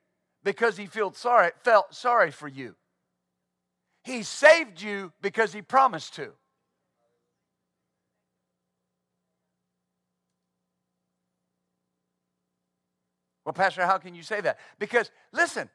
because 0.43 0.79
he 0.79 0.87
felt 0.87 1.15
sorry, 1.15 1.51
felt 1.63 1.95
sorry 1.95 2.31
for 2.31 2.49
you. 2.49 2.75
He 4.03 4.23
saved 4.23 4.81
you 4.81 5.13
because 5.21 5.53
He 5.53 5.63
promised 5.63 6.15
to. 6.17 6.33
Well, 13.45 13.53
Pastor, 13.53 13.85
how 13.85 13.99
can 13.99 14.15
you 14.15 14.23
say 14.23 14.41
that? 14.43 14.59
Because, 14.79 15.11
listen, 15.33 15.69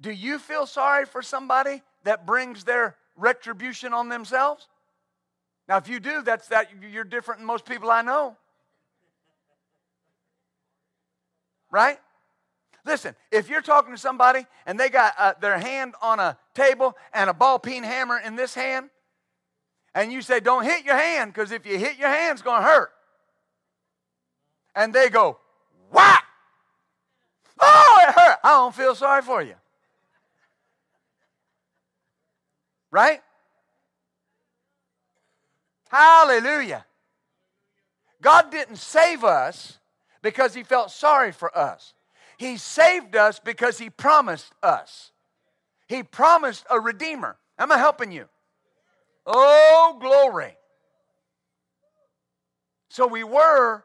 do 0.00 0.10
you 0.10 0.38
feel 0.38 0.66
sorry 0.66 1.06
for 1.06 1.22
somebody 1.22 1.82
that 2.04 2.26
brings 2.26 2.64
their 2.64 2.96
retribution 3.16 3.92
on 3.92 4.08
themselves? 4.08 4.68
Now, 5.68 5.76
if 5.76 5.88
you 5.88 6.00
do, 6.00 6.22
that's 6.22 6.48
that 6.48 6.68
you're 6.82 7.04
different 7.04 7.40
than 7.40 7.46
most 7.46 7.64
people 7.64 7.90
I 7.90 8.02
know. 8.02 8.36
Right? 11.70 11.98
Listen, 12.84 13.14
if 13.30 13.48
you're 13.48 13.62
talking 13.62 13.92
to 13.92 13.98
somebody 13.98 14.44
and 14.66 14.78
they 14.78 14.88
got 14.88 15.14
uh, 15.16 15.34
their 15.40 15.58
hand 15.58 15.94
on 16.02 16.18
a 16.18 16.36
table 16.54 16.96
and 17.12 17.30
a 17.30 17.34
ball 17.34 17.58
peen 17.58 17.84
hammer 17.84 18.18
in 18.18 18.34
this 18.34 18.54
hand, 18.54 18.90
and 19.94 20.12
you 20.12 20.22
say, 20.22 20.40
Don't 20.40 20.64
hit 20.64 20.84
your 20.84 20.96
hand, 20.96 21.32
because 21.32 21.52
if 21.52 21.64
you 21.66 21.78
hit 21.78 21.98
your 21.98 22.08
hand, 22.08 22.32
it's 22.32 22.42
going 22.42 22.62
to 22.62 22.68
hurt. 22.68 22.90
And 24.74 24.92
they 24.92 25.10
go, 25.10 25.38
Whack! 25.90 26.24
Oh, 27.60 28.04
it 28.08 28.14
hurt. 28.14 28.38
I 28.42 28.50
don't 28.50 28.74
feel 28.74 28.94
sorry 28.94 29.22
for 29.22 29.42
you. 29.42 29.54
Right? 32.90 33.20
Hallelujah. 35.88 36.84
God 38.20 38.50
didn't 38.50 38.76
save 38.76 39.24
us 39.24 39.78
because 40.22 40.54
he 40.54 40.62
felt 40.62 40.90
sorry 40.90 41.32
for 41.32 41.56
us. 41.56 41.94
He 42.42 42.56
saved 42.56 43.14
us 43.14 43.38
because 43.38 43.78
He 43.78 43.88
promised 43.88 44.52
us. 44.64 45.12
He 45.86 46.02
promised 46.02 46.66
a 46.68 46.80
Redeemer. 46.80 47.36
Am 47.56 47.70
I 47.70 47.78
helping 47.78 48.10
you? 48.10 48.28
Oh, 49.24 49.96
glory. 50.00 50.56
So 52.88 53.06
we 53.06 53.22
were 53.22 53.84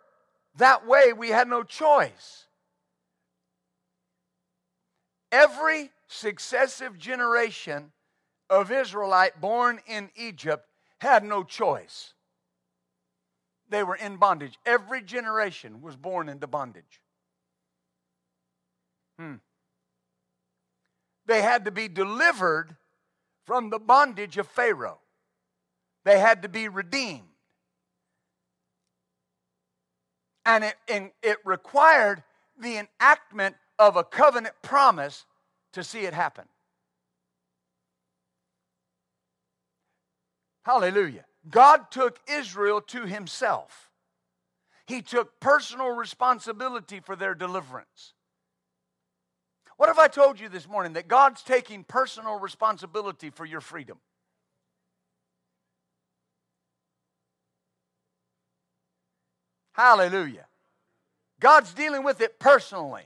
that 0.56 0.88
way, 0.88 1.14
we 1.14 1.30
had 1.30 1.48
no 1.48 1.62
choice. 1.62 2.48
Every 5.32 5.92
successive 6.08 6.98
generation 6.98 7.92
of 8.50 8.72
Israelite 8.72 9.40
born 9.40 9.80
in 9.86 10.10
Egypt 10.16 10.66
had 10.98 11.24
no 11.24 11.44
choice. 11.44 12.16
They 13.70 13.84
were 13.84 13.98
in 13.98 14.18
bondage. 14.18 14.58
Every 14.66 15.04
generation 15.04 15.84
was 15.84 15.96
born 15.96 16.28
into 16.28 16.48
bondage. 16.48 17.02
Hmm. 19.20 19.36
They 21.26 21.42
had 21.42 21.66
to 21.66 21.72
be 21.72 21.88
delivered 21.88 22.76
from 23.46 23.70
the 23.70 23.80
bondage 23.80 24.38
of 24.38 24.48
Pharaoh. 24.48 25.00
they 26.04 26.20
had 26.20 26.42
to 26.44 26.50
be 26.50 26.70
redeemed. 26.70 27.28
And 30.46 30.64
it, 30.64 30.76
and 30.88 31.12
it 31.22 31.38
required 31.44 32.24
the 32.58 32.78
enactment 32.78 33.58
of 33.78 33.98
a 33.98 34.04
covenant 34.06 34.56
promise 34.62 35.26
to 35.74 35.84
see 35.84 36.02
it 36.06 36.14
happen. 36.14 36.46
Hallelujah. 40.64 41.26
God 41.50 41.92
took 41.92 42.20
Israel 42.30 42.82
to 42.82 43.06
himself. 43.06 43.90
He 44.86 45.02
took 45.02 45.40
personal 45.40 45.90
responsibility 45.90 47.02
for 47.02 47.16
their 47.16 47.36
deliverance. 47.36 48.14
What 49.78 49.90
if 49.90 50.00
I 50.00 50.08
told 50.08 50.40
you 50.40 50.50
this 50.50 50.68
morning 50.68 50.94
that 50.94 51.08
God's 51.08 51.44
taking 51.44 51.84
personal 51.84 52.40
responsibility 52.40 53.30
for 53.30 53.46
your 53.46 53.62
freedom? 53.62 54.00
Hallelujah. 59.74 60.48
God's 61.40 61.72
dealing 61.74 62.04
with 62.04 62.20
it 62.22 62.40
personally. 62.40 63.04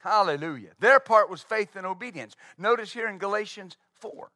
Hallelujah. 0.00 0.70
Their 0.80 1.00
part 1.00 1.28
was 1.28 1.42
faith 1.42 1.76
and 1.76 1.86
obedience. 1.86 2.36
Notice 2.56 2.92
here 2.92 3.08
in 3.08 3.18
Galatians 3.18 3.76
4. 4.00 4.30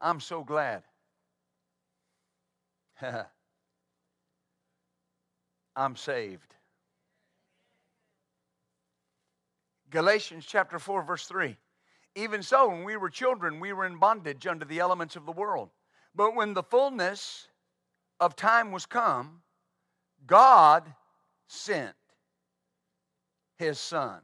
I'm 0.00 0.20
so 0.20 0.44
glad. 0.44 0.82
I'm 5.76 5.96
saved. 5.96 6.54
Galatians 9.90 10.44
chapter 10.46 10.78
4, 10.78 11.02
verse 11.02 11.26
3. 11.26 11.56
Even 12.14 12.42
so, 12.42 12.68
when 12.68 12.84
we 12.84 12.96
were 12.96 13.10
children, 13.10 13.60
we 13.60 13.72
were 13.72 13.86
in 13.86 13.98
bondage 13.98 14.46
under 14.46 14.64
the 14.64 14.80
elements 14.80 15.16
of 15.16 15.24
the 15.24 15.32
world. 15.32 15.70
But 16.14 16.34
when 16.34 16.52
the 16.52 16.62
fullness 16.62 17.48
of 18.20 18.36
time 18.36 18.72
was 18.72 18.86
come, 18.86 19.42
God 20.26 20.92
sent 21.46 21.94
his 23.56 23.78
son, 23.78 24.20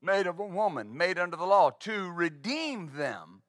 made 0.00 0.26
of 0.26 0.38
a 0.38 0.46
woman, 0.46 0.96
made 0.96 1.18
under 1.18 1.36
the 1.36 1.46
law, 1.46 1.70
to 1.80 2.10
redeem 2.10 2.90
them 2.94 3.41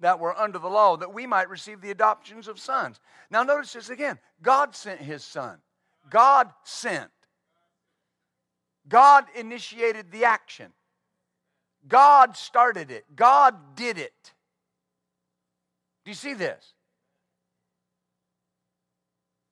that 0.00 0.20
were 0.20 0.36
under 0.38 0.58
the 0.58 0.68
law, 0.68 0.96
that 0.96 1.12
we 1.12 1.26
might 1.26 1.48
receive 1.48 1.80
the 1.80 1.90
adoptions 1.90 2.48
of 2.48 2.58
sons. 2.58 3.00
Now, 3.30 3.42
notice 3.42 3.72
this 3.72 3.90
again 3.90 4.18
God 4.42 4.74
sent 4.74 5.00
his 5.00 5.24
son. 5.24 5.58
God 6.10 6.50
sent. 6.64 7.10
God 8.88 9.26
initiated 9.34 10.10
the 10.10 10.24
action. 10.24 10.72
God 11.86 12.36
started 12.36 12.90
it. 12.90 13.04
God 13.14 13.76
did 13.76 13.98
it. 13.98 14.32
Do 16.04 16.10
you 16.10 16.14
see 16.14 16.34
this? 16.34 16.72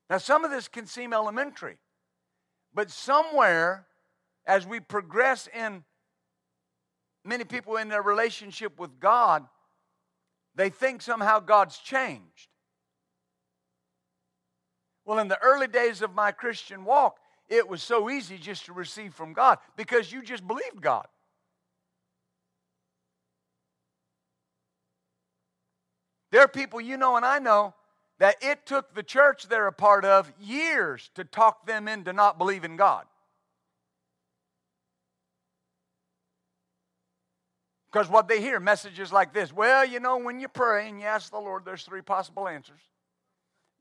Now, 0.08 0.18
some 0.18 0.44
of 0.44 0.50
this 0.50 0.68
can 0.68 0.86
seem 0.86 1.12
elementary, 1.12 1.78
but 2.72 2.90
somewhere 2.90 3.86
as 4.46 4.66
we 4.66 4.80
progress 4.80 5.48
in 5.52 5.84
many 7.24 7.44
people 7.44 7.76
in 7.76 7.88
their 7.88 8.02
relationship 8.02 8.78
with 8.78 9.00
God, 9.00 9.46
they 10.56 10.70
think 10.70 11.02
somehow 11.02 11.38
God's 11.38 11.78
changed. 11.78 12.48
Well, 15.04 15.18
in 15.20 15.28
the 15.28 15.40
early 15.40 15.68
days 15.68 16.02
of 16.02 16.14
my 16.14 16.32
Christian 16.32 16.84
walk, 16.84 17.18
it 17.48 17.68
was 17.68 17.82
so 17.82 18.10
easy 18.10 18.38
just 18.38 18.64
to 18.66 18.72
receive 18.72 19.14
from 19.14 19.32
God 19.32 19.58
because 19.76 20.10
you 20.10 20.22
just 20.22 20.46
believed 20.46 20.80
God. 20.80 21.06
There 26.32 26.42
are 26.42 26.48
people 26.48 26.80
you 26.80 26.96
know 26.96 27.16
and 27.16 27.24
I 27.24 27.38
know 27.38 27.74
that 28.18 28.36
it 28.40 28.66
took 28.66 28.94
the 28.94 29.02
church 29.02 29.46
they're 29.48 29.68
a 29.68 29.72
part 29.72 30.04
of 30.04 30.32
years 30.40 31.10
to 31.14 31.24
talk 31.24 31.66
them 31.66 31.86
into 31.86 32.12
not 32.12 32.38
believing 32.38 32.76
God. 32.76 33.04
Because 37.96 38.10
what 38.10 38.28
they 38.28 38.42
hear, 38.42 38.60
messages 38.60 39.10
like 39.10 39.32
this 39.32 39.54
well, 39.54 39.82
you 39.82 40.00
know, 40.00 40.18
when 40.18 40.38
you 40.38 40.48
pray 40.48 40.86
and 40.86 41.00
you 41.00 41.06
ask 41.06 41.30
the 41.30 41.38
Lord, 41.38 41.64
there's 41.64 41.82
three 41.82 42.02
possible 42.02 42.46
answers 42.46 42.82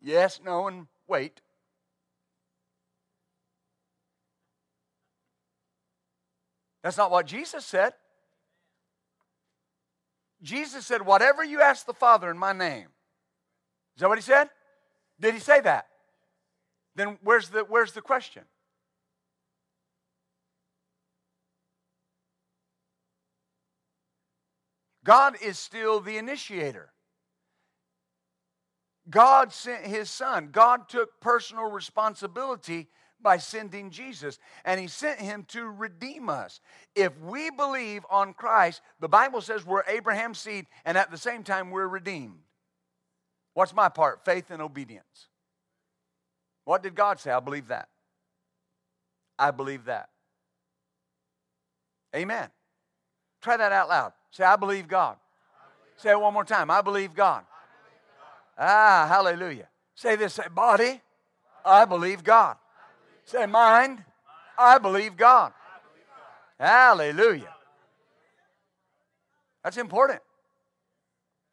yes, 0.01 0.39
no, 0.41 0.70
and 0.70 0.88
wait. 1.05 1.41
That's 6.82 6.95
not 6.95 7.11
what 7.11 7.26
Jesus 7.26 7.66
said. 7.66 7.91
Jesus 10.41 10.86
said, 10.86 11.05
Whatever 11.05 11.43
you 11.43 11.59
ask 11.59 11.86
the 11.86 11.93
Father 11.93 12.32
in 12.32 12.38
my 12.38 12.53
name. 12.53 12.88
Is 13.97 14.01
that 14.01 14.07
what 14.07 14.18
he 14.18 14.22
said? 14.22 14.47
Did 15.20 15.34
he 15.34 15.41
say 15.41 15.59
that? 15.59 15.88
Then 16.95 17.18
where's 17.22 17.49
the, 17.49 17.66
where's 17.66 17.91
the 17.91 18.01
question? 18.01 18.43
God 25.06 25.38
is 25.41 25.58
still 25.58 26.01
the 26.01 26.18
initiator. 26.18 26.89
God 29.10 29.53
sent 29.53 29.86
his 29.86 30.10
son. 30.10 30.49
God 30.51 30.89
took 30.89 31.22
personal 31.22 31.70
responsibility 31.70 32.88
by 33.22 33.38
sending 33.38 33.91
Jesus, 33.91 34.39
and 34.66 34.80
he 34.80 34.88
sent 34.88 35.20
him 35.20 35.45
to 35.49 35.66
redeem 35.66 36.28
us. 36.28 36.60
If 36.95 37.18
we 37.20 37.51
believe 37.51 38.03
on 38.10 38.34
Christ, 38.34 38.82
the 38.99 39.08
Bible 39.08 39.41
says 39.41 39.66
we're 39.66 39.84
Abraham's 39.88 40.39
seed, 40.39 40.66
and 40.86 40.97
at 40.97 41.12
the 41.12 41.18
same 41.18 41.43
time, 41.43 41.70
we're 41.70 41.88
redeemed. 41.88 42.39
What's 43.53 43.74
my 43.74 43.89
part? 43.89 44.26
Faith 44.26 44.49
and 44.49 44.62
obedience. 44.62 45.28
What 46.66 46.82
did 46.82 46.95
God 46.95 47.20
say? 47.20 47.32
I 47.32 47.39
believe 47.39 47.68
that. 47.68 47.89
I 49.38 49.51
believe 49.51 49.86
that. 49.86 50.10
Amen. 52.16 52.49
Try 53.41 53.58
that 53.58 53.72
out 53.72 53.89
loud. 53.89 54.14
Say, 54.36 54.43
I 54.43 54.57
believe 54.57 54.89
God. 54.89 55.15
Say 55.95 56.11
it 56.11 56.19
one 56.19 56.33
more 56.33 56.43
time. 56.43 56.69
I 56.69 56.81
believe 56.81 57.13
God. 57.13 57.45
Ah, 58.57 59.05
hallelujah. 59.07 59.69
Say 59.95 60.17
this. 60.17 60.33
Say, 60.33 60.43
body, 60.53 60.99
I 61.63 61.86
believe 61.86 62.21
God. 62.21 62.57
Say, 63.23 63.45
mind, 63.45 64.03
I 64.57 64.77
believe 64.77 65.15
God. 65.15 65.53
Hallelujah. 66.59 67.55
That's 69.63 69.77
important. 69.77 70.19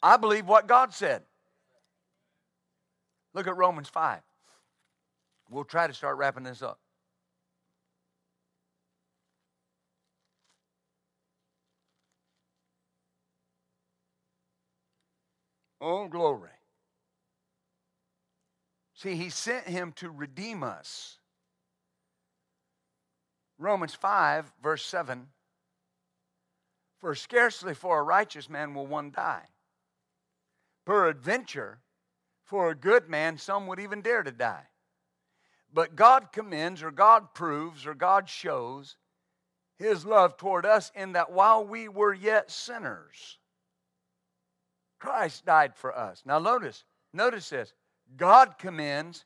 I 0.02 0.16
believe 0.16 0.48
what 0.48 0.66
God 0.66 0.92
said. 0.92 1.22
Look 3.32 3.46
at 3.46 3.56
Romans 3.56 3.88
5. 3.90 4.22
We'll 5.50 5.62
try 5.62 5.86
to 5.86 5.94
start 5.94 6.16
wrapping 6.16 6.42
this 6.42 6.62
up. 6.62 6.80
Oh, 15.84 16.06
glory. 16.06 16.50
See, 18.94 19.16
he 19.16 19.30
sent 19.30 19.66
him 19.66 19.90
to 19.96 20.10
redeem 20.10 20.62
us. 20.62 21.18
Romans 23.58 23.92
5, 23.92 24.52
verse 24.62 24.84
7 24.84 25.26
For 27.00 27.16
scarcely 27.16 27.74
for 27.74 27.98
a 27.98 28.04
righteous 28.04 28.48
man 28.48 28.74
will 28.74 28.86
one 28.86 29.10
die. 29.10 29.48
Peradventure, 30.86 31.80
for 32.44 32.70
a 32.70 32.76
good 32.76 33.08
man, 33.08 33.36
some 33.36 33.66
would 33.66 33.80
even 33.80 34.02
dare 34.02 34.22
to 34.22 34.30
die. 34.30 34.68
But 35.74 35.96
God 35.96 36.30
commends, 36.32 36.80
or 36.84 36.92
God 36.92 37.34
proves, 37.34 37.86
or 37.86 37.94
God 37.94 38.28
shows 38.28 38.96
his 39.78 40.06
love 40.06 40.36
toward 40.36 40.64
us 40.64 40.92
in 40.94 41.12
that 41.12 41.32
while 41.32 41.64
we 41.64 41.88
were 41.88 42.14
yet 42.14 42.52
sinners, 42.52 43.38
Christ 45.02 45.44
died 45.44 45.74
for 45.74 45.98
us. 45.98 46.22
Now 46.24 46.38
notice, 46.38 46.84
notice 47.12 47.50
this. 47.50 47.72
God 48.16 48.56
commends, 48.56 49.24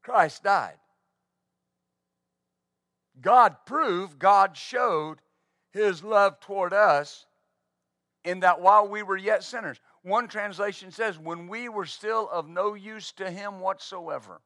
Christ 0.00 0.44
died. 0.44 0.76
God 3.20 3.56
proved, 3.66 4.20
God 4.20 4.56
showed 4.56 5.16
his 5.72 6.04
love 6.04 6.38
toward 6.38 6.72
us 6.72 7.26
in 8.22 8.40
that 8.40 8.60
while 8.60 8.86
we 8.86 9.02
were 9.02 9.16
yet 9.16 9.42
sinners. 9.42 9.80
One 10.02 10.28
translation 10.28 10.92
says, 10.92 11.18
when 11.18 11.48
we 11.48 11.68
were 11.68 11.86
still 11.86 12.28
of 12.30 12.48
no 12.48 12.74
use 12.74 13.10
to 13.14 13.28
him 13.28 13.58
whatsoever. 13.58 14.40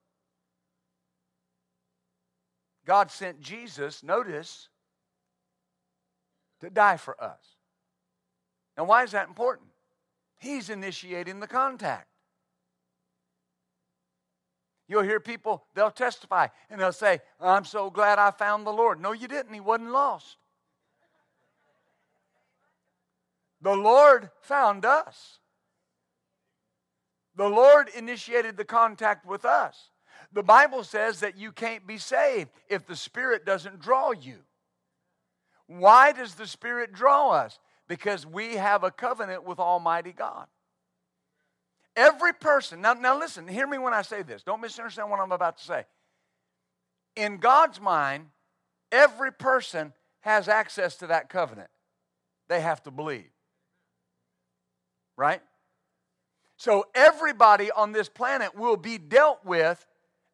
God 2.87 3.11
sent 3.11 3.43
Jesus, 3.43 4.03
notice, 4.03 4.71
to 6.61 6.71
die 6.71 6.97
for 6.97 7.23
us. 7.23 7.45
Now, 8.79 8.85
why 8.85 9.03
is 9.03 9.11
that 9.11 9.29
important? 9.29 9.69
He's 10.43 10.71
initiating 10.71 11.39
the 11.39 11.47
contact. 11.47 12.09
You'll 14.89 15.05
hear 15.05 15.21
people, 15.21 15.63
they'll 15.77 15.93
testify 15.93 16.49
and 16.69 16.81
they'll 16.81 16.91
say, 16.91 17.21
I'm 17.41 17.65
so 17.65 17.91
glad 17.91 18.19
I 18.19 18.33
found 18.33 18.67
the 18.67 18.73
Lord. 18.73 19.01
No, 19.01 19.13
you 19.13 19.29
didn't. 19.29 19.55
He 19.55 19.61
wasn't 19.61 19.93
lost. 19.93 20.37
The 23.61 23.77
Lord 23.77 24.31
found 24.41 24.85
us. 24.85 25.39
The 27.37 27.49
Lord 27.49 27.89
initiated 27.97 28.57
the 28.57 28.65
contact 28.65 29.25
with 29.25 29.45
us. 29.45 29.91
The 30.33 30.43
Bible 30.43 30.83
says 30.83 31.21
that 31.21 31.39
you 31.39 31.53
can't 31.53 31.87
be 31.87 31.99
saved 31.99 32.51
if 32.69 32.85
the 32.85 32.97
Spirit 32.97 33.47
doesn't 33.47 33.79
draw 33.79 34.11
you. 34.11 34.39
Why 35.69 36.11
does 36.11 36.35
the 36.35 36.49
Spirit 36.49 36.93
draw 36.93 37.31
us? 37.31 37.61
Because 37.89 38.27
we 38.27 38.57
have 38.57 38.85
a 38.85 38.91
covenant 38.91 39.45
with 39.45 39.59
Almighty 39.59 40.13
God. 40.13 40.47
Every 41.95 42.33
person, 42.33 42.81
now, 42.81 42.95
now 42.95 43.19
listen, 43.19 43.47
hear 43.47 43.67
me 43.67 43.79
when 43.79 43.93
I 43.93 44.03
say 44.03 44.23
this. 44.23 44.43
Don't 44.43 44.61
misunderstand 44.61 45.11
what 45.11 45.21
I'm 45.21 45.33
about 45.33 45.59
to 45.59 45.65
say. 45.65 45.85
In 47.17 47.37
God's 47.37 47.81
mind, 47.81 48.27
every 48.91 49.33
person 49.33 49.93
has 50.21 50.49
access 50.49 50.97
to 50.97 51.09
that 51.09 51.29
covenant. 51.29 51.69
They 52.49 52.61
have 52.61 52.83
to 52.85 52.91
believe. 52.91 53.31
Right? 55.17 55.43
So 56.57 56.87
everybody 56.95 57.71
on 57.71 57.93
this 57.93 58.09
planet 58.09 58.57
will 58.57 58.77
be 58.77 58.97
dealt 58.97 59.45
with 59.45 59.85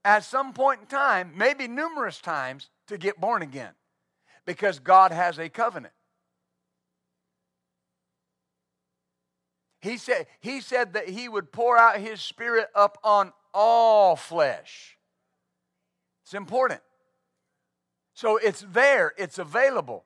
at 0.04 0.24
some 0.24 0.52
point 0.52 0.80
in 0.82 0.86
time, 0.86 1.32
maybe 1.36 1.66
numerous 1.66 2.20
times, 2.20 2.70
to 2.86 2.98
get 2.98 3.20
born 3.20 3.42
again 3.42 3.72
because 4.46 4.78
God 4.78 5.12
has 5.12 5.38
a 5.38 5.48
covenant. 5.48 5.92
He 9.80 9.96
said, 9.96 10.26
he 10.40 10.60
said 10.60 10.94
that 10.94 11.08
he 11.08 11.28
would 11.28 11.52
pour 11.52 11.78
out 11.78 11.98
his 11.98 12.20
spirit 12.20 12.68
up 12.74 12.98
on 13.04 13.32
all 13.54 14.16
flesh. 14.16 14.96
It's 16.24 16.34
important. 16.34 16.80
So 18.14 18.36
it's 18.36 18.64
there, 18.72 19.14
it's 19.16 19.38
available. 19.38 20.04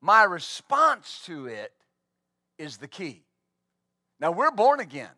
My 0.00 0.22
response 0.22 1.20
to 1.26 1.46
it 1.46 1.72
is 2.58 2.78
the 2.78 2.88
key. 2.88 3.24
Now 4.18 4.32
we're 4.32 4.50
born 4.50 4.80
again. 4.80 5.10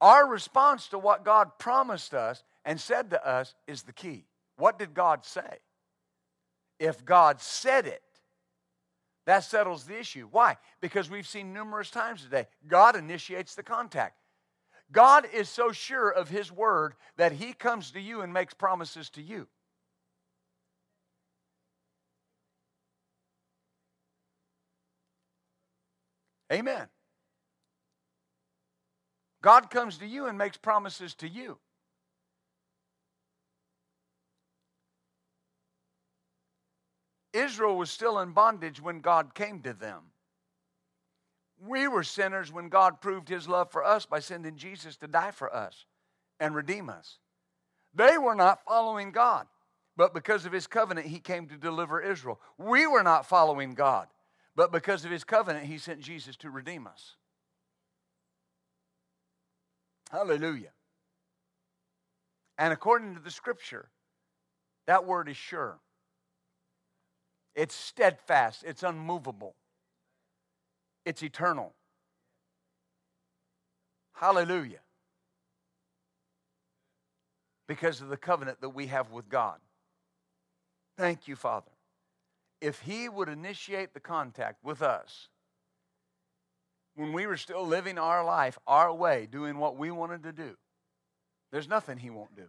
Our 0.00 0.26
response 0.26 0.88
to 0.88 0.98
what 0.98 1.24
God 1.24 1.58
promised 1.58 2.12
us 2.12 2.42
and 2.64 2.78
said 2.78 3.10
to 3.10 3.26
us 3.26 3.54
is 3.66 3.82
the 3.82 3.92
key. 3.92 4.26
What 4.56 4.78
did 4.78 4.94
God 4.94 5.24
say? 5.24 5.58
If 6.78 7.04
God 7.04 7.40
said 7.40 7.86
it, 7.86 8.02
that 9.26 9.44
settles 9.44 9.84
the 9.84 9.98
issue. 9.98 10.28
Why? 10.30 10.56
Because 10.80 11.08
we've 11.08 11.26
seen 11.26 11.52
numerous 11.52 11.90
times 11.90 12.22
today, 12.22 12.46
God 12.66 12.96
initiates 12.96 13.54
the 13.54 13.62
contact. 13.62 14.16
God 14.90 15.26
is 15.32 15.48
so 15.48 15.72
sure 15.72 16.10
of 16.10 16.28
His 16.28 16.50
word 16.52 16.94
that 17.16 17.32
He 17.32 17.52
comes 17.52 17.92
to 17.92 18.00
you 18.00 18.20
and 18.20 18.32
makes 18.32 18.54
promises 18.54 19.08
to 19.10 19.22
you. 19.22 19.48
Amen. 26.52 26.88
God 29.40 29.70
comes 29.70 29.98
to 29.98 30.06
you 30.06 30.26
and 30.26 30.36
makes 30.36 30.56
promises 30.56 31.14
to 31.16 31.28
you. 31.28 31.58
Israel 37.32 37.76
was 37.76 37.90
still 37.90 38.18
in 38.18 38.32
bondage 38.32 38.80
when 38.80 39.00
God 39.00 39.34
came 39.34 39.60
to 39.62 39.72
them. 39.72 40.02
We 41.64 41.86
were 41.88 42.02
sinners 42.02 42.52
when 42.52 42.68
God 42.68 43.00
proved 43.00 43.28
his 43.28 43.48
love 43.48 43.70
for 43.70 43.84
us 43.84 44.04
by 44.04 44.18
sending 44.18 44.56
Jesus 44.56 44.96
to 44.96 45.06
die 45.06 45.30
for 45.30 45.54
us 45.54 45.86
and 46.40 46.54
redeem 46.54 46.90
us. 46.90 47.18
They 47.94 48.18
were 48.18 48.34
not 48.34 48.64
following 48.66 49.12
God, 49.12 49.46
but 49.96 50.14
because 50.14 50.44
of 50.44 50.52
his 50.52 50.66
covenant, 50.66 51.06
he 51.06 51.20
came 51.20 51.46
to 51.48 51.56
deliver 51.56 52.00
Israel. 52.00 52.40
We 52.58 52.86
were 52.86 53.02
not 53.02 53.26
following 53.26 53.74
God, 53.74 54.08
but 54.56 54.72
because 54.72 55.04
of 55.04 55.10
his 55.10 55.24
covenant, 55.24 55.66
he 55.66 55.78
sent 55.78 56.00
Jesus 56.00 56.36
to 56.38 56.50
redeem 56.50 56.86
us. 56.86 57.16
Hallelujah. 60.10 60.72
And 62.58 62.72
according 62.72 63.14
to 63.14 63.20
the 63.20 63.30
scripture, 63.30 63.88
that 64.86 65.06
word 65.06 65.28
is 65.28 65.36
sure. 65.36 65.78
It's 67.54 67.74
steadfast, 67.74 68.64
it's 68.66 68.82
unmovable, 68.82 69.54
it's 71.04 71.22
eternal. 71.22 71.74
Hallelujah. 74.14 74.80
Because 77.66 78.00
of 78.00 78.08
the 78.08 78.16
covenant 78.16 78.60
that 78.60 78.68
we 78.70 78.86
have 78.86 79.10
with 79.10 79.28
God. 79.28 79.58
Thank 80.96 81.26
you, 81.26 81.34
Father. 81.34 81.70
If 82.60 82.80
He 82.80 83.08
would 83.08 83.28
initiate 83.28 83.94
the 83.94 84.00
contact 84.00 84.62
with 84.62 84.80
us 84.80 85.28
when 86.94 87.12
we 87.12 87.26
were 87.26 87.36
still 87.36 87.66
living 87.66 87.98
our 87.98 88.24
life 88.24 88.58
our 88.66 88.92
way, 88.94 89.26
doing 89.30 89.58
what 89.58 89.76
we 89.76 89.90
wanted 89.90 90.22
to 90.22 90.32
do, 90.32 90.56
there's 91.50 91.68
nothing 91.68 91.98
He 91.98 92.10
won't 92.10 92.36
do. 92.36 92.48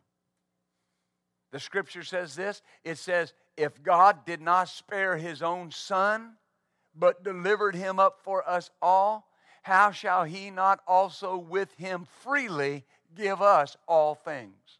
The 1.54 1.60
scripture 1.60 2.04
says 2.04 2.36
this 2.36 2.64
it 2.84 2.97
says, 2.97 3.32
if 3.56 3.82
God 3.84 4.26
did 4.26 4.41
not 4.41 4.68
spare 4.68 5.18
his 5.18 5.43
own 5.43 5.70
son, 5.70 6.34
but 6.95 7.24
delivered 7.24 7.76
him 7.76 7.99
up 7.99 8.20
for 8.24 8.47
us 8.49 8.72
all, 8.82 9.28
how 9.62 9.91
shall 9.91 10.24
he 10.24 10.49
not 10.49 10.80
also 10.88 11.38
with 11.38 11.72
him 11.76 12.08
freely 12.24 12.84
give 13.16 13.39
us 13.39 13.78
all 13.88 14.16
things? 14.16 14.80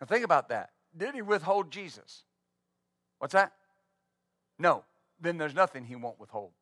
Now 0.00 0.06
think 0.06 0.24
about 0.24 0.48
that. 0.48 0.70
Did 0.96 1.14
he 1.14 1.20
withhold 1.20 1.70
Jesus? 1.70 2.22
What's 3.18 3.34
that? 3.34 3.52
No. 4.58 4.84
Then 5.20 5.36
there's 5.36 5.54
nothing 5.54 5.84
he 5.84 5.96
won't 5.96 6.18
withhold. 6.18 6.52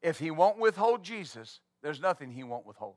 If 0.00 0.18
he 0.18 0.30
won't 0.30 0.58
withhold 0.58 1.02
Jesus, 1.02 1.60
there's 1.86 2.00
nothing 2.00 2.32
he 2.32 2.42
won't 2.42 2.66
withhold. 2.66 2.96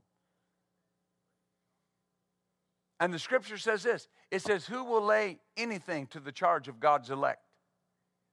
And 3.00 3.14
the 3.14 3.20
scripture 3.20 3.60
says 3.60 3.84
this 3.84 4.08
it 4.32 4.42
says, 4.42 4.66
Who 4.66 4.84
will 4.84 5.04
lay 5.04 5.38
anything 5.56 6.08
to 6.08 6.20
the 6.20 6.32
charge 6.32 6.68
of 6.68 6.80
God's 6.80 7.12
elect? 7.12 7.44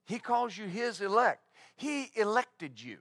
He 0.07 0.17
calls 0.17 0.57
you 0.57 0.65
his 0.65 0.99
elect. 0.99 1.43
He 1.75 2.09
elected 2.15 2.81
you. 2.81 2.97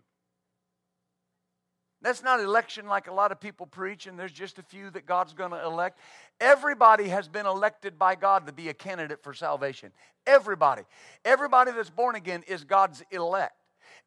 That's 2.03 2.23
not 2.23 2.41
election 2.41 2.89
like 2.89 3.09
a 3.09 3.15
lot 3.15 3.33
of 3.33 3.41
people 3.41 3.65
preach, 3.65 4.07
and 4.07 4.19
there's 4.19 4.33
just 4.33 4.59
a 4.59 4.63
few 4.63 4.91
that 4.91 5.07
God's 5.07 5.33
going 5.33 5.53
to 5.53 5.65
elect. 5.65 5.99
Everybody 6.39 7.09
has 7.09 7.27
been 7.27 7.47
elected 7.47 7.99
by 7.99 8.17
God 8.17 8.47
to 8.49 8.53
be 8.53 8.69
a 8.69 8.75
candidate 8.75 9.23
for 9.23 9.33
salvation. 9.33 9.93
Everybody. 10.27 10.83
Everybody 11.25 11.73
that's 11.73 11.89
born 11.89 12.17
again 12.17 12.45
is 12.47 12.65
God's 12.65 13.03
elect. 13.11 13.55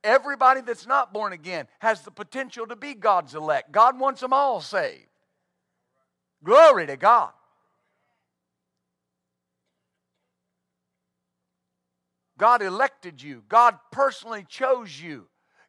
Everybody 0.04 0.62
that's 0.62 0.88
not 0.88 1.14
born 1.14 1.34
again 1.34 1.68
has 1.80 2.02
the 2.02 2.12
potential 2.12 2.66
to 2.68 2.76
be 2.76 2.94
God's 2.94 3.36
elect. 3.36 3.72
God 3.72 4.00
wants 4.00 4.22
them 4.22 4.34
all 4.34 4.62
saved. 4.62 5.06
Glory 6.44 6.88
to 6.88 6.96
God. 6.96 7.32
God 12.38 12.62
elected 12.62 13.22
you. 13.22 13.44
God 13.50 13.78
personally 13.92 14.46
chose 14.48 15.00
you. 15.00 15.28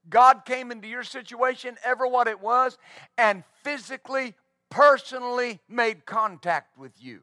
God 0.08 0.44
came 0.44 0.70
into 0.70 0.86
your 0.88 1.02
situation, 1.02 1.76
ever 1.84 2.06
what 2.06 2.28
it 2.28 2.40
was, 2.40 2.78
and 3.18 3.42
physically, 3.64 4.34
personally 4.70 5.58
made 5.68 6.06
contact 6.06 6.78
with 6.78 6.92
you 6.98 7.20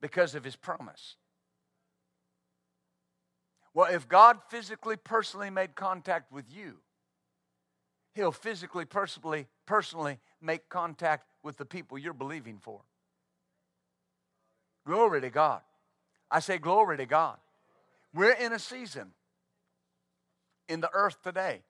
because 0.00 0.34
of 0.34 0.44
his 0.44 0.56
promise. 0.56 1.16
Well, 3.74 3.92
if 3.92 4.08
God 4.08 4.38
physically, 4.48 4.96
personally 4.96 5.50
made 5.50 5.74
contact 5.74 6.32
with 6.32 6.44
you, 6.48 6.76
He'll 8.14 8.32
physically, 8.32 8.84
personally, 8.84 9.48
personally 9.66 10.20
make 10.40 10.68
contact 10.68 11.26
with 11.42 11.56
the 11.56 11.64
people 11.64 11.98
you're 11.98 12.12
believing 12.12 12.58
for. 12.60 12.82
Glory 14.86 15.20
to 15.20 15.30
God. 15.30 15.62
I 16.30 16.38
say, 16.38 16.58
Glory 16.58 16.96
to 16.98 17.06
God. 17.06 17.38
We're 18.14 18.34
in 18.34 18.52
a 18.52 18.60
season 18.60 19.10
in 20.68 20.80
the 20.80 20.90
earth 20.92 21.20
today 21.22 21.62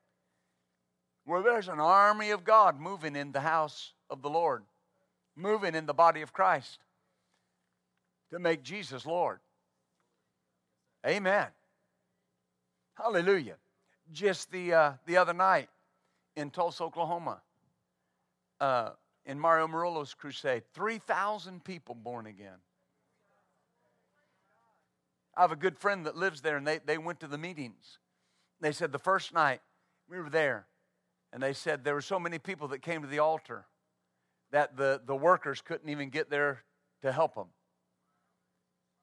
where 1.24 1.42
there's 1.42 1.68
an 1.68 1.80
army 1.80 2.30
of 2.30 2.44
God 2.44 2.78
moving 2.78 3.16
in 3.16 3.32
the 3.32 3.40
house 3.40 3.94
of 4.11 4.20
the 4.20 4.28
Lord, 4.28 4.62
moving 5.34 5.74
in 5.74 5.86
the 5.86 5.94
body 5.94 6.20
of 6.20 6.34
Christ 6.34 6.80
to 8.30 8.38
make 8.38 8.62
Jesus 8.62 9.07
Lord. 9.07 9.40
Amen. 11.07 11.46
Hallelujah. 12.95 13.57
Just 14.12 14.51
the, 14.51 14.72
uh, 14.72 14.92
the 15.07 15.16
other 15.16 15.32
night 15.32 15.68
in 16.36 16.51
Tulsa, 16.51 16.84
Oklahoma, 16.84 17.40
uh, 18.61 18.90
in 19.26 19.38
Mario 19.38 19.66
Murillo's 19.66 20.14
crusade, 20.14 20.62
3,000 20.74 21.64
people 21.64 21.95
born 21.95 22.26
again. 22.26 22.59
I 25.36 25.40
have 25.40 25.53
a 25.53 25.57
good 25.57 25.78
friend 25.78 26.07
that 26.07 26.16
lives 26.16 26.40
there, 26.42 26.57
and 26.57 26.66
they, 26.66 26.78
they 26.84 26.99
went 26.99 27.20
to 27.20 27.26
the 27.26 27.38
meetings. 27.38 27.99
They 28.61 28.72
said 28.72 28.92
the 28.92 28.99
first 28.99 29.34
night 29.34 29.61
we 30.09 30.18
were 30.18 30.30
there, 30.30 30.66
and 31.32 31.42
they 31.42 31.53
said 31.53 31.82
there 31.82 31.95
were 31.95 32.01
so 32.01 32.20
many 32.20 32.38
people 32.38 32.68
that 32.68 32.82
came 32.82 33.03
to 33.03 33.09
the 33.09 33.18
altar 33.18 33.66
that 34.53 34.76
the, 34.76 35.01
the 35.05 35.16
workers 35.16 35.61
couldn't 35.61 35.88
even 35.88 36.11
get 36.11 36.30
there 36.30 36.62
to 37.03 37.11
help 37.11 37.34
them. 37.34 37.49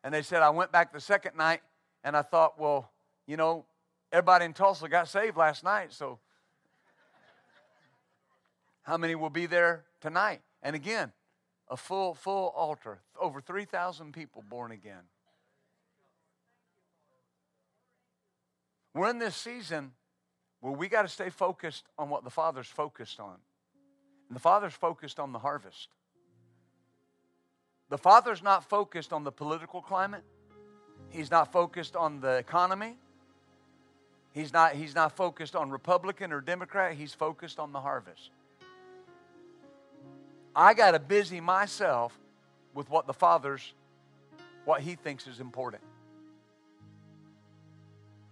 And 0.03 0.13
they 0.13 0.21
said, 0.21 0.41
I 0.41 0.49
went 0.49 0.71
back 0.71 0.93
the 0.93 1.01
second 1.01 1.35
night 1.35 1.61
and 2.03 2.15
I 2.15 2.21
thought, 2.21 2.59
well, 2.59 2.89
you 3.27 3.37
know, 3.37 3.65
everybody 4.11 4.45
in 4.45 4.53
Tulsa 4.53 4.89
got 4.89 5.07
saved 5.07 5.37
last 5.37 5.63
night, 5.63 5.93
so 5.93 6.19
how 8.83 8.97
many 8.97 9.15
will 9.15 9.29
be 9.29 9.45
there 9.45 9.85
tonight? 10.01 10.41
And 10.61 10.75
again, 10.75 11.11
a 11.69 11.77
full, 11.77 12.13
full 12.13 12.49
altar, 12.49 12.99
over 13.19 13.39
3,000 13.39 14.13
people 14.13 14.43
born 14.47 14.71
again. 14.71 15.03
We're 18.93 19.09
in 19.09 19.19
this 19.19 19.35
season 19.35 19.91
where 20.59 20.73
we 20.73 20.89
got 20.89 21.03
to 21.03 21.07
stay 21.07 21.29
focused 21.29 21.85
on 21.97 22.09
what 22.09 22.23
the 22.23 22.29
Father's 22.29 22.67
focused 22.67 23.19
on. 23.19 23.37
And 24.27 24.35
the 24.35 24.41
Father's 24.41 24.73
focused 24.73 25.19
on 25.19 25.31
the 25.31 25.39
harvest. 25.39 25.89
The 27.89 27.97
Father's 27.97 28.43
not 28.43 28.63
focused 28.69 29.13
on 29.13 29.23
the 29.23 29.31
political 29.31 29.81
climate. 29.81 30.23
He's 31.09 31.31
not 31.31 31.51
focused 31.51 31.95
on 31.95 32.19
the 32.19 32.37
economy. 32.37 32.97
He's 34.33 34.53
not, 34.53 34.73
he's 34.73 34.95
not 34.95 35.15
focused 35.15 35.55
on 35.55 35.69
Republican 35.69 36.31
or 36.31 36.39
Democrat. 36.39 36.93
He's 36.93 37.13
focused 37.13 37.59
on 37.59 37.73
the 37.73 37.81
harvest. 37.81 38.29
I 40.55 40.73
got 40.73 40.91
to 40.91 40.99
busy 40.99 41.41
myself 41.41 42.17
with 42.73 42.89
what 42.89 43.07
the 43.07 43.13
Father's, 43.13 43.73
what 44.65 44.81
He 44.81 44.95
thinks 44.95 45.27
is 45.27 45.39
important. 45.39 45.83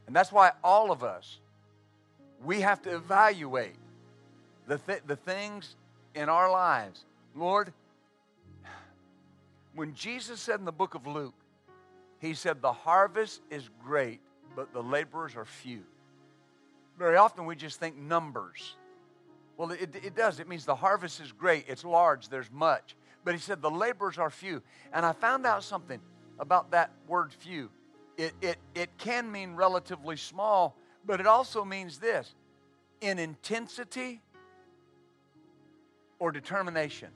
And 0.07 0.15
that's 0.15 0.31
why 0.31 0.51
all 0.63 0.91
of 0.91 1.03
us, 1.03 1.39
we 2.43 2.61
have 2.61 2.81
to 2.83 2.95
evaluate 2.95 3.75
the, 4.67 4.77
th- 4.77 5.01
the 5.05 5.15
things 5.15 5.75
in 6.15 6.29
our 6.29 6.49
lives. 6.49 7.03
Lord, 7.35 7.73
when 9.75 9.93
Jesus 9.93 10.39
said 10.39 10.59
in 10.59 10.65
the 10.65 10.71
book 10.71 10.95
of 10.95 11.05
Luke, 11.07 11.33
He 12.19 12.33
said, 12.33 12.61
The 12.61 12.73
harvest 12.73 13.41
is 13.49 13.69
great, 13.83 14.19
but 14.55 14.73
the 14.73 14.81
laborers 14.81 15.35
are 15.35 15.45
few. 15.45 15.83
Very 16.97 17.15
often 17.15 17.45
we 17.45 17.55
just 17.55 17.79
think 17.79 17.95
numbers. 17.95 18.75
Well, 19.57 19.71
it, 19.71 19.95
it 19.95 20.15
does. 20.15 20.39
It 20.39 20.47
means 20.47 20.65
the 20.65 20.75
harvest 20.75 21.19
is 21.21 21.31
great, 21.31 21.65
it's 21.67 21.83
large, 21.83 22.29
there's 22.29 22.51
much. 22.51 22.95
But 23.23 23.33
he 23.33 23.39
said 23.39 23.61
the 23.61 23.71
laborers 23.71 24.17
are 24.17 24.29
few. 24.29 24.61
And 24.93 25.05
I 25.05 25.13
found 25.13 25.45
out 25.45 25.63
something 25.63 25.99
about 26.39 26.71
that 26.71 26.91
word 27.07 27.33
few. 27.33 27.69
It, 28.17 28.33
it, 28.41 28.57
it 28.75 28.89
can 28.97 29.31
mean 29.31 29.55
relatively 29.55 30.17
small, 30.17 30.75
but 31.05 31.19
it 31.19 31.27
also 31.27 31.63
means 31.63 31.99
this 31.99 32.33
in 33.01 33.19
intensity 33.19 34.21
or 36.19 36.31
determination. 36.31 37.09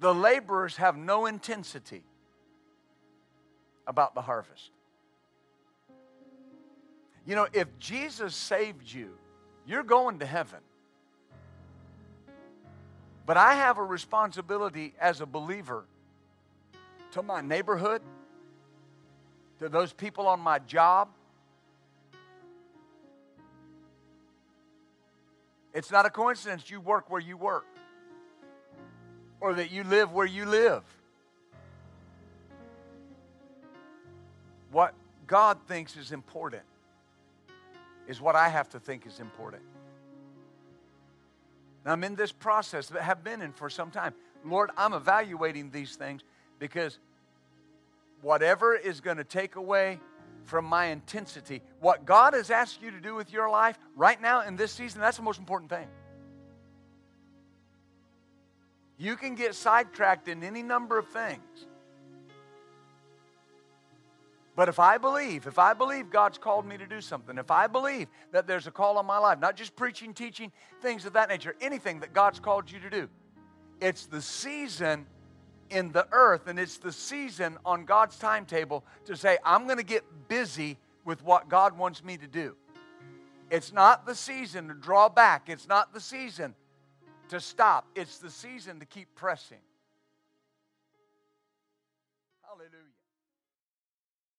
The 0.00 0.14
laborers 0.14 0.76
have 0.76 0.96
no 0.96 1.26
intensity 1.26 2.04
about 3.86 4.14
the 4.14 4.20
harvest. 4.20 4.70
You 7.26 7.34
know, 7.34 7.46
if 7.52 7.68
Jesus 7.78 8.34
saved 8.34 8.92
you, 8.92 9.10
you're 9.66 9.82
going 9.82 10.18
to 10.18 10.26
heaven. 10.26 10.60
But 13.26 13.36
I 13.38 13.54
have 13.54 13.78
a 13.78 13.82
responsibility 13.82 14.92
as 15.00 15.20
a 15.20 15.26
believer 15.26 15.84
to 17.12 17.22
my 17.22 17.40
neighborhood, 17.40 18.02
to 19.60 19.68
those 19.68 19.92
people 19.92 20.26
on 20.26 20.40
my 20.40 20.58
job. 20.58 21.08
It's 25.72 25.90
not 25.90 26.06
a 26.06 26.10
coincidence 26.10 26.70
you 26.70 26.80
work 26.80 27.10
where 27.10 27.20
you 27.20 27.36
work 27.36 27.66
or 29.40 29.54
that 29.54 29.70
you 29.70 29.84
live 29.84 30.12
where 30.12 30.26
you 30.26 30.44
live. 30.44 30.82
What 34.74 34.92
God 35.28 35.58
thinks 35.68 35.96
is 35.96 36.10
important 36.10 36.64
is 38.08 38.20
what 38.20 38.34
I 38.34 38.48
have 38.48 38.68
to 38.70 38.80
think 38.80 39.06
is 39.06 39.20
important. 39.20 39.62
Now, 41.86 41.92
I'm 41.92 42.02
in 42.02 42.16
this 42.16 42.32
process 42.32 42.88
that 42.88 43.02
have 43.02 43.22
been 43.22 43.40
in 43.40 43.52
for 43.52 43.70
some 43.70 43.92
time. 43.92 44.14
Lord, 44.44 44.70
I'm 44.76 44.92
evaluating 44.92 45.70
these 45.70 45.94
things 45.94 46.22
because 46.58 46.98
whatever 48.20 48.74
is 48.74 49.00
going 49.00 49.18
to 49.18 49.24
take 49.24 49.54
away 49.54 50.00
from 50.42 50.64
my 50.64 50.86
intensity, 50.86 51.62
what 51.78 52.04
God 52.04 52.34
has 52.34 52.50
asked 52.50 52.82
you 52.82 52.90
to 52.90 53.00
do 53.00 53.14
with 53.14 53.32
your 53.32 53.48
life 53.48 53.78
right 53.94 54.20
now 54.20 54.40
in 54.40 54.56
this 54.56 54.72
season, 54.72 55.00
that's 55.00 55.18
the 55.18 55.22
most 55.22 55.38
important 55.38 55.70
thing. 55.70 55.86
You 58.98 59.14
can 59.14 59.36
get 59.36 59.54
sidetracked 59.54 60.26
in 60.26 60.42
any 60.42 60.64
number 60.64 60.98
of 60.98 61.06
things. 61.10 61.66
But 64.56 64.68
if 64.68 64.78
I 64.78 64.98
believe, 64.98 65.46
if 65.46 65.58
I 65.58 65.74
believe 65.74 66.10
God's 66.10 66.38
called 66.38 66.64
me 66.64 66.76
to 66.78 66.86
do 66.86 67.00
something, 67.00 67.38
if 67.38 67.50
I 67.50 67.66
believe 67.66 68.06
that 68.30 68.46
there's 68.46 68.66
a 68.66 68.70
call 68.70 68.98
on 68.98 69.06
my 69.06 69.18
life, 69.18 69.40
not 69.40 69.56
just 69.56 69.74
preaching, 69.74 70.14
teaching, 70.14 70.52
things 70.80 71.04
of 71.04 71.14
that 71.14 71.28
nature, 71.28 71.56
anything 71.60 72.00
that 72.00 72.12
God's 72.12 72.38
called 72.38 72.70
you 72.70 72.78
to 72.80 72.90
do, 72.90 73.08
it's 73.80 74.06
the 74.06 74.22
season 74.22 75.06
in 75.70 75.90
the 75.90 76.06
earth 76.12 76.46
and 76.46 76.58
it's 76.58 76.76
the 76.76 76.92
season 76.92 77.58
on 77.64 77.84
God's 77.84 78.16
timetable 78.16 78.84
to 79.06 79.16
say, 79.16 79.38
I'm 79.44 79.64
going 79.64 79.78
to 79.78 79.84
get 79.84 80.04
busy 80.28 80.78
with 81.04 81.22
what 81.24 81.48
God 81.48 81.76
wants 81.76 82.04
me 82.04 82.16
to 82.16 82.26
do. 82.28 82.54
It's 83.50 83.72
not 83.72 84.06
the 84.06 84.14
season 84.14 84.68
to 84.68 84.74
draw 84.74 85.08
back, 85.08 85.48
it's 85.48 85.68
not 85.68 85.92
the 85.92 86.00
season 86.00 86.54
to 87.28 87.40
stop, 87.40 87.86
it's 87.94 88.18
the 88.18 88.30
season 88.30 88.78
to 88.80 88.86
keep 88.86 89.08
pressing. 89.16 89.58